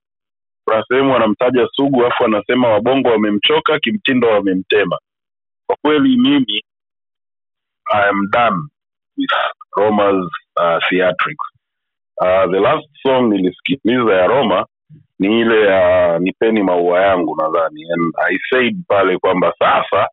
kuna 0.65 0.83
sehemu 0.87 1.15
anamtaja 1.15 1.67
sugu 1.73 2.01
alafu 2.05 2.25
anasema 2.25 2.69
wabongo 2.69 3.09
wamemchoka 3.09 3.79
kimtindo 3.79 4.27
wamemtema. 4.27 4.97
Kwa 5.67 5.75
kweli 5.81 6.17
mimi 6.17 6.63
I 7.93 8.09
am 8.09 8.29
done 8.31 8.67
with 9.17 9.31
romas 9.77 10.25
uh, 10.57 10.79
theatrics 10.89 11.52
uh, 12.21 12.51
the 12.51 12.59
last 12.59 12.87
song 13.03 13.29
nilisikiliza 13.29 14.13
ya 14.15 14.27
roma 14.27 14.65
ni 15.19 15.39
ile 15.39 15.61
ya 15.67 16.19
nipeni 16.19 16.63
maua 16.63 17.01
yangu 17.01 17.35
nadhani. 17.41 17.83
And 17.91 18.13
i 18.31 18.37
said 18.49 18.75
pale 18.87 19.17
kwamba 19.17 19.53
sasa 19.59 20.07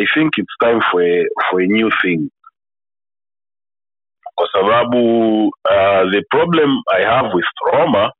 i 0.00 0.06
think 0.14 0.38
it's 0.38 0.56
time 0.60 0.80
for 0.90 1.02
a, 1.02 1.24
for 1.50 1.60
a 1.62 1.66
new 1.66 1.90
thing. 2.02 2.30
Kwa 4.34 4.48
sababu 4.52 4.98
uh, 5.48 6.10
the 6.12 6.22
problem 6.30 6.70
i 6.98 7.04
have 7.04 7.34
with 7.34 7.46
roma 7.72 8.12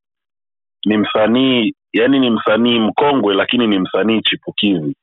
ni 0.86 0.96
msanii 0.98 1.74
yani 1.92 2.18
ni 2.18 2.30
msanii 2.30 2.78
mkongwe 2.78 3.34
lakini 3.34 3.66
ni 3.66 3.78
msanii 3.78 4.20
chipukizi. 4.22 4.96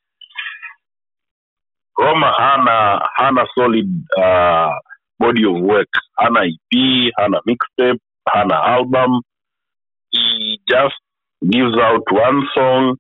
Roma 1.98 2.32
hana 2.32 3.10
hana 3.14 3.48
solid 3.56 3.90
uh, 4.18 4.74
body 5.20 5.46
of 5.46 5.62
work. 5.62 5.90
Hana 6.18 6.42
ep 6.46 7.14
hana 7.18 7.40
mixtape 7.48 8.00
hana 8.28 8.56
album. 8.56 9.22
He 10.12 10.60
just 10.70 10.96
gives 11.50 11.78
out 11.78 12.04
one 12.12 12.44
song 12.56 12.98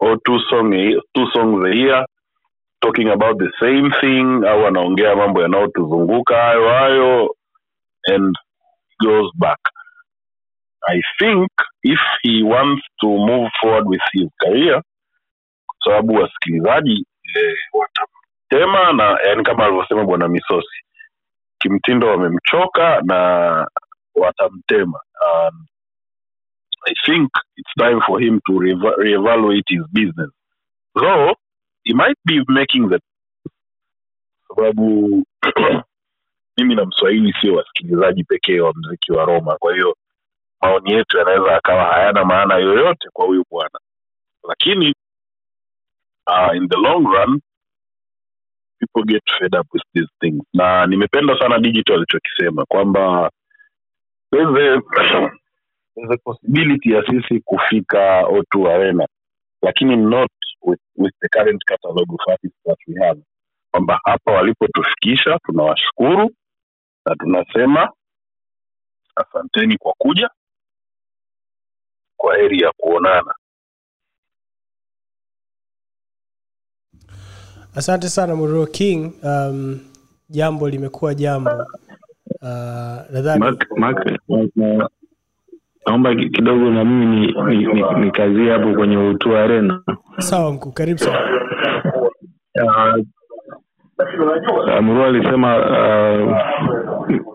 or 0.00 0.16
two 0.26 0.38
song 0.50 0.72
two 1.14 1.26
songs 1.34 1.64
a 1.72 1.76
year 1.76 2.04
talking 2.82 3.08
about 3.08 3.38
the 3.38 3.50
same 3.60 3.90
thing 4.00 4.44
au 4.44 4.66
anaongea 4.66 5.16
mambo 5.16 5.42
yanayotuzunguka 5.42 6.36
hayo 6.36 6.68
hayo 6.68 7.36
and 8.14 8.36
goes 9.04 9.30
back. 9.38 9.58
I 10.88 11.00
think 11.18 11.50
if 11.82 11.98
he 12.22 12.42
wants 12.42 12.82
to 13.00 13.06
move 13.08 13.50
forward 13.60 13.86
with 13.88 14.00
his 14.12 14.28
career 14.38 14.82
kwa 15.66 15.76
sababu 15.84 16.14
wasikilizaji 16.14 17.06
eh, 17.36 17.54
watamtema 17.72 18.92
na 18.92 19.18
yani 19.28 19.42
kama 19.42 19.64
alivyosema 19.64 20.04
bwana 20.04 20.28
misosi 20.28 20.75
kimtindo 21.58 22.08
wamemchoka 22.08 23.02
na 23.02 23.68
watamtema. 24.14 25.00
Um, 25.26 25.66
i 26.86 26.94
think 27.06 27.30
it's 27.56 27.74
time 27.78 28.00
for 28.06 28.20
him 28.22 28.40
to 28.46 28.52
reeva- 28.52 28.96
reevaluate 28.98 29.68
his 29.74 29.84
business. 29.92 30.30
Though 30.94 31.34
he 31.84 31.94
might 31.94 32.18
be 32.26 32.42
making 32.48 32.88
the 32.90 33.00
sababu 34.48 35.24
mimi 36.58 36.74
na 36.74 36.86
mswahili 36.86 37.34
sio 37.40 37.54
wasikilizaji 37.56 38.24
pekee 38.24 38.60
wa 38.60 38.74
mziki 38.76 39.12
wa 39.12 39.24
roma. 39.24 39.56
Kwa 39.58 39.74
hiyo 39.74 39.96
maoni 40.62 40.92
yetu 40.92 41.18
yanaweza 41.18 41.56
akawa 41.56 41.84
hayana 41.84 42.24
maana 42.24 42.54
yoyote 42.56 43.08
kwa 43.12 43.26
huyu 43.26 43.44
bwana. 43.50 43.80
Lakini 44.48 44.94
uh, 46.28 46.56
in 46.56 46.68
the 46.68 46.76
long 46.76 47.06
run 47.06 47.40
people 48.78 49.12
get 49.12 49.22
fed 49.38 49.54
up 49.54 49.66
with 49.72 49.82
these 49.94 50.10
things. 50.20 50.42
Na 50.54 50.86
nimependa 50.86 51.38
sana 51.38 51.58
digital 51.58 51.96
alichokisema 51.96 52.64
kwamba 52.64 53.30
there's 54.30 54.82
a, 56.02 56.16
possibility 56.24 56.92
ya 56.92 57.04
sisi 57.06 57.40
kufika 57.40 58.22
o2 58.22 58.70
arena 58.70 59.08
lakini 59.62 59.96
not 59.96 60.30
with, 60.62 60.80
with 60.96 61.14
the 61.20 61.28
current 61.28 61.64
catalog 61.64 62.12
of 62.12 62.20
that 62.64 62.78
we 62.88 63.06
have. 63.06 63.20
Kwamba 63.70 64.00
hapa 64.04 64.32
walipotufikisha 64.32 65.38
tunawashukuru 65.38 66.30
na 67.06 67.14
tunasema 67.16 67.92
asanteni 69.16 69.78
kwa 69.78 69.92
kuja 69.98 70.30
kwa 72.16 72.36
heri 72.36 72.60
ya 72.60 72.72
kuonana 72.76 73.34
asante 77.76 78.08
sana 78.08 78.36
Murua 78.36 78.66
king. 78.66 79.12
Um, 79.22 79.80
jambo 80.30 80.68
limekuwa 80.68 81.14
jambo. 81.14 81.50
Uh, 82.42 82.98
nadhani 83.12 83.58
naomba 85.86 86.14
kidogo 86.14 86.70
na 86.70 86.84
mimi 86.84 87.06
ni, 87.16 87.66
ni, 87.66 87.82
ni, 88.00 88.10
kazi 88.10 88.48
hapo 88.48 88.74
kwenye 88.74 88.96
utu 88.96 89.36
arena. 89.36 89.82
Sawa 90.18 90.52
mkuu. 90.52 90.72
Karibu 90.72 90.98
sana. 90.98 91.18
Uh, 92.54 92.98
uh, 94.98 95.04
alisema 95.06 95.56
uh, 95.58 96.36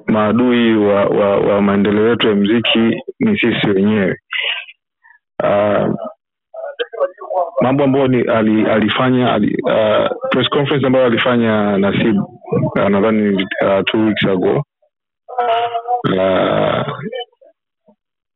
maadui 0.07 0.75
wa, 0.77 1.05
wa, 1.05 1.37
wa 1.39 1.61
maendeleo 1.61 2.09
yetu 2.09 2.27
ya 2.27 2.35
mziki 2.35 3.03
ni 3.19 3.39
sisi 3.39 3.69
wenyewe. 3.69 4.19
Uh, 5.43 5.95
mambo 7.61 7.83
ambayo 7.83 8.07
ni, 8.07 8.21
ali, 8.21 8.65
alifanya 8.65 9.33
ali, 9.33 9.57
uh, 9.63 10.07
press 10.29 10.49
conference 10.49 10.87
ambayo 10.87 11.05
alifanya 11.05 11.77
Nasib 11.77 12.17
uh, 12.75 12.89
nadhani 12.89 13.33
uh, 13.43 13.83
two 13.85 14.05
weeks 14.05 14.23
ago. 14.25 14.63
Uh, 16.09 16.87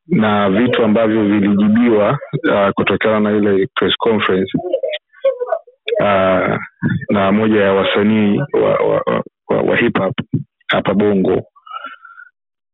na 0.08 0.50
vitu 0.50 0.84
ambavyo 0.84 1.24
vilijibiwa 1.24 2.20
uh, 2.52 2.70
kutokana 2.76 3.20
na 3.20 3.32
ile 3.38 3.68
press 3.76 3.94
conference. 3.98 4.58
Uh, 6.00 6.58
na 7.10 7.32
moja 7.32 7.62
ya 7.64 7.74
wasanii 7.74 8.40
wa, 8.54 8.74
wa, 8.76 9.24
wa, 9.50 9.62
wa, 9.62 9.78
hip 9.78 9.98
hop 9.98 10.14
hapa 10.68 10.94
bongo. 10.94 11.34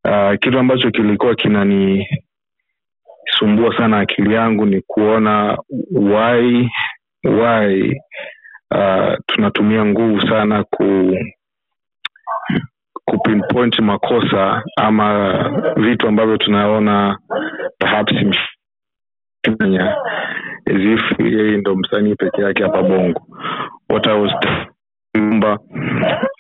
Uh, 0.06 0.34
kitu 0.40 0.60
ambacho 0.60 0.92
kilikuwa 0.92 1.36
kinanisumbua 3.26 3.78
sana 3.78 4.00
akili 4.00 4.34
yangu 4.34 4.66
ni 4.66 4.82
kuona 4.82 5.58
why 5.92 6.70
why 7.24 7.92
uh, 8.76 9.14
tunatumia 9.26 9.86
nguvu 9.86 10.22
sana 10.22 10.64
ku 10.64 11.18
kupinpoint 13.06 13.80
makosa 13.80 14.64
ama 14.78 15.44
vitu 15.78 16.08
ambavyo 16.08 16.38
tunaona 16.38 17.18
perhaps 17.80 18.14
mfanya 19.48 19.96
if 20.66 21.20
yeye 21.20 21.58
ndo 21.58 21.76
msanii 21.76 22.16
peke 22.16 22.42
yake 22.42 22.64
hapa 22.64 22.82
bongo. 22.84 23.22
What 23.90 24.08
I 24.08 24.22
was 24.22 24.32
kwamba 25.42 25.60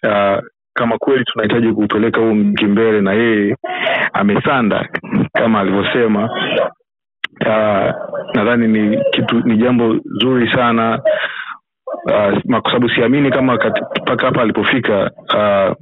uh, 0.03 0.43
kama 0.73 0.97
kweli 0.97 1.25
tunahitaji 1.25 1.73
kupeleka 1.73 2.21
huu 2.21 2.33
mziki 2.33 2.65
mbele 2.65 3.01
na 3.01 3.13
yeye 3.13 3.55
amesanda 4.13 4.89
kama 5.33 5.59
alivyosema. 5.59 6.29
Uh, 7.45 7.91
nadhani 8.35 8.67
ni 8.67 8.97
kitu 9.11 9.39
ni 9.39 9.57
jambo 9.57 9.95
zuri 10.21 10.51
sana. 10.51 10.99
Uh, 12.05 12.59
kwa 12.61 12.71
sababu 12.71 12.89
siamini 12.89 13.31
kama 13.31 13.53
mpaka 14.01 14.25
hapa 14.25 14.41
alipofika 14.41 15.11
uh, 15.33 15.75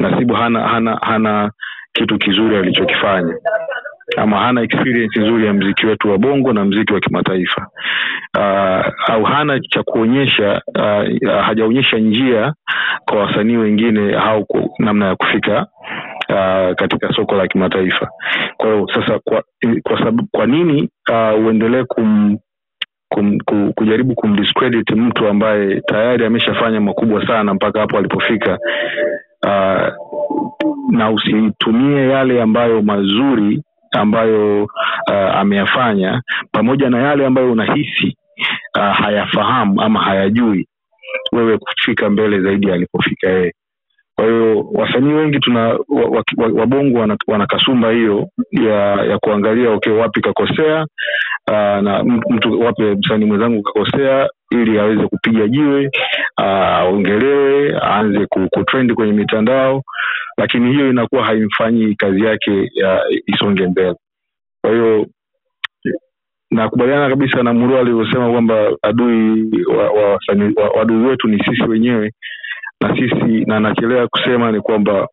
nasibu 0.00 0.34
hana 0.34 0.68
hana 0.68 0.98
hana 1.02 1.50
kitu 1.92 2.18
kizuri 2.18 2.56
alichokifanya. 2.56 3.34
Ama 4.16 4.38
hana 4.38 4.62
experience 4.62 5.20
nzuri 5.20 5.46
ya 5.46 5.52
mziki 5.54 5.86
wetu 5.86 6.10
wa 6.10 6.18
bongo 6.18 6.52
na 6.52 6.64
mziki 6.64 6.92
wa 6.94 7.00
kimataifa. 7.00 7.66
Uh, 8.38 9.10
au 9.14 9.22
hana 9.24 9.60
cha 9.60 9.82
kuonyesha 9.82 10.62
uh, 10.78 11.40
hajaonyesha 11.44 11.98
njia 11.98 12.54
kwa 13.04 13.18
wasanii 13.22 13.56
wengine 13.56 14.14
au 14.16 14.46
namna 14.78 15.06
ya 15.06 15.16
kufika 15.16 15.66
uh, 16.28 16.74
katika 16.74 17.12
soko 17.14 17.34
la 17.34 17.46
kimataifa. 17.48 18.10
Kwa 18.56 18.66
hiyo 18.72 18.86
sasa 18.94 19.18
kwa, 19.18 19.42
kwa, 19.82 19.98
sababu, 19.98 20.26
kwa 20.32 20.46
nini 20.46 20.88
uh, 21.10 21.44
uendelee 21.46 21.84
kum, 21.84 22.38
kum, 23.08 23.38
ku, 23.38 23.72
kujaribu 23.76 24.14
kumdiscredit 24.14 24.90
mtu 24.90 25.26
ambaye 25.26 25.80
tayari 25.80 26.26
ameshafanya 26.26 26.80
makubwa 26.80 27.26
sana 27.26 27.54
mpaka 27.54 27.80
hapo 27.80 27.98
alipofika? 27.98 28.58
Uh, 29.46 29.88
na 30.90 31.10
usitumie 31.10 32.08
yale 32.08 32.42
ambayo 32.42 32.82
mazuri 32.82 33.62
ambayo 33.92 34.64
uh, 34.64 35.36
ameyafanya 35.36 36.22
pamoja 36.52 36.90
na 36.90 36.98
yale 37.02 37.26
ambayo 37.26 37.52
unahisi 37.52 38.16
uh, 38.78 38.96
hayafahamu 38.96 39.80
ama 39.82 40.00
hayajui 40.00 40.68
wewe 41.32 41.58
kufika 41.58 42.10
mbele 42.10 42.40
zaidi 42.40 42.70
alipofika 42.72 43.28
yeye 43.28 43.54
kwa 44.16 44.24
hiyo 44.24 44.68
wasanii 44.74 45.12
wengi 45.12 45.38
tuna 45.38 45.78
wabongo 46.54 46.94
wa, 46.94 47.00
wa 47.00 47.00
wana, 47.00 47.16
wana 47.26 47.46
kasumba 47.46 47.90
hiyo 47.90 48.28
ya 48.50 49.04
ya 49.04 49.18
kuangalia 49.18 49.70
okay 49.70 49.92
wapi 49.92 50.20
kakosea 50.20 50.86
uh, 51.50 51.82
na 51.82 52.04
mtu 52.30 52.60
wapi 52.60 52.82
msanii 52.82 53.24
mwenzangu 53.26 53.62
kakosea 53.62 54.28
ili 54.50 54.78
aweze 54.78 55.06
kupiga 55.06 55.48
jiwe 55.48 55.90
aongelewe 56.36 57.72
uh, 57.72 57.84
aanze 57.84 58.26
kutrendi 58.26 58.94
kwenye 58.94 59.12
mitandao 59.12 59.82
lakini 60.38 60.72
hiyo 60.72 60.90
inakuwa 60.90 61.24
haimfanyi 61.24 61.94
kazi 61.94 62.24
yake 62.24 62.70
ya 62.74 63.02
isonge 63.26 63.66
mbele. 63.66 63.94
Kwa 64.60 64.70
hiyo 64.70 65.06
nakubaliana 66.50 67.08
kabisa 67.08 67.42
na 67.42 67.54
murua 67.54 67.80
alivyosema 67.80 68.30
kwamba 68.30 68.70
adui 68.82 69.50
wa, 69.66 69.90
wa, 69.90 70.08
wa, 70.10 70.18
wa, 70.56 70.82
adui 70.82 71.06
wetu 71.06 71.28
ni 71.28 71.44
sisi 71.44 71.62
wenyewe 71.62 72.12
na 72.80 72.96
sisi 72.96 73.44
na 73.44 73.60
nachelea 73.60 74.06
kusema 74.08 74.52
ni 74.52 74.60
kwamba 74.60 75.08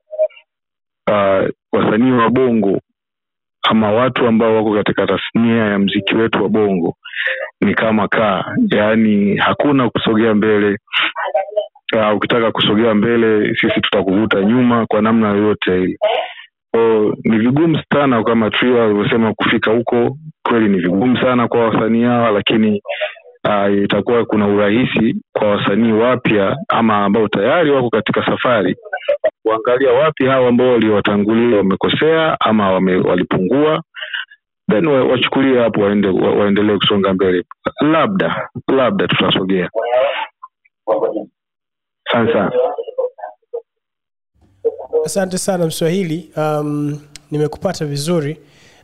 uh, 1.11 1.49
wasanii 1.71 2.11
wa 2.11 2.29
bongo 2.29 2.79
ama 3.63 3.91
watu 3.91 4.27
ambao 4.27 4.55
wako 4.55 4.73
katika 4.73 5.07
tasnia 5.07 5.65
ya 5.65 5.79
mziki 5.79 6.15
wetu 6.15 6.43
wa 6.43 6.49
bongo 6.49 6.95
ni 7.61 7.75
kama 7.75 8.07
kaa 8.07 8.43
yaani 8.71 9.37
hakuna 9.37 9.89
kusogea 9.89 10.33
mbele. 10.33 10.77
Uh, 11.95 12.15
ukitaka 12.15 12.51
kusogea 12.51 12.93
mbele 12.93 13.55
sisi 13.55 13.81
tutakuvuta 13.81 14.41
nyuma 14.41 14.85
kwa 14.85 15.01
namna 15.01 15.29
yoyote 15.29 15.83
ile. 15.83 15.97
Ni 17.23 17.37
vigumu 17.37 17.79
sana 17.93 18.23
kama 18.23 18.49
trio 18.49 18.83
alivyosema 18.83 19.33
kufika 19.33 19.71
huko. 19.71 20.17
Kweli 20.43 20.69
ni 20.69 20.77
vigumu 20.79 21.17
sana 21.17 21.47
kwa 21.47 21.65
wasanii 21.69 22.03
hawa 22.03 22.31
lakini 22.31 22.81
uh, 23.47 23.83
itakuwa 23.83 24.25
kuna 24.25 24.47
urahisi 24.47 25.15
kwa 25.33 25.47
wasanii 25.47 25.91
wapya 25.91 26.57
ama 26.67 26.97
ambao 27.05 27.27
tayari 27.27 27.71
wako 27.71 27.89
katika 27.89 28.25
safari 28.25 28.75
kuangalia 29.43 29.91
wapi 29.91 30.25
hawa 30.25 30.49
ambao 30.49 30.71
waliowatangulia 30.71 31.57
wamekosea 31.57 32.37
ama 32.39 32.71
wame, 32.73 32.95
walipungua. 32.95 33.83
Then 34.71 34.87
wachukulie 34.87 35.59
hapo 35.61 35.81
waende, 35.81 36.07
wa, 36.07 36.31
waendelee 36.31 36.77
kusonga 36.77 37.13
mbele. 37.13 37.43
Labda 37.81 38.49
labda 38.67 39.07
tutasogea. 39.07 39.69
Asante 42.05 42.33
sana. 42.33 42.51
Asante 45.05 45.37
sana 45.37 45.65
mswahili. 45.65 46.31
Um, 46.37 46.99
nimekupata 47.31 47.85
vizuri 47.85 48.37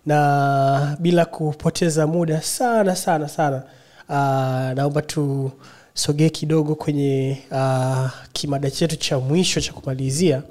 na 0.05 0.97
bila 0.99 1.25
kupoteza 1.25 2.07
muda 2.07 2.41
sana 2.41 2.95
sana 2.95 3.27
sana 3.27 3.63
uh, 4.09 4.15
naomba 4.75 5.01
tusogee 5.01 6.29
kidogo 6.29 6.75
kwenye 6.75 7.37
uh, 7.51 8.09
kimada 8.33 8.71
chetu 8.71 8.95
cha 8.95 9.19
mwisho 9.19 9.61
cha 9.61 9.73
kumalizia 9.73 10.43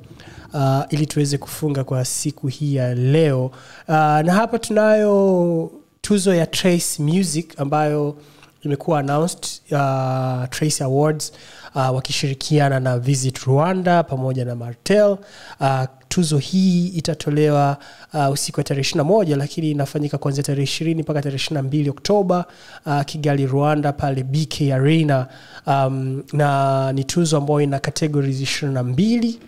uh, 0.54 0.80
ili 0.90 1.06
tuweze 1.06 1.38
kufunga 1.38 1.84
kwa 1.84 2.04
siku 2.04 2.46
hii 2.48 2.74
ya 2.74 2.94
leo. 2.94 3.44
Uh, 3.88 3.94
na 3.94 4.32
hapa 4.34 4.58
tunayo 4.58 5.70
tuzo 6.00 6.34
ya 6.34 6.46
trace 6.46 7.02
music 7.02 7.60
ambayo 7.60 8.16
imekuwa 8.62 8.98
announced 9.00 9.44
uh, 9.70 10.48
trace 10.50 10.84
awards 10.84 11.32
uh, 11.74 11.94
wakishirikiana 11.94 12.80
na 12.80 12.98
visit 12.98 13.38
rwanda 13.38 14.02
pamoja 14.02 14.44
na 14.44 14.54
martel. 14.56 15.16
Uh, 15.60 15.84
tuzo 16.18 16.38
hii 16.38 16.86
itatolewa 16.88 17.76
uh, 18.14 18.30
usiku 18.32 18.60
wa 18.60 18.64
tarehe 18.64 18.80
ishirina 18.80 19.04
moja 19.04 19.36
lakini 19.36 19.70
inafanyika 19.70 20.18
kuanzia 20.18 20.42
tarehe 20.42 20.64
ishirini 20.64 21.02
mpaka 21.02 21.22
tarehe 21.22 21.36
ishirina 21.36 21.62
mbili 21.62 21.90
oktoba 21.90 22.44
uh, 22.86 23.02
kigali 23.02 23.46
rwanda 23.46 23.92
pale 23.92 24.22
bk 24.22 24.60
arena. 24.60 25.26
Um, 25.66 26.22
na 26.32 26.92
ni 26.92 27.04
tuzo 27.04 27.36
ambayo 27.36 27.60
ina 27.60 27.78
categories 27.78 28.40
ishirini 28.40 28.74
na 28.74 28.82
mbili. 28.82 29.38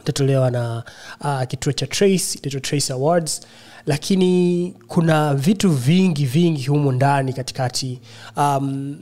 Itatolewa 0.00 0.50
na 0.50 0.82
uh, 1.20 1.42
kituo 1.42 1.72
cha 1.72 1.86
trace 1.86 2.38
inaitwa 2.38 2.60
trace 2.60 2.92
awards. 2.92 3.40
Lakini 3.86 4.74
kuna 4.88 5.34
vitu 5.34 5.70
vingi 5.70 6.26
vingi 6.26 6.66
humu 6.66 6.92
ndani 6.92 7.32
katikati. 7.32 8.00
Um, 8.36 8.96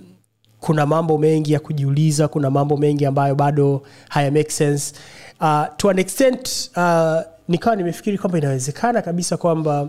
kuna 0.61 0.87
mambo 0.87 1.19
mengi 1.19 1.53
ya 1.53 1.61
kujiuliza 1.61 2.29
kuna 2.29 2.51
mambo 2.51 2.77
mengi 2.77 3.07
ambayo 3.07 3.35
bado 3.35 3.83
haya 4.09 4.31
make 4.31 4.51
sense 4.51 4.95
uh, 5.41 5.65
to 5.77 5.91
an 5.91 5.99
extent 5.99 6.71
uh, 6.77 7.21
nikawa 7.49 7.77
nimefikiri 7.77 8.19
kwamba 8.19 8.39
inawezekana 8.39 9.03
kabisa 9.03 9.37
kwamba 9.37 9.89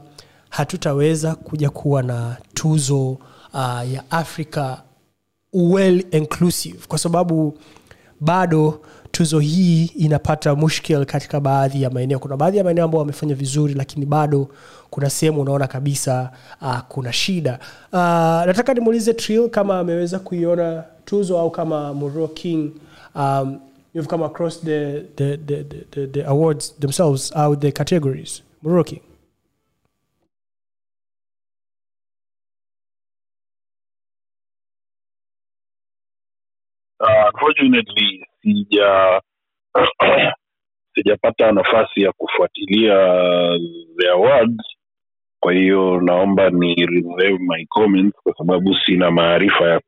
hatutaweza 0.50 1.36
kuja 1.36 1.70
kuwa 1.70 2.04
na 2.04 2.38
tuzo 2.54 3.10
uh, 3.54 3.92
ya 3.94 4.04
africa 4.12 4.76
well 5.54 6.04
inclusive 6.12 6.80
kwa 6.88 6.98
sababu 7.00 7.58
bado 8.20 8.82
tuzo 9.12 9.40
hii 9.40 9.86
inapata 9.86 10.56
mushkil 10.56 11.06
katika 11.06 11.40
baadhi 11.40 11.82
ya 11.82 11.90
maeneo. 11.90 12.20
Kuna 12.20 12.38
baadhi 12.38 12.58
ya 12.58 12.64
maeneo 12.64 12.86
ambao 12.86 13.00
wamefanya 13.00 13.36
vizuri 13.36 13.74
lakini 13.74 14.06
bado 14.06 14.48
kuna 14.90 15.10
sehemu 15.10 15.42
unaona 15.42 15.68
kabisa 15.68 16.32
uh, 16.62 16.80
kuna 16.80 17.14
shida. 17.14 17.60
Uh, 17.94 18.00
nataka 18.46 18.74
nimuulize 18.74 19.14
trill 19.14 19.50
kama 19.50 19.80
ameweza 19.80 20.20
kuiona 20.20 20.84
tuzo 21.06 21.40
au 21.40 21.52
kama 21.52 21.94
muro 21.94 22.28
king 22.28 22.72
um, 23.16 23.60
you've 23.98 24.08
come 24.08 24.22
across 24.22 24.58
the, 24.58 25.08
the, 25.16 25.38
the, 25.44 25.86
the, 25.92 26.06
the, 26.06 26.30
awards 26.30 26.70
themselves 26.78 27.32
au 27.36 27.56
the 27.56 27.72
categories. 27.72 28.44
Muroki. 28.64 29.02
uh, 37.00 37.32
sija 38.42 39.22
sijapata 40.94 41.52
nafasi 41.52 42.02
ya 42.02 42.12
kufuatilia 42.12 42.96
the 43.98 44.10
awards. 44.10 44.64
Kwa 45.40 45.54
hiyo 45.54 46.02
naomba 46.02 46.50
ni 46.50 46.76
reserve 46.76 47.38
my 47.40 47.66
comments 47.66 48.16
kwa 48.24 48.34
sababu 48.38 48.76
sina 48.86 49.12
maarifa 49.12 49.64
ya 49.70 49.82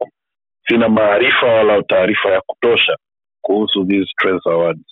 sina 0.68 0.89
maarifa 0.89 1.45
wala 1.47 1.84
taarifa 1.84 2.30
ya 2.30 2.41
kutosha 2.41 2.97
kuhusu 3.50 3.86
these 3.86 4.10
Trace 4.22 4.45
awards. 4.50 4.86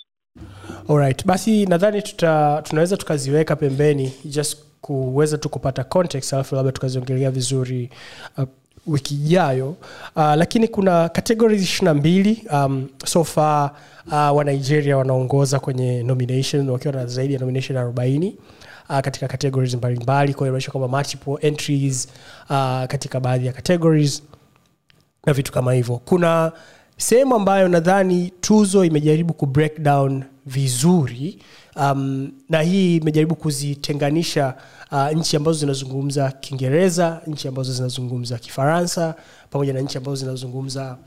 Alright 0.89 1.25
basi 1.25 1.65
nadhani 1.65 2.01
tuta, 2.01 2.61
tunaweza 2.63 2.97
tukaziweka 2.97 3.55
pembeni 3.55 4.13
just 4.25 4.57
kuweza 4.81 5.37
tu 5.37 5.49
kupata 5.49 5.83
context 5.83 6.33
alafu 6.33 6.55
labda 6.55 6.71
tukaziongelea 6.71 7.31
vizuri 7.31 7.89
uh, 8.37 8.43
wiki 8.87 9.13
ijayo. 9.15 9.69
Uh, 10.15 10.33
lakini 10.35 10.67
kuna 10.67 11.09
categories 11.09 11.61
ishirina 11.63 11.93
mbili 11.93 12.43
um, 12.53 12.87
so 13.05 13.23
far 13.23 13.71
uh, 14.07 14.37
wa 14.37 14.43
nigeria 14.43 14.97
wanaongoza 14.97 15.59
kwenye 15.59 16.03
nomination 16.03 16.69
wakiwa 16.69 16.93
na 16.93 17.05
zaidi 17.05 17.33
ya 17.33 17.39
nomination 17.39 17.77
arobaini 17.77 18.35
uh, 18.89 18.99
katika 18.99 19.27
categories 19.27 19.75
mbalimbali. 19.75 20.33
Kwa 20.33 20.47
hiyo 20.47 20.71
kwamba 20.71 20.97
multiple 20.97 21.37
entries 21.41 22.07
uh, 22.49 22.83
katika 22.85 23.19
baadhi 23.19 23.45
ya 23.45 23.53
categories 23.53 24.23
na 25.25 25.33
vitu 25.33 25.51
kama 25.51 25.73
hivyo. 25.73 25.97
Kuna 26.05 26.51
sehemu 26.97 27.35
ambayo 27.35 27.67
nadhani 27.67 28.31
tuzo 28.41 28.85
imejaribu 28.85 29.33
kubreak 29.33 29.79
down 29.79 30.23
vizuri 30.45 31.39
um, 31.75 32.31
na 32.49 32.61
hii 32.61 32.95
imejaribu 32.97 33.35
kuzitenganisha 33.35 34.53
uh, 34.91 35.07
nchi 35.11 35.37
ambazo 35.37 35.57
zinazungumza 35.59 36.31
kiingereza 36.31 37.21
nchi 37.27 37.47
ambazo 37.47 37.73
zinazungumza 37.73 38.37
kifaransa 38.37 39.15
pamoja 39.49 39.73
na 39.73 39.79
nchi 39.81 39.97
ambazo 39.97 40.15
zinazungumza 40.15 40.97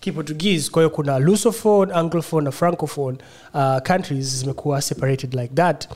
kiportuguese. 0.00 0.70
Kwa 0.70 0.82
hiyo 0.82 0.90
kuna 0.90 1.18
lusophone 1.18 1.92
anglophone 1.94 2.44
na 2.44 2.50
francophone 2.52 3.18
uh, 3.54 3.78
countries 3.86 4.36
zimekuwa 4.36 4.82
separated 4.82 5.34
like 5.34 5.54
that. 5.54 5.88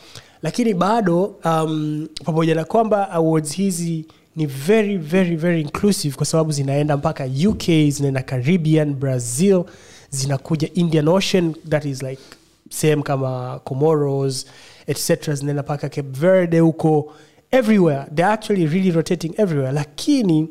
Lakini 0.42 0.74
bado 0.74 1.24
um, 1.44 2.08
pamoja 2.24 2.54
na 2.54 2.64
kwamba 2.64 3.10
awards 3.10 3.54
hizi 3.54 4.06
ni 4.36 4.46
very 4.46 4.96
very 4.98 5.36
very 5.36 5.60
inclusive 5.60 6.16
kwa 6.16 6.26
sababu 6.26 6.52
zinaenda 6.52 6.96
mpaka 6.96 7.28
uk 7.48 7.62
zinaenda 7.88 8.22
caribbean 8.22 8.94
brazil 8.94 9.64
zinakuja 10.10 10.68
indian 10.74 11.08
ocean 11.08 11.54
that 11.68 11.84
is 11.84 12.02
like 12.02 12.22
sehemu 12.70 13.02
kama 13.02 13.60
comoros 13.64 14.46
etc 14.86 15.32
zinaenda 15.34 15.62
mpaka 15.62 15.88
cape 15.88 16.08
verde 16.12 16.58
huko 16.60 17.12
everywhere. 17.50 18.04
They're 18.14 18.32
actually 18.32 18.66
really 18.66 18.90
rotating 18.90 19.34
everywhere. 19.36 19.72
Lakini 19.72 20.48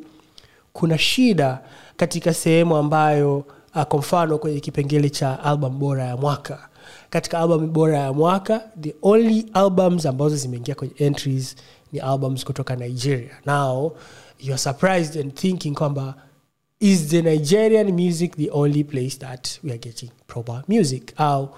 kuna 0.74 0.98
shida 0.98 1.60
katika 1.98 2.34
sehemu 2.34 2.76
ambayo 2.76 3.38
uh, 3.76 3.84
kwa 3.84 4.00
mfano 4.00 4.38
kwenye 4.38 4.60
kipengele 4.60 5.10
cha 5.10 5.44
album 5.44 5.80
bora 5.80 6.04
ya 6.04 6.18
mwaka. 6.18 6.70
Katika 7.10 7.40
album 7.40 7.74
bora 7.74 7.98
ya 7.98 8.14
mwaka 8.14 8.62
the 8.82 8.96
only 9.02 9.46
albums 9.54 10.06
ambazo 10.06 10.36
zimeingia 10.36 10.76
kwenye 10.76 10.94
entries 10.98 11.56
ni 11.94 12.00
albums 12.00 12.46
kutoka 12.46 12.76
nigeria. 12.76 13.32
Now 13.46 13.92
youare 14.40 14.58
surprised 14.58 15.22
and 15.22 15.34
thinking 15.34 15.74
kwamba 15.76 16.16
is 16.80 17.08
the 17.08 17.22
nigerian 17.22 17.92
music 17.92 18.36
the 18.36 18.50
only 18.52 18.84
place 18.84 19.18
that 19.20 19.60
we 19.64 19.70
are 19.72 19.80
getting 19.80 20.10
proper 20.28 20.64
music? 20.68 21.14
Au 21.18 21.50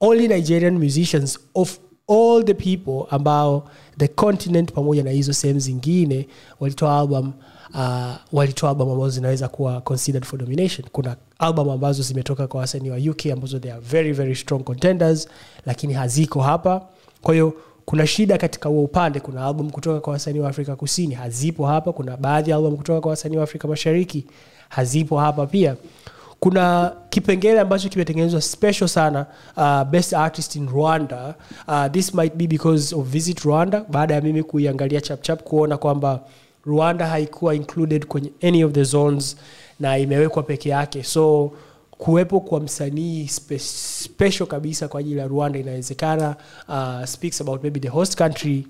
only 0.00 0.28
nigerian 0.28 0.78
musicians 0.78 1.38
of 1.54 1.78
all 2.08 2.44
the 2.44 2.54
people 2.54 3.06
ambao 3.10 3.70
the 3.98 4.08
continent 4.08 4.72
pamoja 4.72 5.02
na 5.02 5.10
hizo 5.10 5.32
sehemu 5.32 5.60
zingine 5.60 6.28
walitoa 6.60 6.98
album 6.98 7.32
uh, 7.74 8.10
walitoa 8.32 8.70
album 8.70 8.90
ambazo 8.90 9.10
zinaweza 9.10 9.48
kuwa 9.48 9.80
considered 9.80 10.24
for 10.24 10.38
domination 10.38 10.88
kuna 10.92 11.16
album 11.38 11.68
ambazo 11.70 12.02
zimetoka 12.02 12.46
kwa 12.46 12.60
wasanii 12.60 12.90
wa 12.90 12.96
uk 13.10 13.26
ambazo 13.26 13.58
they 13.58 13.72
are 13.72 13.80
very 13.80 14.12
very 14.12 14.34
strong 14.36 14.62
contenders 14.64 15.28
lakini 15.66 15.92
haziko 15.92 16.40
hapa. 16.42 16.86
Kwa 17.22 17.34
hiyo 17.34 17.54
kuna 17.84 18.06
shida 18.06 18.38
katika 18.38 18.68
huo 18.68 18.84
upande. 18.84 19.20
Kuna 19.20 19.46
album 19.46 19.70
kutoka 19.70 20.00
kwa 20.00 20.12
wasanii 20.12 20.38
wa 20.40 20.48
afrika 20.48 20.76
kusini 20.76 21.14
hazipo 21.14 21.66
hapa. 21.66 21.92
Kuna 21.92 22.16
baadhi 22.16 22.50
ya 22.50 22.56
album 22.56 22.76
kutoka 22.76 23.00
kwa 23.00 23.10
wasanii 23.10 23.36
wa 23.36 23.42
afrika 23.42 23.68
mashariki 23.68 24.24
hazipo 24.68 25.18
hapa 25.18 25.46
pia. 25.46 25.76
Kuna 26.40 26.92
kipengele 27.10 27.60
ambacho 27.60 27.88
kimetengenezwa 27.88 28.40
special 28.40 28.88
sana 28.88 29.26
uh, 29.56 29.82
best 29.90 30.12
artist 30.12 30.56
in 30.56 30.68
rwanda. 30.68 31.34
Uh, 31.68 31.86
this 31.86 32.14
might 32.14 32.34
be 32.34 32.46
because 32.46 32.94
of 32.94 33.06
visit 33.06 33.40
rwanda. 33.40 33.84
Baada 33.88 34.14
ya 34.14 34.20
mimi 34.20 34.42
kuiangalia 34.42 35.00
chapchap 35.00 35.42
kuona 35.42 35.76
kwamba 35.76 36.20
rwanda 36.66 37.06
haikuwa 37.06 37.54
included 37.54 38.06
kwenye 38.06 38.30
any 38.42 38.64
of 38.64 38.72
the 38.72 38.84
zones 38.84 39.36
na 39.80 39.98
imewekwa 39.98 40.42
peke 40.42 40.68
yake. 40.68 41.02
So 41.02 41.52
kuwepo 42.04 42.40
kwa 42.40 42.60
msanii 42.60 43.28
spe, 43.28 43.58
special 43.58 44.46
kabisa 44.46 44.88
kwa 44.88 45.00
ajili 45.00 45.18
ya 45.20 45.26
rwanda 45.26 45.58
inawezekana 45.58 46.36
uh, 46.68 47.04
speaks 47.04 47.40
about 47.40 47.62
maybe 47.62 47.80
the 47.80 47.88
host 47.88 48.16
country 48.18 48.66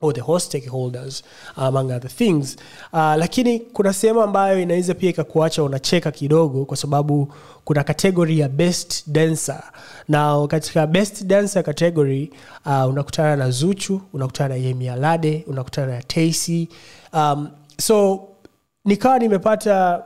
or 0.00 0.14
the 0.14 0.20
host 0.20 0.46
stakeholders 0.46 1.22
among 1.56 1.90
other 1.90 2.10
things. 2.10 2.56
Uh, 2.92 2.98
lakini 2.98 3.60
kuna 3.60 3.92
sehemu 3.92 4.22
ambayo 4.22 4.60
inaweza 4.60 4.94
pia 4.94 5.10
ikakuacha 5.10 5.62
unacheka 5.62 6.10
kidogo 6.10 6.64
kwa 6.64 6.76
sababu 6.76 7.32
kuna 7.64 7.84
kategori 7.84 8.38
ya 8.38 8.48
best 8.48 9.08
dancer. 9.08 9.62
Na 10.08 10.46
katika 10.46 10.86
best 10.86 11.24
dancer 11.24 11.64
category 11.64 12.30
uh, 12.66 12.86
unakutana 12.88 13.36
na 13.36 13.50
zuchu 13.50 14.00
unakutana 14.12 14.48
na 14.48 14.54
yemi 14.54 14.88
alade 14.88 15.44
unakutana 15.46 15.94
na 15.94 16.02
tasi 16.02 16.68
um, 17.12 17.48
so 17.78 18.28
nikawa 18.84 19.18
nimepata 19.18 20.02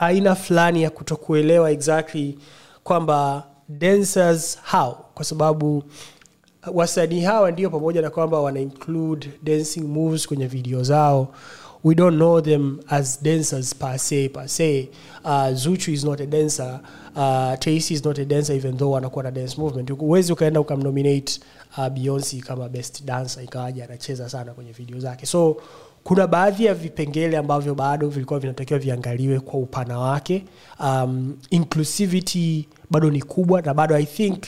aina 0.00 0.34
fulani 0.34 0.82
ya 0.82 0.90
kutokuelewa 0.90 1.70
exactly 1.70 2.38
kwamba 2.84 3.46
dancers 3.68 4.58
how 4.70 4.92
kwa 5.14 5.24
sababu 5.24 5.84
wasanii 6.74 7.20
hawa 7.20 7.50
ndio 7.50 7.70
pamoja 7.70 8.02
na 8.02 8.10
kwamba 8.10 8.40
wana 8.40 8.60
include 8.60 9.30
dancing 9.42 9.80
moves 9.80 10.26
kwenye 10.26 10.46
video 10.46 10.82
zao. 10.82 11.34
We 11.84 11.94
don't 11.94 12.16
know 12.16 12.40
them 12.40 12.78
as 12.88 13.22
dancers 13.22 13.74
per 13.74 13.98
se 13.98 14.28
per 14.28 14.48
se. 14.48 14.88
Uh, 15.24 15.52
zuchu 15.52 15.90
is 15.90 16.04
not 16.04 16.20
a 16.20 16.26
dancer. 16.26 16.80
Uh, 17.16 17.54
Tacy 17.58 17.94
is 17.94 18.04
not 18.04 18.18
a 18.18 18.24
dancer 18.24 18.56
even 18.56 18.76
though 18.76 18.96
anakuwa 18.96 19.24
na 19.24 19.30
dance 19.30 19.56
movement. 19.60 19.90
Huwezi 19.90 20.32
ukaenda 20.32 20.60
ukamnominate 20.60 21.40
uh, 21.78 21.88
beyonce 21.88 22.36
kama 22.40 22.68
best 22.68 23.04
dancer 23.04 23.44
ikawaja 23.44 23.84
anacheza 23.84 24.28
sana 24.28 24.52
kwenye 24.52 24.72
video 24.72 24.98
zake. 25.00 25.26
So 25.26 25.56
kuna 26.10 26.26
baadhi 26.26 26.64
ya 26.64 26.74
vipengele 26.74 27.36
ambavyo 27.36 27.74
bado 27.74 28.08
vilikuwa 28.08 28.40
vinatakiwa 28.40 28.78
viangaliwe 28.78 29.40
kwa 29.40 29.60
upana 29.60 29.98
wake. 29.98 30.44
Um, 30.80 31.36
inclusivity 31.50 32.68
bado 32.90 33.10
ni 33.10 33.22
kubwa 33.22 33.62
na 33.62 33.74
bado 33.74 33.94
i 33.96 34.06
think 34.06 34.42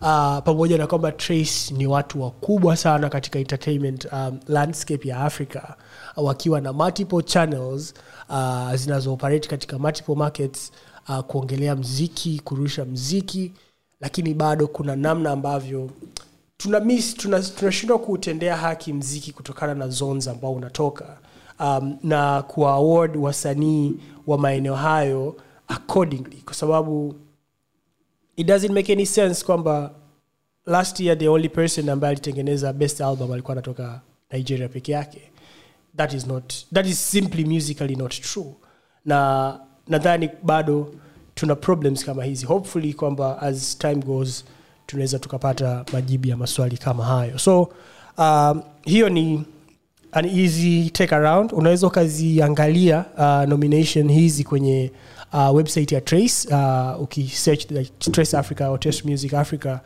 uh, 0.00 0.38
pamoja 0.44 0.78
na 0.78 0.86
kwamba 0.86 1.12
trace 1.12 1.74
ni 1.74 1.86
watu 1.86 2.22
wakubwa 2.22 2.76
sana 2.76 3.08
katika 3.08 3.38
entertainment 3.38 4.04
um, 4.12 4.40
landscape 4.48 5.08
ya 5.08 5.20
africa 5.20 5.60
uh, 6.16 6.24
wakiwa 6.24 6.60
na 6.60 6.72
multiple 6.72 7.22
channels 7.22 7.94
uh, 8.28 8.74
zinazooperate 8.74 9.48
katika 9.48 9.78
multiple 9.78 10.14
markets 10.14 10.72
uh, 11.08 11.18
kuongelea 11.20 11.76
mziki 11.76 12.40
kurusha 12.44 12.84
mziki 12.84 13.52
lakini 14.00 14.34
bado 14.34 14.66
kuna 14.66 14.96
namna 14.96 15.30
ambavyo 15.30 15.90
tuna 16.58 16.80
miss 16.80 17.14
tuna- 17.14 17.40
tunashindwa 17.42 17.98
kuutendea 17.98 18.56
haki 18.56 18.92
mziki 18.92 19.32
kutokana 19.32 19.74
na 19.74 19.88
zones 19.88 20.28
ambao 20.28 20.52
unatoka. 20.52 21.18
Um, 21.60 21.98
na 22.02 22.42
kuaward 22.42 23.16
wasanii 23.16 23.94
wa 24.26 24.38
maeneo 24.38 24.74
hayo 24.74 25.36
accordingly 25.68 26.36
kwa 26.36 26.54
sababu 26.54 27.14
it 28.36 28.46
doesn't 28.46 28.70
make 28.72 28.92
any 28.92 29.06
sense 29.06 29.44
kwamba 29.44 29.94
last 30.66 31.00
year 31.00 31.18
the 31.18 31.28
only 31.28 31.48
person 31.48 31.88
ambaye 31.88 32.10
alitengeneza 32.12 32.72
best 32.72 33.00
album 33.00 33.32
alikuwa 33.32 33.52
anatoka 33.52 34.00
nigeria 34.32 34.68
peke 34.68 34.92
yake. 34.92 35.20
That 35.96 36.12
is 36.14 36.26
not 36.26 36.54
that 36.74 36.86
is 36.86 37.10
simply 37.10 37.44
musically 37.44 37.96
not 37.96 38.20
true. 38.20 38.54
Na 39.04 39.60
nadhani 39.88 40.30
bado 40.42 40.94
tuna 41.34 41.54
problems 41.56 42.04
kama 42.04 42.24
hizi. 42.24 42.46
Hopefully 42.46 42.94
kwamba 42.94 43.42
as 43.42 43.78
time 43.78 43.94
goes 43.96 44.44
tunaweza 44.88 45.18
tukapata 45.18 45.84
majibu 45.92 46.28
ya 46.28 46.36
maswali 46.36 46.76
kama 46.76 47.04
hayo. 47.04 47.38
So 47.38 47.68
um, 48.18 48.62
hiyo 48.84 49.08
ni 49.08 49.44
an 50.12 50.24
easy 50.24 50.90
take 50.90 51.14
around. 51.14 51.52
Unaweza 51.52 51.86
ukaziangalia 51.86 53.04
uh, 53.18 53.48
nomination 53.48 54.12
hizi 54.12 54.44
kwenye 54.44 54.92
uh, 55.32 55.54
website 55.56 55.92
ya 55.92 56.00
trace 56.00 56.48
uh, 56.54 57.02
ukisearch 57.02 57.70
like, 57.70 57.92
trace 58.12 58.36
africa 58.36 58.60
or 58.70 58.80
trace 58.80 59.02
music 59.08 59.34
africa. 59.34 59.78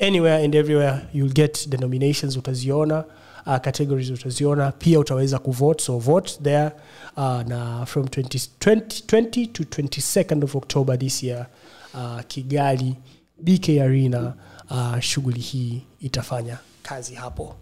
Anywhere 0.00 0.44
and 0.44 0.54
everywhere 0.54 0.98
you'll 1.14 1.32
get 1.34 1.68
the 1.70 1.76
nominations 1.76 2.36
utaziona 2.36 3.04
uh, 3.46 3.56
categories 3.56 4.10
utaziona. 4.10 4.72
Pia 4.72 4.98
utaweza 5.00 5.38
kuvote 5.38 5.84
so 5.84 5.98
vote 5.98 6.32
there 6.42 6.70
uh, 7.16 7.42
na 7.48 7.86
from 7.86 8.04
20, 8.06 8.48
20, 8.60 8.76
20 9.06 9.46
to 9.52 9.62
22nd 9.62 10.44
of 10.44 10.56
october 10.56 10.98
this 10.98 11.22
year 11.22 11.46
uh, 11.94 12.20
kigali 12.28 12.94
bk 13.38 13.68
arena 13.82 14.34
uh, 14.70 14.98
shughuli 15.00 15.40
hii 15.40 15.82
itafanya 16.00 16.58
kazi 16.82 17.14
hapo. 17.14 17.56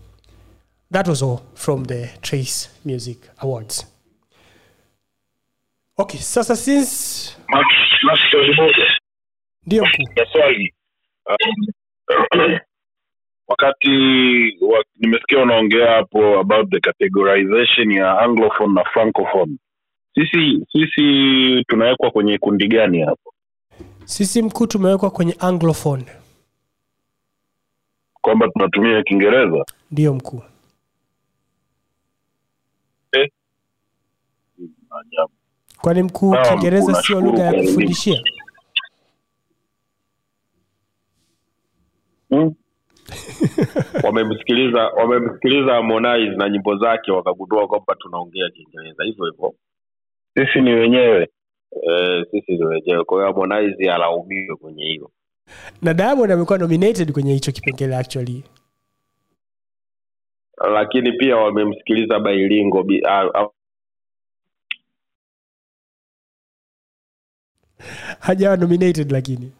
That 0.93 1.09
was 1.09 1.23
all 1.23 1.39
from 1.55 1.85
the 1.87 2.07
trace 2.21 2.71
music 2.85 3.19
awards. 3.39 3.87
Okay 5.97 6.21
sasa 6.21 6.57
since 6.57 7.37
ndio. 9.67 9.87
Swali. 10.33 10.75
Um, 11.27 12.59
wakati 13.49 13.91
wa, 14.61 14.85
nimesikia 14.97 15.39
unaongea 15.39 15.91
hapo 15.91 16.39
about 16.41 16.71
the 16.71 16.81
categorization 16.81 17.93
ya 17.93 18.19
anglophone 18.19 18.75
na 18.75 18.85
francophone. 18.85 19.57
Sisi 20.15 20.67
sisi 20.73 21.65
tunawekwa 21.69 22.11
kwenye 22.11 22.39
kundi 22.39 22.69
gani 22.69 23.01
hapo 23.01 23.32
sisi 24.13 24.43
mkuu 24.43 24.67
tumewekwa 24.67 25.11
kwenye 25.11 25.37
anglophone. 25.39 26.05
Kwamba 28.21 28.49
tunatumia 28.49 29.03
kiingereza? 29.03 29.65
Ndiyo 29.91 30.15
mkuu. 30.15 30.43
Ajabu. 35.01 35.33
kwani 35.81 36.03
mkuu 36.03 36.37
kiingereza 36.49 36.95
sio 36.95 37.21
lugha 37.21 37.43
ya 37.43 37.53
kufundishia? 37.63 38.21
Hmm? 42.31 42.55
wamemsikiliza 44.05 44.81
wamemsikiliza 44.83 45.73
Harmonize 45.73 46.37
na 46.37 46.49
nyimbo 46.49 46.77
zake 46.77 47.13
wakagundua 47.13 47.67
kwamba 47.69 47.95
tunaongea 47.95 48.51
Kiingereza. 48.51 49.05
Hivyo 49.05 49.27
hivyo. 49.27 49.55
sisi 50.35 50.61
ni 50.61 50.71
wenyewe 50.73 51.29
Eh, 51.77 52.27
sisi 52.31 52.65
wenyewe. 52.65 53.05
Kwa 53.05 53.17
hiyo 53.19 53.27
Harmonize 53.35 53.91
alaumiwe 53.93 54.57
kwenye 54.57 54.85
hilo. 54.85 55.11
na 55.83 55.95
diamond 55.95 56.33
amekuwa 56.33 56.59
nominated 56.59 57.13
kwenye 57.13 57.33
hicho 57.35 57.53
kipengele 57.53 57.97
actually 57.97 58.45
Lakini 60.75 61.13
pia 61.13 61.37
wamemsikiliza 61.37 62.21
Bailingo 62.21 62.83
bi, 62.83 63.03
a, 63.07 63.23
a, 63.35 63.49
hajawa 68.21 68.57
nominated 68.57 69.13
lakini 69.13 69.53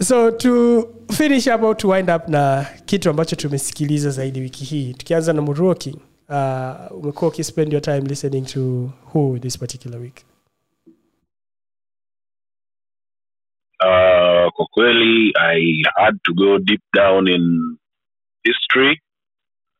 so 0.00 0.30
to 0.30 0.88
finish 1.12 1.46
up 1.46 1.62
au 1.62 1.74
to 1.74 1.88
wind 1.88 2.10
up 2.10 2.28
na 2.28 2.66
kitu 2.86 3.10
ambacho 3.10 3.36
tumesikiliza 3.36 4.10
zaidi 4.10 4.40
wiki 4.40 4.64
hii 4.64 4.94
tukianza 4.94 5.32
na 5.32 5.42
muroki 5.42 5.98
uh, 6.28 6.98
umekuwa 6.98 7.30
ukispend 7.30 7.72
your 7.72 7.82
time 7.82 8.00
listening 8.00 8.46
to 8.46 8.60
who 9.14 9.38
this 9.38 9.58
particular 9.58 10.00
week 10.00 10.16
uh, 13.84 14.52
kwa 14.52 14.66
kweli 14.70 15.32
i 15.40 15.82
had 15.96 16.18
to 16.22 16.32
go 16.34 16.58
deep 16.58 16.82
down 16.94 17.28
in 17.28 17.76
history 18.44 19.00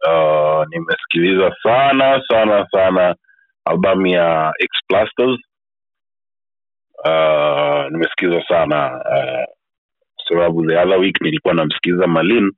uh, 0.06 0.64
nimesikiliza 0.70 1.56
sana 1.62 2.22
sana 2.28 2.66
sana 2.70 3.14
album 3.64 4.06
ya 4.06 4.52
Explasters. 4.58 5.40
Uh, 7.04 7.90
nimesikiliza 7.92 8.44
sana 8.48 9.02
uh, 9.04 9.57
sababu 10.28 10.66
the 10.66 10.78
other 10.78 10.98
week 10.98 11.20
nilikuwa 11.20 11.54
namsikiza 11.54 12.06
Malin 12.06 12.52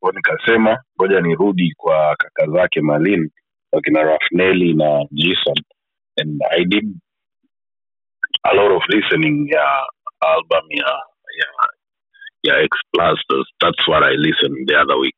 kwa 0.00 0.12
nikasema 0.12 0.78
ngoja 0.96 1.20
nirudi 1.20 1.74
kwa 1.76 2.16
kaka 2.16 2.50
zake 2.52 2.80
Malin 2.80 3.30
wakina 3.72 4.02
Rafneli 4.02 4.74
na 4.74 5.06
Jason 5.10 5.56
and 6.16 6.40
I 6.50 6.64
did 6.64 6.84
a 8.44 8.54
lot 8.54 8.74
of 8.74 8.82
listening 8.88 9.48
ya 9.52 9.66
album 10.20 10.64
ya 10.70 11.02
ya 11.38 11.48
ya 12.42 12.60
Explasters. 12.60 13.46
That's 13.60 13.88
what 13.88 14.02
I 14.02 14.16
listened 14.16 14.68
the 14.68 14.76
other 14.76 14.96
week. 14.96 15.16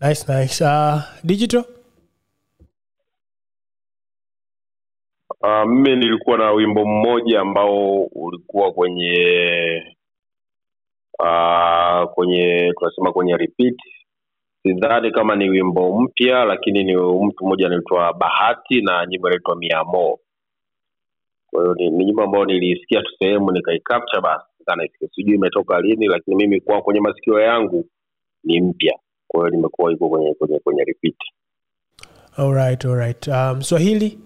nice 0.00 0.24
nice 0.28 0.62
uh, 0.62 1.02
digital 1.24 1.64
Uh, 5.42 5.64
mimi 5.68 5.96
nilikuwa 5.96 6.38
na 6.38 6.50
wimbo 6.52 6.84
mmoja 6.86 7.40
ambao 7.40 8.00
ulikuwa 8.02 8.72
kwenye 8.72 9.82
uh, 11.18 12.10
kwenye 12.14 12.72
tunasema 12.78 13.12
kwenye 13.12 13.36
repeat. 13.36 13.74
Sidhani 14.62 15.10
kama 15.10 15.36
ni 15.36 15.50
wimbo 15.50 16.00
mpya, 16.00 16.44
lakini 16.44 16.84
ni 16.84 16.96
mtu 16.96 17.44
mmoja 17.46 17.66
anaitwa 17.66 18.12
Bahati 18.12 18.82
na 18.82 19.06
nyimbo 19.06 19.28
inaitwa 19.28 19.56
Miamo. 19.56 20.18
Kwa 21.50 21.62
hiyo 21.62 21.74
ni, 21.74 21.90
ni 21.90 22.04
nyimbo 22.04 22.22
ambayo 22.22 22.44
niliisikia 22.44 23.02
tu 23.02 23.10
sehemu 23.18 23.50
nikaicapture, 23.52 24.22
basi 24.22 24.44
sijui 25.14 25.34
imetoka 25.34 25.80
lini, 25.80 26.06
lakini 26.06 26.36
mimi 26.36 26.60
kwa 26.60 26.82
kwenye 26.82 27.00
masikio 27.00 27.40
yangu 27.40 27.86
ni 28.44 28.60
mpya, 28.60 28.98
kwa 29.28 29.40
hiyo 29.40 29.50
nimekuwa 29.56 29.92
iko 29.92 30.08
kwenye 30.08 30.34
kwenye 30.34 30.58
kwenye 30.58 30.84
repeat. 30.84 31.16
alright 32.36 32.84
alright 32.84 33.26
um, 33.28 33.62
swahili 33.62 34.18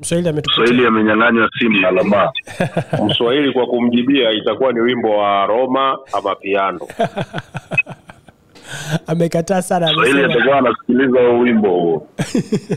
mswahili 0.00 0.86
amenyang'anywa 0.86 1.50
simu 1.58 1.80
na 1.80 1.90
lama. 1.90 2.32
Mswahili 3.06 3.52
kwa 3.52 3.66
kumjibia 3.66 4.30
itakuwa 4.30 4.72
ni 4.72 4.80
wimbo 4.80 5.18
wa 5.18 5.46
Roma 5.46 5.98
ama 6.12 6.34
piano. 6.34 6.80
amekataa 9.06 9.62
sana 9.62 9.92
Mswahili 9.92 10.24
atakuwa 10.24 10.58
anasikiliza 10.58 11.20
huo 11.20 11.38
wimbo 11.38 11.68
huo. 11.68 12.06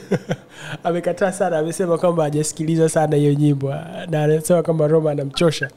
amekataa 0.83 1.31
sana 1.31 1.57
amesema 1.57 1.97
kwamba 1.97 2.23
hajasikiliza 2.23 2.89
sana 2.89 3.15
hiyo 3.15 3.33
nyimbo 3.33 3.73
na 4.09 4.23
anasema 4.23 4.63
kwamba 4.63 4.87
roma 4.87 5.11
anamchosha 5.11 5.69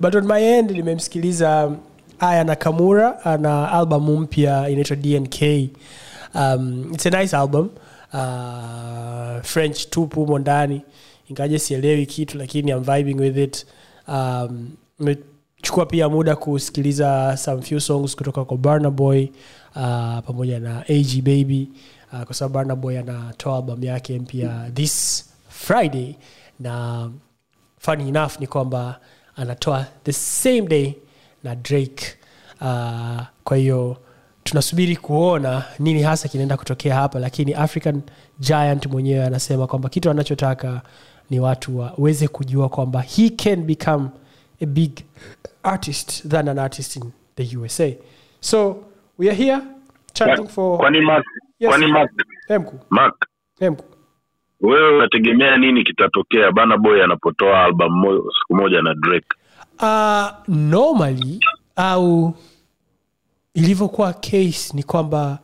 but 0.00 0.14
on 0.14 0.26
my 0.26 0.42
end 0.42 0.70
nimemsikiliza 0.70 1.70
aya 2.20 2.44
nakamura 2.44 3.24
ana 3.24 3.72
albamu 3.72 4.16
mpya 4.16 4.68
inaitwa 4.68 4.96
dnk 4.96 5.42
um, 6.34 6.90
its 6.94 7.06
a 7.06 7.10
nice 7.10 7.36
album 7.36 7.68
uh, 8.12 9.42
french 9.42 9.88
tupu 9.90 10.20
humo 10.20 10.38
ndani. 10.38 10.82
Ingaje 11.28 11.58
sielewi 11.58 12.06
kitu 12.06 12.38
lakini 12.38 12.70
I'm 12.70 12.80
vibing 12.84 13.14
with 13.20 13.36
it. 13.36 13.66
Um, 14.08 14.70
nimechukua 14.98 15.86
pia 15.86 16.08
muda 16.08 16.36
kusikiliza 16.36 17.36
some 17.36 17.62
few 17.62 17.80
songs 17.80 18.16
kutoka 18.16 18.44
kwa 18.44 18.56
barnaboy 18.56 19.22
uh, 19.76 20.18
pamoja 20.26 20.60
na 20.60 20.78
AG 20.88 21.16
Baby 21.22 21.68
uh, 22.12 22.22
kwa 22.22 22.34
sababu 22.34 22.54
barnaboy 22.54 22.98
anatoa 22.98 23.56
albamu 23.56 23.84
yake 23.84 24.18
mpya 24.18 24.70
this 24.74 25.24
Friday. 25.48 26.14
Na 26.60 27.10
funny 27.78 28.08
enough 28.08 28.40
ni 28.40 28.46
kwamba 28.46 29.00
anatoa 29.36 29.86
the 30.04 30.12
same 30.12 30.60
day 30.62 30.94
na 31.44 31.54
Drake. 31.54 32.04
Uh, 32.60 33.20
kwa 33.44 33.56
hiyo 33.56 33.96
tunasubiri 34.44 34.96
kuona 34.96 35.64
nini 35.78 36.02
hasa 36.02 36.28
kinaenda 36.28 36.56
kutokea 36.56 36.94
hapa 36.94 37.18
lakini 37.18 37.54
african 37.54 38.02
giant 38.38 38.86
mwenyewe 38.86 39.24
anasema 39.24 39.66
kwamba 39.66 39.88
kitu 39.88 40.10
anachotaka 40.10 40.82
ni 41.30 41.40
watu 41.40 41.78
waweze 41.78 42.28
kujua 42.28 42.68
kwamba 42.68 43.00
he 43.02 43.30
can 43.30 43.62
become 43.62 44.08
a 44.62 44.66
big 44.66 44.92
artist 45.62 46.28
than 46.28 46.48
an 46.48 46.58
artist 46.58 46.96
in 46.96 47.02
the 47.36 47.56
usa 47.56 47.88
so 48.40 48.76
we 49.18 49.26
are 49.30 49.36
here 49.36 49.58
chanting 50.12 50.48
for 50.48 50.78
Kwani 50.78 51.00
Mark, 51.00 51.24
Yes. 51.60 51.68
kwani 51.70 51.86
Mark, 51.92 52.10
Emku, 52.48 52.78
Mark, 52.90 53.26
Emku. 53.60 53.84
wewe 54.60 54.96
unategemea 54.96 55.56
nini 55.56 55.84
kitatokea 55.84 56.52
bana 56.52 56.76
Boy 56.78 57.04
anapotoa 57.04 57.64
album 57.64 57.92
mo, 57.92 58.22
siku 58.38 58.54
moja 58.56 58.82
na 58.82 58.94
Drake? 58.94 59.26
uh, 59.80 60.54
normally 60.56 61.40
au 61.76 62.34
ilivyokuwa 63.54 64.12
case 64.12 64.70
ni 64.74 64.82
kwamba 64.82 65.38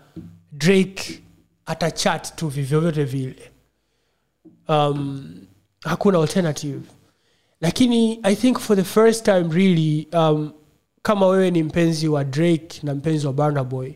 drake 0.52 1.22
atachat 1.66 2.36
tu 2.36 2.48
vyovyote 2.48 3.04
vile. 3.04 3.52
Um, 4.68 5.34
hakuna 5.84 6.18
alternative. 6.18 6.80
Lakini 7.60 8.20
i 8.22 8.36
think 8.36 8.58
for 8.58 8.76
the 8.76 8.84
first 8.84 9.24
time 9.24 9.48
really 9.54 10.08
um, 10.12 10.52
kama 11.02 11.26
wewe 11.26 11.50
ni 11.50 11.62
mpenzi 11.62 12.08
wa 12.08 12.24
drake 12.24 12.80
na 12.82 12.94
mpenzi 12.94 13.26
wa 13.26 13.32
barnaboy 13.32 13.92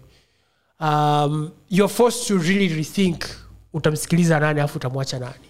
um, 0.81 1.51
you're 1.71 1.95
forced 1.95 2.27
to 2.29 2.39
really 2.39 2.69
rethink 2.69 3.25
utamsikiliza 3.73 4.41
nani 4.41 4.61
alafu 4.61 4.77
utamwacha 4.79 5.19
nani. 5.19 5.45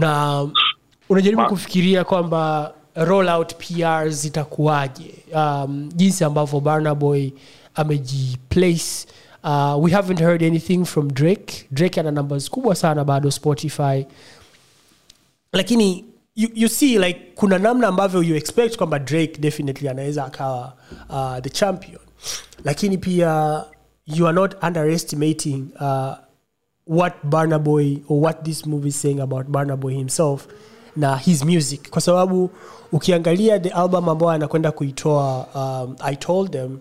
Na 0.00 0.48
unajaribu 1.08 1.46
kufikiria 1.46 2.04
kwamba 2.04 2.74
rollout 2.94 3.54
pr 3.54 4.10
zitakuwaje? 4.10 5.14
Um, 5.34 5.88
jinsi 5.94 6.24
ambavyo 6.24 6.60
barnaboy 6.60 7.30
amejiplace. 7.74 9.06
Uh, 9.44 9.84
we 9.84 9.90
haven't 9.90 10.20
heard 10.20 10.42
anything 10.42 10.84
from 10.84 11.08
drake. 11.12 11.66
Drake 11.72 12.00
ana 12.00 12.10
numbers 12.10 12.50
kubwa 12.50 12.74
sana 12.74 13.04
bado 13.04 13.30
spotify. 13.30 14.06
Lakini 15.52 16.04
you, 16.34 16.48
you 16.54 16.68
see 16.68 16.98
like 16.98 17.20
kuna 17.34 17.58
namna 17.58 17.88
ambavyo 17.88 18.22
you 18.22 18.36
expect 18.36 18.76
kwamba 18.76 18.98
drake 18.98 19.38
definitely 19.40 19.88
anaweza 19.88 20.24
akawa 20.24 20.72
uh, 21.08 21.38
the 21.38 21.50
champion. 21.50 22.00
Lakini 22.64 22.98
pia 22.98 23.64
you 24.06 24.26
are 24.26 24.34
not 24.34 24.64
underestimating 24.64 25.68
uh, 25.80 26.12
what 26.86 27.14
barnaboy 27.24 27.96
or 28.08 28.20
what 28.22 28.44
this 28.44 28.66
movie 28.66 28.88
is 28.88 29.00
saying 29.00 29.20
about 29.20 29.46
barnaboy 29.46 29.94
himself 29.94 30.46
mm 30.46 30.50
himself 30.50 30.69
na 30.96 31.16
his 31.16 31.44
music. 31.44 31.90
Kwa 31.90 32.00
sababu 32.00 32.50
ukiangalia 32.92 33.58
the 33.60 33.68
album 33.70 34.08
ambayo 34.08 34.30
anakwenda 34.32 34.72
kuitoa 34.72 35.46
um, 35.54 35.96
I 36.00 36.16
told 36.16 36.50
them 36.52 36.78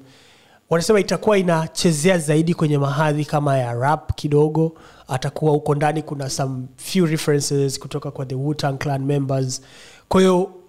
wanasema 0.70 0.99
itakuwa 0.99 1.38
inachezea 1.38 2.18
zaidi 2.18 2.53
kwenye 2.53 2.78
mahadhi 2.78 3.26
kama 3.26 3.57
ya 3.57 3.74
rap 3.74 4.16
kidogo. 4.16 4.72
Atakuwa 5.07 5.51
huko 5.51 5.76
ndani 5.76 6.01
kuna 6.01 6.30
some 6.30 6.64
few 6.78 7.05
references 7.05 7.80
kutoka 7.80 8.12
kwa 8.12 8.26
the 8.26 8.36
Wu-Tang 8.36 8.78
Clan 8.78 9.05
members. 9.05 9.62
Kwa 10.10 10.22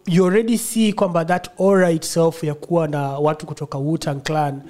you 0.06 0.26
already 0.26 0.58
see 0.58 0.92
kwamba 0.92 1.24
that 1.24 1.50
aura 1.60 1.90
itself 1.90 2.44
ya 2.44 2.54
kuwa 2.54 2.88
na 2.88 3.08
watu 3.08 3.46
kutoka 3.46 3.78
Wu-Tang 3.78 4.20
Clan 4.22 4.62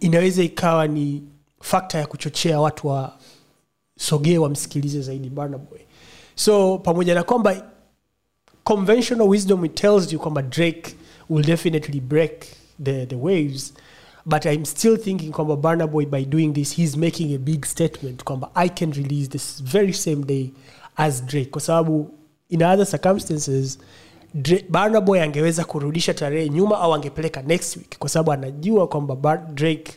inaweza 0.00 0.42
ikawa 0.42 0.86
ni 0.86 1.22
fakta 1.60 1.98
ya 1.98 2.06
kuchochea 2.06 2.60
watu 2.60 2.88
wasogee 3.98 4.38
wamsikilize 4.38 5.00
zaidi 5.00 5.30
Burna 5.30 5.58
so 6.34 6.78
pamoja 6.78 7.14
na 7.14 7.22
kwamba 7.22 7.71
conventional 8.64 9.28
wisdom 9.28 9.64
it 9.64 9.74
tells 9.74 10.12
you 10.12 10.18
kwamba 10.18 10.42
drake 10.42 10.94
will 11.28 11.44
definitely 11.44 12.00
break 12.00 12.46
the, 12.82 13.06
the 13.06 13.16
waves. 13.16 13.74
But 14.26 14.44
i'm 14.46 14.64
still 14.64 14.96
thinking 14.98 15.32
kwamba 15.32 15.56
Burna 15.56 15.86
Boy 15.90 16.06
by 16.06 16.24
doing 16.24 16.52
this 16.52 16.76
he's 16.76 16.96
making 16.96 17.34
a 17.34 17.38
big 17.38 17.64
statement 17.64 18.24
kwamba 18.24 18.50
i 18.54 18.68
can 18.68 18.92
release 18.92 19.28
this 19.28 19.62
very 19.62 19.92
same 19.92 20.24
day 20.24 20.50
as 20.96 21.22
drake. 21.26 21.50
Kwa 21.50 21.60
sababu 21.60 22.10
in 22.50 22.62
other 22.62 22.86
circumstances 22.86 23.78
Dra- 24.34 24.64
Burna 24.68 25.00
Boy 25.00 25.20
angeweza 25.22 25.64
kurudisha 25.64 26.14
tarehe 26.14 26.48
nyuma 26.48 26.78
au 26.80 26.94
angepeleka 26.94 27.42
next 27.42 27.76
week. 27.76 27.98
Kwa 27.98 28.08
sababu 28.08 28.32
anajua 28.32 28.88
kwamba 28.88 29.36
drake 29.36 29.92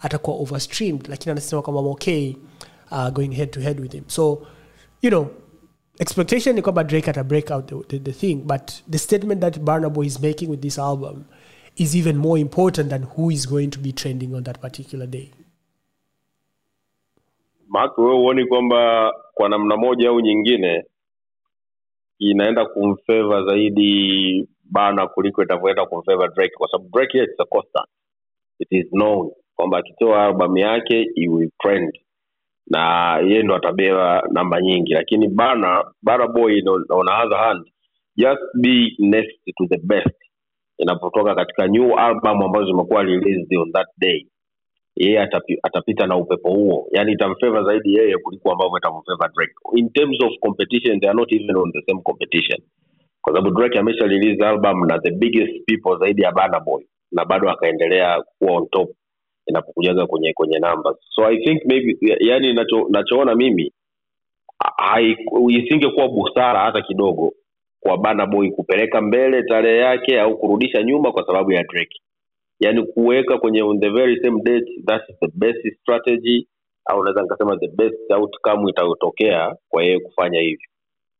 atakuwa 0.00 0.36
overstreamed 0.36 1.06
lakini 1.08 1.32
anasema 1.32 1.62
kwamba 1.62 1.80
okay 1.82 2.34
uh, 2.90 3.08
going 3.08 3.28
head 3.34 3.50
to 3.50 3.60
head 3.60 3.80
with 3.80 3.92
him. 3.92 4.04
So 4.06 4.46
you 5.02 5.10
know 5.10 5.26
expectation 6.00 6.54
ni 6.56 6.62
kwamba 6.62 6.84
drake 6.84 7.10
ata 7.10 7.24
break 7.24 7.50
out 7.50 7.66
the, 7.66 7.76
the, 7.88 7.98
the 7.98 8.12
thing 8.12 8.34
but 8.34 8.72
the 8.90 8.98
statement 8.98 9.40
that 9.40 9.58
barnabo 9.58 10.02
is 10.04 10.20
making 10.20 10.50
with 10.50 10.60
this 10.60 10.78
album 10.78 11.24
is 11.76 11.94
even 11.94 12.16
more 12.16 12.40
important 12.40 12.90
than 12.90 13.02
who 13.02 13.30
is 13.30 13.46
going 13.46 13.70
to 13.70 13.78
be 13.78 13.92
trending 13.92 14.34
on 14.34 14.42
that 14.44 14.60
particular 14.60 15.06
day. 15.06 15.30
Mak 17.68 17.98
wewe 17.98 18.14
huoni 18.14 18.46
kwamba 18.46 19.12
kwa 19.34 19.48
namna 19.48 19.76
moja 19.76 20.08
au 20.08 20.20
nyingine 20.20 20.84
inaenda 22.18 22.66
kumfeva 22.66 23.44
zaidi 23.44 24.48
bana 24.64 25.06
kuliko 25.06 25.42
itavyoenda 25.42 25.86
kumfeva 25.86 26.28
Drake? 26.28 26.54
Kwa 26.56 26.68
sababu 26.68 26.90
Drake 26.90 27.18
yeye 27.18 27.30
is 27.32 27.40
a 27.40 27.44
constant. 27.44 27.88
It 28.58 28.68
is 28.70 28.86
known 28.90 29.30
kwamba 29.56 29.78
akitoa 29.78 30.24
albamu 30.24 30.58
yake 30.58 31.10
he 31.14 31.48
trend 31.62 31.98
na 32.70 33.16
yeye 33.18 33.42
ndo 33.42 33.54
atabeba 33.56 34.22
namba 34.32 34.60
nyingi, 34.60 34.92
lakini 34.92 35.28
bana 35.28 35.84
bana 36.02 36.28
Boy 36.28 36.60
ndo- 36.60 36.84
on 36.90 37.08
other 37.08 37.38
hand. 37.38 37.66
Just 38.16 38.40
be 38.62 38.96
next 38.98 39.38
to 39.58 39.66
the 39.66 39.78
best. 39.84 40.16
Inapotoka 40.78 41.34
katika 41.34 41.66
new 41.66 41.98
album 41.98 42.42
ambazo 42.42 42.66
zimekuwa 42.66 43.02
released 43.02 43.56
on 43.58 43.72
that 43.72 43.88
day 43.98 44.26
yeye 44.96 45.20
atapi, 45.20 45.58
atapita 45.62 46.06
na 46.06 46.16
upepo 46.16 46.50
huo. 46.50 46.88
Yani 46.92 47.12
itamfeva 47.12 47.62
zaidi 47.62 47.94
yeye 47.94 48.18
kuliko 48.18 48.52
ambavyo 48.52 48.78
itamfeva 48.78 49.28
drake. 49.34 49.52
In 49.76 49.90
terms 49.90 50.18
of 50.24 50.32
competition 50.40 51.00
they 51.00 51.08
are 51.10 51.16
not 51.16 51.32
even 51.32 51.56
on 51.56 51.72
the 51.72 51.82
same 51.88 52.02
competition. 52.02 52.58
Kwa 53.22 53.34
sababu 53.34 53.56
drake 53.56 53.78
amesha 53.78 54.06
release 54.06 54.44
album 54.46 54.86
na 54.86 54.98
the 54.98 55.10
biggest 55.10 55.52
people 55.66 55.98
zaidi 55.98 56.22
ya 56.22 56.32
Burna 56.32 56.60
boy 56.60 56.84
na 57.12 57.24
bado 57.24 57.50
akaendelea 57.50 58.22
kuwa 58.38 58.52
on 58.56 58.68
top 58.70 58.90
inapokujaga 59.46 60.06
kwenye 60.06 60.32
kwenye 60.32 60.58
numbers. 60.58 60.96
So 61.14 61.24
i 61.26 61.44
think 61.44 61.64
maybe 61.64 61.96
yani 62.20 62.52
nacho, 62.52 62.86
nachoona 62.90 63.34
mimi 63.34 63.72
isingekuwa 65.48 66.08
busara 66.08 66.60
hata 66.60 66.82
kidogo 66.82 67.32
kwa 67.80 67.98
bana 67.98 68.26
boy 68.26 68.50
kupeleka 68.50 69.00
mbele 69.00 69.42
tarehe 69.42 69.78
yake 69.78 70.20
au 70.20 70.38
kurudisha 70.38 70.82
nyuma 70.82 71.12
kwa 71.12 71.26
sababu 71.26 71.52
ya 71.52 71.62
drake. 71.62 72.00
Yani 72.60 72.82
kuweka 72.86 73.38
kwenye 73.38 73.62
on 73.62 73.80
the 73.80 73.88
very 73.90 74.20
same 74.22 74.42
date 74.42 74.70
that's 74.86 75.06
the 75.20 75.28
best 75.34 75.80
strategy 75.80 76.46
au 76.84 77.04
naweza 77.04 77.22
nikasema 77.22 77.56
the 77.58 77.68
best 77.68 78.10
outcome 78.10 78.70
itayotokea 78.70 79.56
kwa 79.68 79.82
yeye 79.84 79.98
kufanya 80.00 80.40
hivyo 80.40 80.68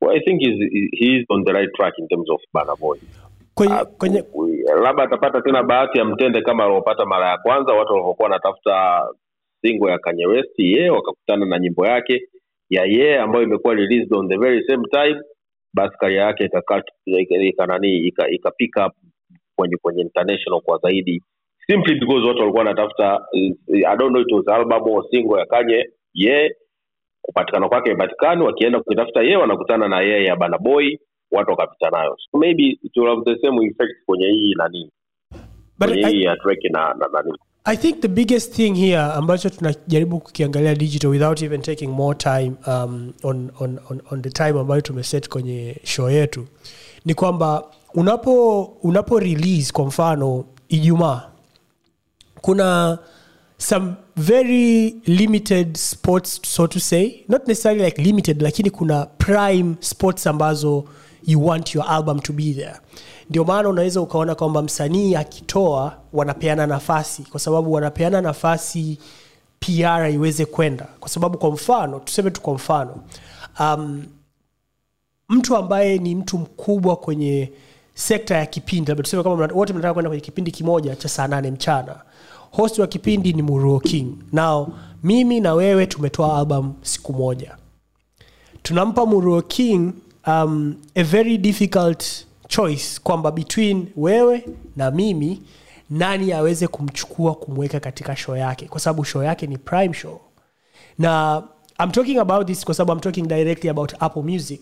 well, 0.00 0.16
i 0.16 0.20
think 0.20 0.40
he's, 0.40 0.58
he's 0.92 1.24
on 1.28 1.44
the 1.44 1.52
right 1.52 1.72
track 1.76 1.94
in 1.98 2.08
terms 2.08 2.30
of 2.30 2.40
bana 2.52 2.76
boy 2.76 2.98
kwenye, 3.60 3.74
Ah, 3.74 3.84
kwenye, 3.84 4.24
labda 4.82 5.02
atapata 5.02 5.40
tena 5.42 5.62
bahati 5.62 5.98
ya 5.98 6.04
mtende 6.04 6.42
kama 6.42 6.64
aliopata 6.64 7.06
mara 7.06 7.28
ya 7.30 7.38
kwanza 7.38 7.72
watu 7.72 7.92
walivyokuwa 7.92 8.28
wanatafuta 8.28 9.06
singo 9.62 9.90
ya 9.90 9.98
Kanye 9.98 10.26
West 10.26 10.58
ye 10.58 10.90
wakakutana 10.90 11.46
na 11.46 11.58
nyimbo 11.58 11.86
yake 11.86 12.22
ya 12.70 12.84
ye 12.84 13.18
ambayo 13.18 13.44
imekuwa 13.44 13.74
released 13.74 14.14
on 14.14 14.28
the 14.28 14.36
very 14.38 14.64
same 14.66 14.84
time. 14.90 15.20
Basi 15.74 15.96
karia 15.98 16.22
yake 16.22 16.50
ikanani 17.48 17.96
ika, 17.98 18.28
ika 18.30 18.90
kwenye 19.56 19.76
kwenye 19.82 20.02
international 20.02 20.60
kwa 20.60 20.78
zaidi. 20.78 21.22
Simply 21.66 21.94
because 21.94 22.26
watu 22.28 22.40
walikuwa 22.40 22.64
wanatafuta 22.64 23.20
I 23.68 23.96
don't 23.96 24.10
know 24.10 24.20
it 24.22 24.32
was 24.32 24.48
album 24.48 24.82
or 24.94 25.04
single 25.10 25.38
ya 25.40 25.46
Kanye 25.46 25.84
ye 26.14 26.56
kupatikana 27.22 27.68
kwake 27.68 27.94
patikani 27.94 28.42
wakienda 28.42 28.80
kuitafuta 28.80 29.22
ye 29.22 29.36
wanakutana 29.36 29.88
na 29.88 30.00
yeye 30.00 30.24
ya 30.24 30.36
bana 30.36 30.58
Boy 30.58 30.96
watu 31.30 31.50
wakapita 31.50 31.90
nayo. 31.90 32.16
So 32.32 32.38
maybe 32.38 32.78
it 32.82 32.96
will 32.96 33.08
have 33.08 33.24
the 33.24 33.46
same 33.46 33.66
effect 33.66 34.04
kwenye 34.06 34.26
hii 34.26 34.54
nani 34.58 34.90
kwenye 35.78 36.08
hii 36.08 36.22
ya 36.22 36.36
na 36.72 36.94
nani. 37.12 37.32
I 37.64 37.76
think 37.76 38.00
the 38.00 38.08
biggest 38.08 38.54
thing 38.54 38.74
here 38.74 38.96
ambacho 38.96 39.50
tunajaribu 39.50 40.20
kukiangalia 40.20 40.74
digital 40.74 41.10
without 41.10 41.42
even 41.42 41.62
taking 41.62 41.88
more 41.90 42.18
time 42.18 42.52
um, 42.66 43.12
on, 43.22 43.50
on, 43.60 43.78
on, 43.90 44.00
on 44.10 44.22
the 44.22 44.30
time 44.30 44.60
ambayo 44.60 44.80
tumeset 44.80 45.28
kwenye 45.28 45.76
show 45.84 46.10
yetu 46.10 46.46
ni 47.04 47.14
kwamba 47.14 47.64
unapo 47.94 48.62
unapo 48.64 49.18
release 49.18 49.72
kwa 49.72 49.84
mfano 49.86 50.44
ijumaa 50.68 51.30
kuna 52.40 52.98
some 53.58 53.92
very 54.16 54.90
limited 55.06 55.76
sports 55.76 56.40
so 56.42 56.66
to 56.66 56.80
say 56.80 57.24
not 57.28 57.48
necessarily 57.48 57.84
like 57.84 58.02
limited 58.02 58.42
lakini 58.42 58.70
kuna 58.70 59.06
prime 59.06 59.74
sports 59.80 60.26
ambazo 60.26 60.84
you 61.26 61.46
want 61.46 61.74
your 61.74 61.90
album 61.90 62.20
to 62.20 62.32
be 62.32 62.52
there. 62.54 62.76
Ndio 63.30 63.44
maana 63.44 63.68
unaweza 63.68 64.00
ukaona 64.00 64.34
kwamba 64.34 64.62
msanii 64.62 65.14
akitoa 65.14 65.96
wanapeana 66.12 66.66
nafasi 66.66 67.22
kwa 67.22 67.40
sababu 67.40 67.72
wanapeana 67.72 68.20
nafasi 68.20 68.98
pr 69.60 70.10
iweze 70.12 70.44
kwenda. 70.46 70.86
Kwa 71.00 71.08
sababu 71.08 71.38
kwa 71.38 71.50
mfano 71.50 72.00
tuseme 72.00 72.30
tu 72.30 72.40
kwa 72.40 72.54
mfano 72.54 72.96
um, 73.60 74.04
mtu 75.28 75.56
ambaye 75.56 75.98
ni 75.98 76.14
mtu 76.14 76.38
mkubwa 76.38 76.96
kwenye 76.96 77.52
sekta 77.94 78.36
ya 78.36 78.46
kipindi 78.46 78.88
labda 78.90 79.02
tuseme 79.02 79.22
kama 79.22 79.48
wote 79.54 79.72
mnataka 79.72 79.94
kwenda 79.94 80.10
kwenye 80.10 80.20
kipindi 80.20 80.50
kimoja 80.50 80.96
cha 80.96 81.08
saa 81.08 81.26
nane 81.26 81.50
mchana. 81.50 81.96
Host 82.50 82.78
wa 82.78 82.86
kipindi 82.86 83.32
ni 83.32 83.42
muruo 83.42 83.80
king. 83.80 84.14
Nao 84.32 84.68
mimi 85.02 85.40
na 85.40 85.54
wewe 85.54 85.86
tumetoa 85.86 86.38
album 86.38 86.72
siku 86.82 87.12
moja. 87.12 87.56
Tunampa 88.62 89.06
muruo 89.06 89.42
king 89.42 89.92
um, 90.26 90.76
a 90.94 91.02
very 91.02 91.38
difficult 91.38 92.04
choice 92.48 93.00
kwamba 93.02 93.30
between 93.30 93.86
wewe 93.96 94.44
na 94.76 94.90
mimi 94.90 95.42
nani 95.90 96.32
aweze 96.32 96.66
kumchukua 96.68 97.34
kumweka 97.34 97.80
katika 97.80 98.16
show 98.16 98.36
yake 98.36 98.66
kwa 98.66 98.80
sababu 98.80 99.04
show 99.04 99.22
yake 99.22 99.46
ni 99.46 99.58
prime 99.58 99.94
show. 99.94 100.20
Na 100.98 101.42
i'm 101.84 101.90
talking 101.90 102.18
about 102.18 102.46
this 102.46 102.64
kwa 102.64 102.74
sababu 102.74 102.92
i'm 102.92 103.00
talking 103.00 103.26
directly 103.28 103.70
about 103.70 103.94
apple 104.00 104.22
music. 104.22 104.60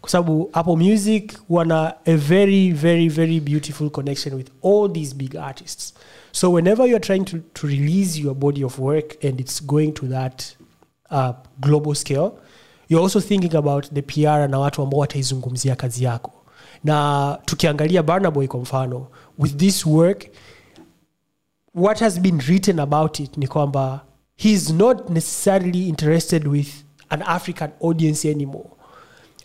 Kwa 0.00 0.10
sababu 0.10 0.50
apple 0.52 0.76
music 0.76 1.38
wana 1.48 1.94
a 2.06 2.16
very 2.16 2.72
very 2.72 3.08
very 3.08 3.40
beautiful 3.40 3.90
connection 3.90 4.34
with 4.34 4.50
all 4.64 4.92
these 4.92 5.14
big 5.14 5.36
artists. 5.36 5.94
So 6.32 6.52
whenever 6.52 6.86
you're 6.86 7.06
trying 7.06 7.24
to, 7.24 7.38
to 7.54 7.66
release 7.66 8.20
your 8.20 8.34
body 8.34 8.64
of 8.64 8.78
work 8.78 9.24
and 9.24 9.40
it's 9.40 9.66
going 9.66 9.92
to 9.92 10.06
that 10.06 10.56
uh, 11.10 11.32
global 11.60 11.94
scale 11.94 12.30
you're 12.88 13.02
also 13.04 13.20
thinking 13.20 13.56
about 13.56 13.92
the 13.94 14.02
pr 14.02 14.48
na 14.48 14.58
watu 14.58 14.82
ambao 14.82 15.00
wataizungumzia 15.00 15.76
kazi 15.76 16.04
yako. 16.04 16.32
Na 16.84 17.38
tukiangalia 17.44 18.02
barnaboy 18.02 18.46
kwa 18.46 18.60
mfano 18.60 19.06
with 19.38 19.56
this 19.56 19.86
work 19.86 20.26
what 21.74 22.00
has 22.00 22.20
been 22.20 22.38
written 22.48 22.78
about 22.80 23.20
it 23.20 23.36
ni 23.36 23.46
kwamba 23.46 24.04
heis 24.36 24.70
not 24.70 25.10
necessarily 25.10 25.88
interested 25.88 26.46
with 26.48 26.68
an 27.08 27.22
african 27.22 27.70
audience 27.84 28.30
anymore. 28.30 28.68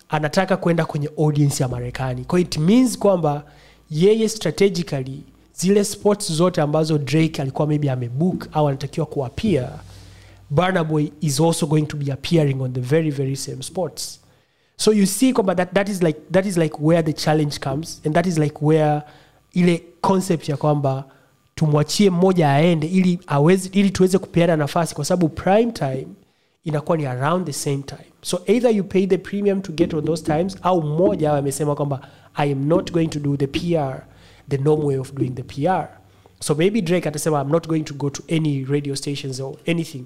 Anataka 0.09 0.57
kwenda 0.57 0.85
kwenye 0.85 1.09
audience 1.17 1.63
ya 1.63 1.69
marekani. 1.69 2.25
Kwa 2.25 2.39
it 2.39 2.57
means 2.57 2.97
kwamba 2.99 3.43
yeye 3.89 4.29
strategically 4.29 5.23
zile 5.55 5.83
sports 5.83 6.31
zote 6.31 6.61
ambazo 6.61 6.97
drake 6.97 7.41
alikuwa 7.41 7.67
maybe 7.67 7.91
amebook 7.91 8.47
au 8.51 8.67
anatakiwa 8.67 9.05
kuapia 9.05 9.69
barnaboy 10.55 11.11
is 11.21 11.39
also 11.39 11.65
going 11.67 11.85
to 11.85 11.97
be 11.97 12.11
appearing 12.11 12.61
on 12.61 12.73
the 12.73 12.81
very 12.81 13.09
very 13.11 13.35
same 13.35 13.61
sports. 13.61 14.19
So 14.77 14.91
you 14.91 15.05
see 15.05 15.33
kwamba 15.33 15.55
that, 15.55 15.73
that, 15.73 15.89
is 15.89 16.01
like, 16.03 16.19
that 16.31 16.45
is 16.45 16.57
like 16.57 16.79
where 16.79 17.03
the 17.03 17.13
challenge 17.13 17.59
comes 17.59 18.01
and 18.05 18.13
that 18.15 18.25
is 18.27 18.37
like 18.37 18.61
where 18.61 19.03
ile 19.55 19.81
concept 20.01 20.49
ya 20.49 20.57
kwamba 20.57 21.03
tumwachie 21.55 22.09
mmoja 22.09 22.49
aende 22.49 22.87
ili 22.87 23.19
aweze 23.27 23.69
ili 23.73 23.89
tuweze 23.89 24.17
kupeana 24.17 24.55
nafasi 24.57 24.95
kwa 24.95 25.05
sababu 25.05 25.29
prime 25.29 25.71
time 25.71 26.07
inakuwa 26.63 26.97
ni 26.97 27.05
around 27.05 27.45
the 27.45 27.53
same 27.53 27.83
time. 27.83 28.05
So 28.21 28.41
either 28.47 28.75
you 28.75 28.83
pay 28.83 29.07
the 29.07 29.17
premium 29.17 29.61
to 29.61 29.71
get 29.71 29.93
on 29.93 30.05
those 30.05 30.23
times 30.23 30.57
au 30.61 30.81
mmoja 30.81 31.29
awe 31.31 31.39
amesema 31.39 31.75
kwamba 31.75 32.07
i 32.35 32.51
am 32.51 32.67
not 32.67 32.91
going 32.91 33.07
to 33.07 33.19
do 33.19 33.37
the 33.37 33.47
pr 33.47 34.03
the 34.49 34.57
normal 34.57 34.85
way 34.87 34.97
of 34.97 35.13
doing 35.13 35.29
the 35.29 35.43
pr 35.43 35.87
so 36.39 36.55
maybe 36.55 36.81
drake 36.81 37.09
atasema 37.09 37.41
i'm 37.41 37.51
not 37.51 37.67
going 37.67 37.83
to 37.83 37.93
go 37.93 38.09
to 38.09 38.23
any 38.35 38.65
radio 38.65 38.95
stations 38.95 39.39
or 39.39 39.55
anything 39.67 40.03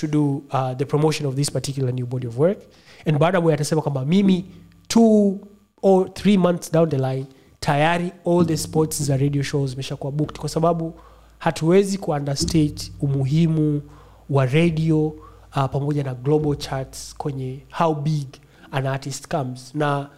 to 0.00 0.06
do 0.06 0.42
uh, 0.50 0.74
the 0.74 0.84
promotion 0.84 1.26
of 1.28 1.34
this 1.34 1.50
particular 1.50 1.92
new 1.92 2.06
body 2.06 2.26
of 2.26 2.38
work. 2.38 2.58
And 3.06 3.18
badaboy 3.18 3.54
atasema 3.54 3.82
kwamba 3.82 4.04
mimi 4.04 4.44
two 4.88 5.38
or 5.82 6.14
three 6.14 6.36
months 6.36 6.72
down 6.72 6.88
the 6.88 6.98
line 6.98 7.26
tayari 7.60 8.12
all 8.26 8.46
the 8.46 8.56
sports 8.56 9.02
za 9.02 9.16
radio 9.16 9.42
shows 9.42 9.70
zimeshakuwa 9.70 10.12
booked. 10.12 10.38
Kwa 10.38 10.48
sababu 10.48 10.94
hatuwezi 11.38 11.98
kuunderstate 11.98 12.92
umuhimu 13.00 13.82
wa 14.30 14.46
radio 14.46 15.06
uh, 15.56 15.64
pamoja 15.72 16.04
na 16.04 16.14
global 16.14 16.56
charts 16.56 17.14
kwenye 17.18 17.58
how 17.78 17.94
big 17.94 18.26
an 18.70 18.86
artist 18.86 19.28
comes. 19.28 19.74
Na 19.74 20.08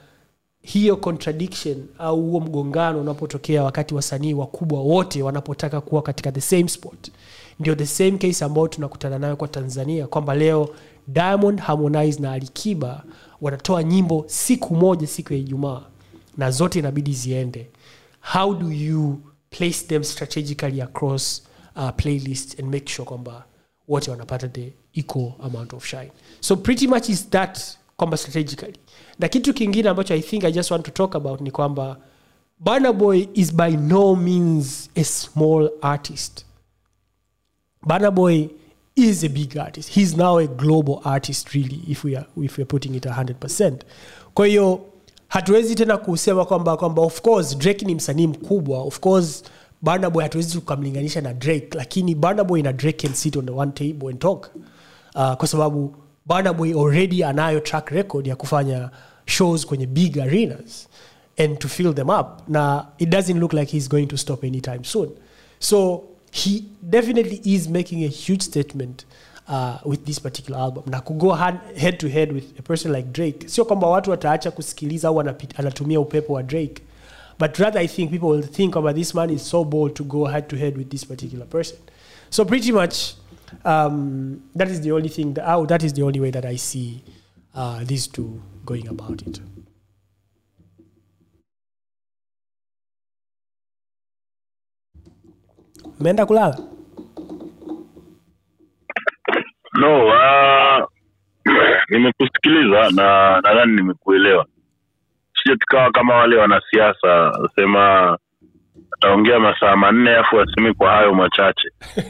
hiyo 0.62 0.96
contradiction 0.96 1.86
au 1.98 2.22
huo 2.22 2.40
mgongano 2.40 3.00
unapotokea 3.00 3.62
wakati 3.64 3.94
wasanii 3.94 4.34
wakubwa 4.34 4.80
wote 4.80 5.22
wanapotaka 5.22 5.80
kuwa 5.80 6.02
katika 6.02 6.32
the 6.32 6.40
same 6.40 6.68
spot 6.68 7.10
ndio 7.60 7.74
the 7.74 7.86
same 7.86 8.12
case 8.18 8.44
ambayo 8.44 8.68
tunakutana 8.68 9.18
nayo 9.18 9.36
kwa 9.36 9.48
tanzania 9.48 10.06
kwamba 10.06 10.34
leo 10.34 10.68
diamond 11.08 11.60
harmonize 11.60 12.20
na 12.20 12.32
alikiba 12.32 13.04
wanatoa 13.40 13.82
nyimbo 13.84 14.24
siku 14.26 14.74
moja 14.76 15.06
siku 15.06 15.32
ya 15.32 15.38
ijumaa 15.38 15.82
na 16.36 16.50
zote 16.50 16.78
inabidi 16.78 17.12
ziende. 17.12 17.70
How 18.32 18.54
do 18.54 18.72
you 18.72 19.20
place 19.50 19.86
them 19.86 20.04
strategically 20.04 20.82
across 20.82 21.42
uh, 21.76 21.90
playlist 21.96 22.60
and 22.60 22.74
make 22.74 22.92
sure 22.92 23.06
kwamba 23.08 23.44
wote 23.88 24.10
wanapata 24.10 24.48
the 24.48 24.72
equal 24.94 25.32
amount 25.42 25.72
of 25.72 25.84
shine? 25.86 26.12
So 26.40 26.56
pretty 26.56 26.86
much 26.86 27.08
is 27.08 27.30
that 27.30 27.60
kwamba 27.96 28.16
strategically. 28.16 28.74
Na 29.18 29.28
kitu 29.28 29.54
kingine 29.54 29.88
ambacho 29.88 30.14
i 30.14 30.20
think 30.22 30.44
i 30.44 30.52
just 30.52 30.70
want 30.70 30.84
to 30.84 30.90
talk 30.90 31.14
about 31.16 31.40
ni 31.40 31.50
kwamba 31.50 31.96
burnaboy 32.60 33.28
is 33.34 33.54
by 33.54 33.70
no 33.76 34.16
means 34.16 34.90
a 34.96 35.04
small 35.04 35.70
artist 35.80 36.44
Burna 37.86 38.10
boy 38.14 38.48
is 38.96 39.24
a 39.24 39.28
big 39.28 39.56
artist. 39.56 39.88
He's 39.88 40.16
now 40.16 40.38
a 40.38 40.46
global 40.46 41.00
artist 41.04 41.54
really 41.54 41.80
if 41.88 42.04
we 42.04 42.16
are, 42.16 42.26
if 42.36 42.58
we 42.58 42.64
putting 42.64 42.94
it 42.94 43.02
100% 43.04 43.72
kwa 44.34 44.46
hiyo 44.46 44.80
hatuwezi 45.28 45.74
tena 45.74 45.96
kusema 45.96 46.44
kwamba 46.44 46.76
kwamba 46.76 47.02
of 47.02 47.20
course 47.20 47.58
drake 47.58 47.84
ni 47.86 47.94
msanii 47.94 48.26
mkubwa. 48.26 48.82
Of 48.82 49.00
course 49.00 49.42
Burna 49.82 50.10
boy 50.10 50.22
hatuwezi 50.22 50.52
tukamlinganisha 50.52 51.20
na 51.20 51.34
drake 51.34 51.68
lakini 51.74 52.14
Burna 52.14 52.44
boy 52.44 52.62
na 52.62 52.72
drake 52.72 53.06
can 53.06 53.14
sit 53.14 53.36
on 53.36 53.46
the 53.46 53.52
one 53.52 53.72
table 53.72 54.08
and 54.08 54.18
talk. 54.18 54.50
Uh, 55.14 55.32
kwa 55.34 55.48
sababu 55.48 55.96
Burna 56.26 56.52
boy 56.52 56.72
already 56.74 57.24
anayo 57.24 57.60
track 57.60 57.90
record 57.90 58.26
ya 58.26 58.36
kufanya 58.36 58.90
shows 59.26 59.66
kwenye 59.66 59.86
big 59.86 60.18
arenas 60.18 60.88
and 61.38 61.58
to 61.58 61.68
fill 61.68 61.94
them 61.94 62.08
up. 62.10 62.48
Na 62.48 62.86
it 62.98 63.08
doesn't 63.08 63.38
look 63.40 63.52
like 63.52 63.72
he's 63.72 63.88
going 63.88 64.06
to 64.06 64.16
stop 64.16 64.44
anytime 64.44 64.84
soon. 64.84 65.10
So 65.58 66.02
he 66.32 66.64
definitely 66.88 67.40
is 67.44 67.68
making 67.68 68.04
a 68.04 68.08
huge 68.08 68.42
statement 68.42 69.04
uh, 69.48 69.78
with 69.84 70.06
this 70.06 70.18
particular 70.18 70.58
album. 70.58 70.84
Na 70.86 71.00
kugo 71.00 71.36
hand, 71.36 71.60
head 71.76 72.00
to 72.00 72.08
head 72.08 72.32
with 72.32 72.58
a 72.58 72.62
person 72.62 72.92
like 72.92 73.12
drake. 73.12 73.48
Sio 73.48 73.64
kwamba 73.64 73.86
watu 73.86 74.10
wataacha 74.10 74.50
kusikiliza 74.50 75.08
au 75.08 75.20
anatumia 75.56 76.00
upepo 76.00 76.32
wa 76.32 76.42
drake. 76.42 76.82
But 77.38 77.56
rather 77.58 77.82
i 77.82 77.88
think 77.88 78.10
people 78.10 78.26
will 78.26 78.48
think 78.48 78.76
about 78.76 78.94
this 78.94 79.14
man 79.14 79.30
is 79.30 79.50
so 79.50 79.64
bold 79.64 79.94
to 79.94 80.04
go 80.04 80.24
head 80.26 80.48
to 80.48 80.56
head 80.56 80.76
with 80.78 80.88
this 80.88 81.06
particular 81.06 81.46
person. 81.46 81.78
So 82.30 82.44
pretty 82.44 82.72
much 82.72 83.14
um, 83.64 84.42
that 84.54 84.68
is 84.70 84.80
the 84.80 84.92
only 84.92 85.08
thing 85.08 85.34
that, 85.34 85.44
oh, 85.46 85.66
that 85.66 85.82
is 85.82 85.92
the 85.92 86.02
only 86.02 86.20
way 86.20 86.30
that 86.30 86.44
i 86.44 86.56
see 86.56 87.02
uh, 87.54 87.84
these 87.84 88.06
two 88.06 88.40
going 88.64 88.88
about 88.88 89.22
it 89.22 89.40
mmeenda 96.02 96.26
kulala? 96.26 96.58
No 99.80 100.06
uh, 100.06 100.86
nimekusikiliza 101.90 102.90
na 102.90 103.40
nadhani 103.40 103.72
nimekuelewa. 103.76 104.46
Sije 105.42 105.56
tukawa 105.56 105.90
kama 105.90 106.14
wale 106.14 106.36
wanasiasa 106.36 107.32
sema 107.56 108.18
ataongea 108.92 109.38
masaa 109.40 109.76
manne 109.76 110.16
afu 110.16 110.40
asemi 110.40 110.74
kwa 110.74 110.90
hayo 110.90 111.14
machache. 111.14 111.68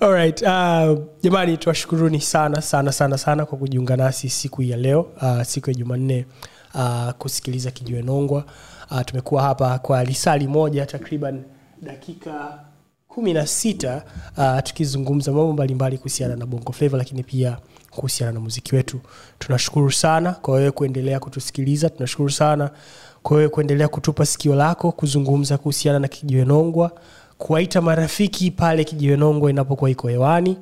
Alright, 0.00 0.42
uh, 0.42 0.98
jamani 1.22 1.56
tuwashukuruni 1.56 2.20
sana 2.20 2.60
sana 2.60 2.92
sana 2.92 3.18
sana 3.18 3.46
kwa 3.46 3.58
kujiunga 3.58 3.96
nasi 3.96 4.28
siku 4.28 4.62
ya 4.62 4.76
leo 4.76 5.00
uh, 5.00 5.42
siku 5.42 5.70
ya 5.70 5.74
jumanne 5.74 6.26
uh, 6.74 7.10
kusikiliza 7.10 7.70
kijiwe 7.70 8.02
nongwa. 8.02 8.44
Uh, 8.90 9.00
tumekuwa 9.00 9.42
hapa 9.42 9.78
kwa 9.78 10.04
lisali 10.04 10.46
moja 10.48 10.86
takriban 10.86 11.44
dakika 11.86 12.58
kumi 13.08 13.32
na 13.32 13.46
sita 13.46 14.02
uh, 14.36 14.58
tukizungumza 14.62 15.32
mambo 15.32 15.52
mbalimbali 15.52 15.98
kuhusiana 15.98 16.36
na 16.36 16.46
bongo 16.46 16.72
flavo 16.72 16.96
lakini 16.96 17.22
pia 17.22 17.56
kuhusiana 17.90 18.32
na 18.32 18.40
muziki 18.40 18.74
wetu. 18.74 19.00
Tunashukuru 19.38 19.92
sana 19.92 20.32
kwa 20.32 20.54
wewe 20.54 20.70
kuendelea 20.70 21.20
kutusikiliza 21.20 21.90
tunashukuru 21.90 22.30
sana 22.30 22.70
kwa 23.22 23.36
wewe 23.36 23.48
kuendelea 23.48 23.88
kutupa 23.88 24.26
sikio 24.26 24.54
lako 24.54 24.92
kuzungumza 24.92 25.58
kuhusiana 25.58 25.98
na 25.98 26.08
kijiwenongwa 26.08 26.90
kuwaita 27.38 27.80
marafiki 27.80 28.50
pale 28.50 28.84
kijiwenongwa 28.84 29.50
inapokuwa 29.50 29.90
iko 29.90 30.08
hewani 30.08 30.56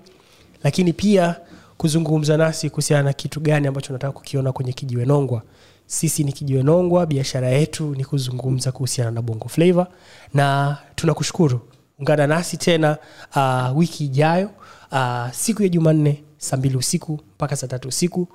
lakini 0.64 0.92
pia 0.92 1.36
kuzungumza 1.78 2.36
nasi 2.36 2.70
kuhusiana 2.70 3.02
na 3.02 3.12
kitu 3.12 3.40
gani 3.40 3.66
ambacho 3.66 3.92
nataka 3.92 4.12
kukiona 4.12 4.52
kwenye 4.52 4.72
kijiwe 4.72 5.04
nongwa 5.04 5.42
sisi 5.86 6.24
ni 6.24 6.32
kijiwe 6.32 7.06
biashara 7.06 7.48
yetu 7.48 7.94
ni 7.94 8.04
kuzungumza 8.04 8.72
kuhusiana 8.72 9.10
na 9.10 9.22
bongo 9.22 9.48
flavo 9.48 9.86
na 10.34 10.76
tunakushukuru. 10.94 11.60
Ungana 11.98 12.26
nasi 12.26 12.56
tena 12.56 12.98
uh, 13.36 13.78
wiki 13.78 14.04
ijayo 14.04 14.50
uh, 14.92 15.30
siku 15.32 15.62
ya 15.62 15.68
jumanne 15.68 16.22
saa 16.38 16.56
mbili 16.56 16.76
usiku 16.76 17.12
mpaka 17.12 17.56
saa 17.56 17.66
tatu 17.66 17.88
usiku. 17.88 18.28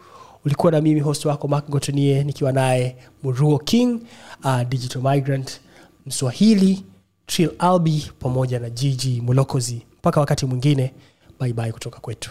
Ulikuwa 0.45 0.71
na 0.71 0.81
mimi 0.81 0.99
host 0.99 1.25
wako 1.25 1.47
mak 1.47 1.69
gotonie 1.69 2.23
nikiwa 2.23 2.51
naye 2.51 2.95
muruo 3.23 3.59
king 3.59 4.01
uh, 4.43 4.61
digital 4.63 5.01
migrant 5.01 5.61
mswahili 6.05 6.83
trill 7.25 7.51
albi 7.59 8.11
pamoja 8.19 8.59
na 8.59 8.69
jiji 8.69 9.21
mulokozi 9.21 9.81
mpaka 9.99 10.19
wakati 10.19 10.45
mwingine 10.45 10.93
baibai 11.39 11.71
kutoka 11.71 11.99
kwetu 11.99 12.29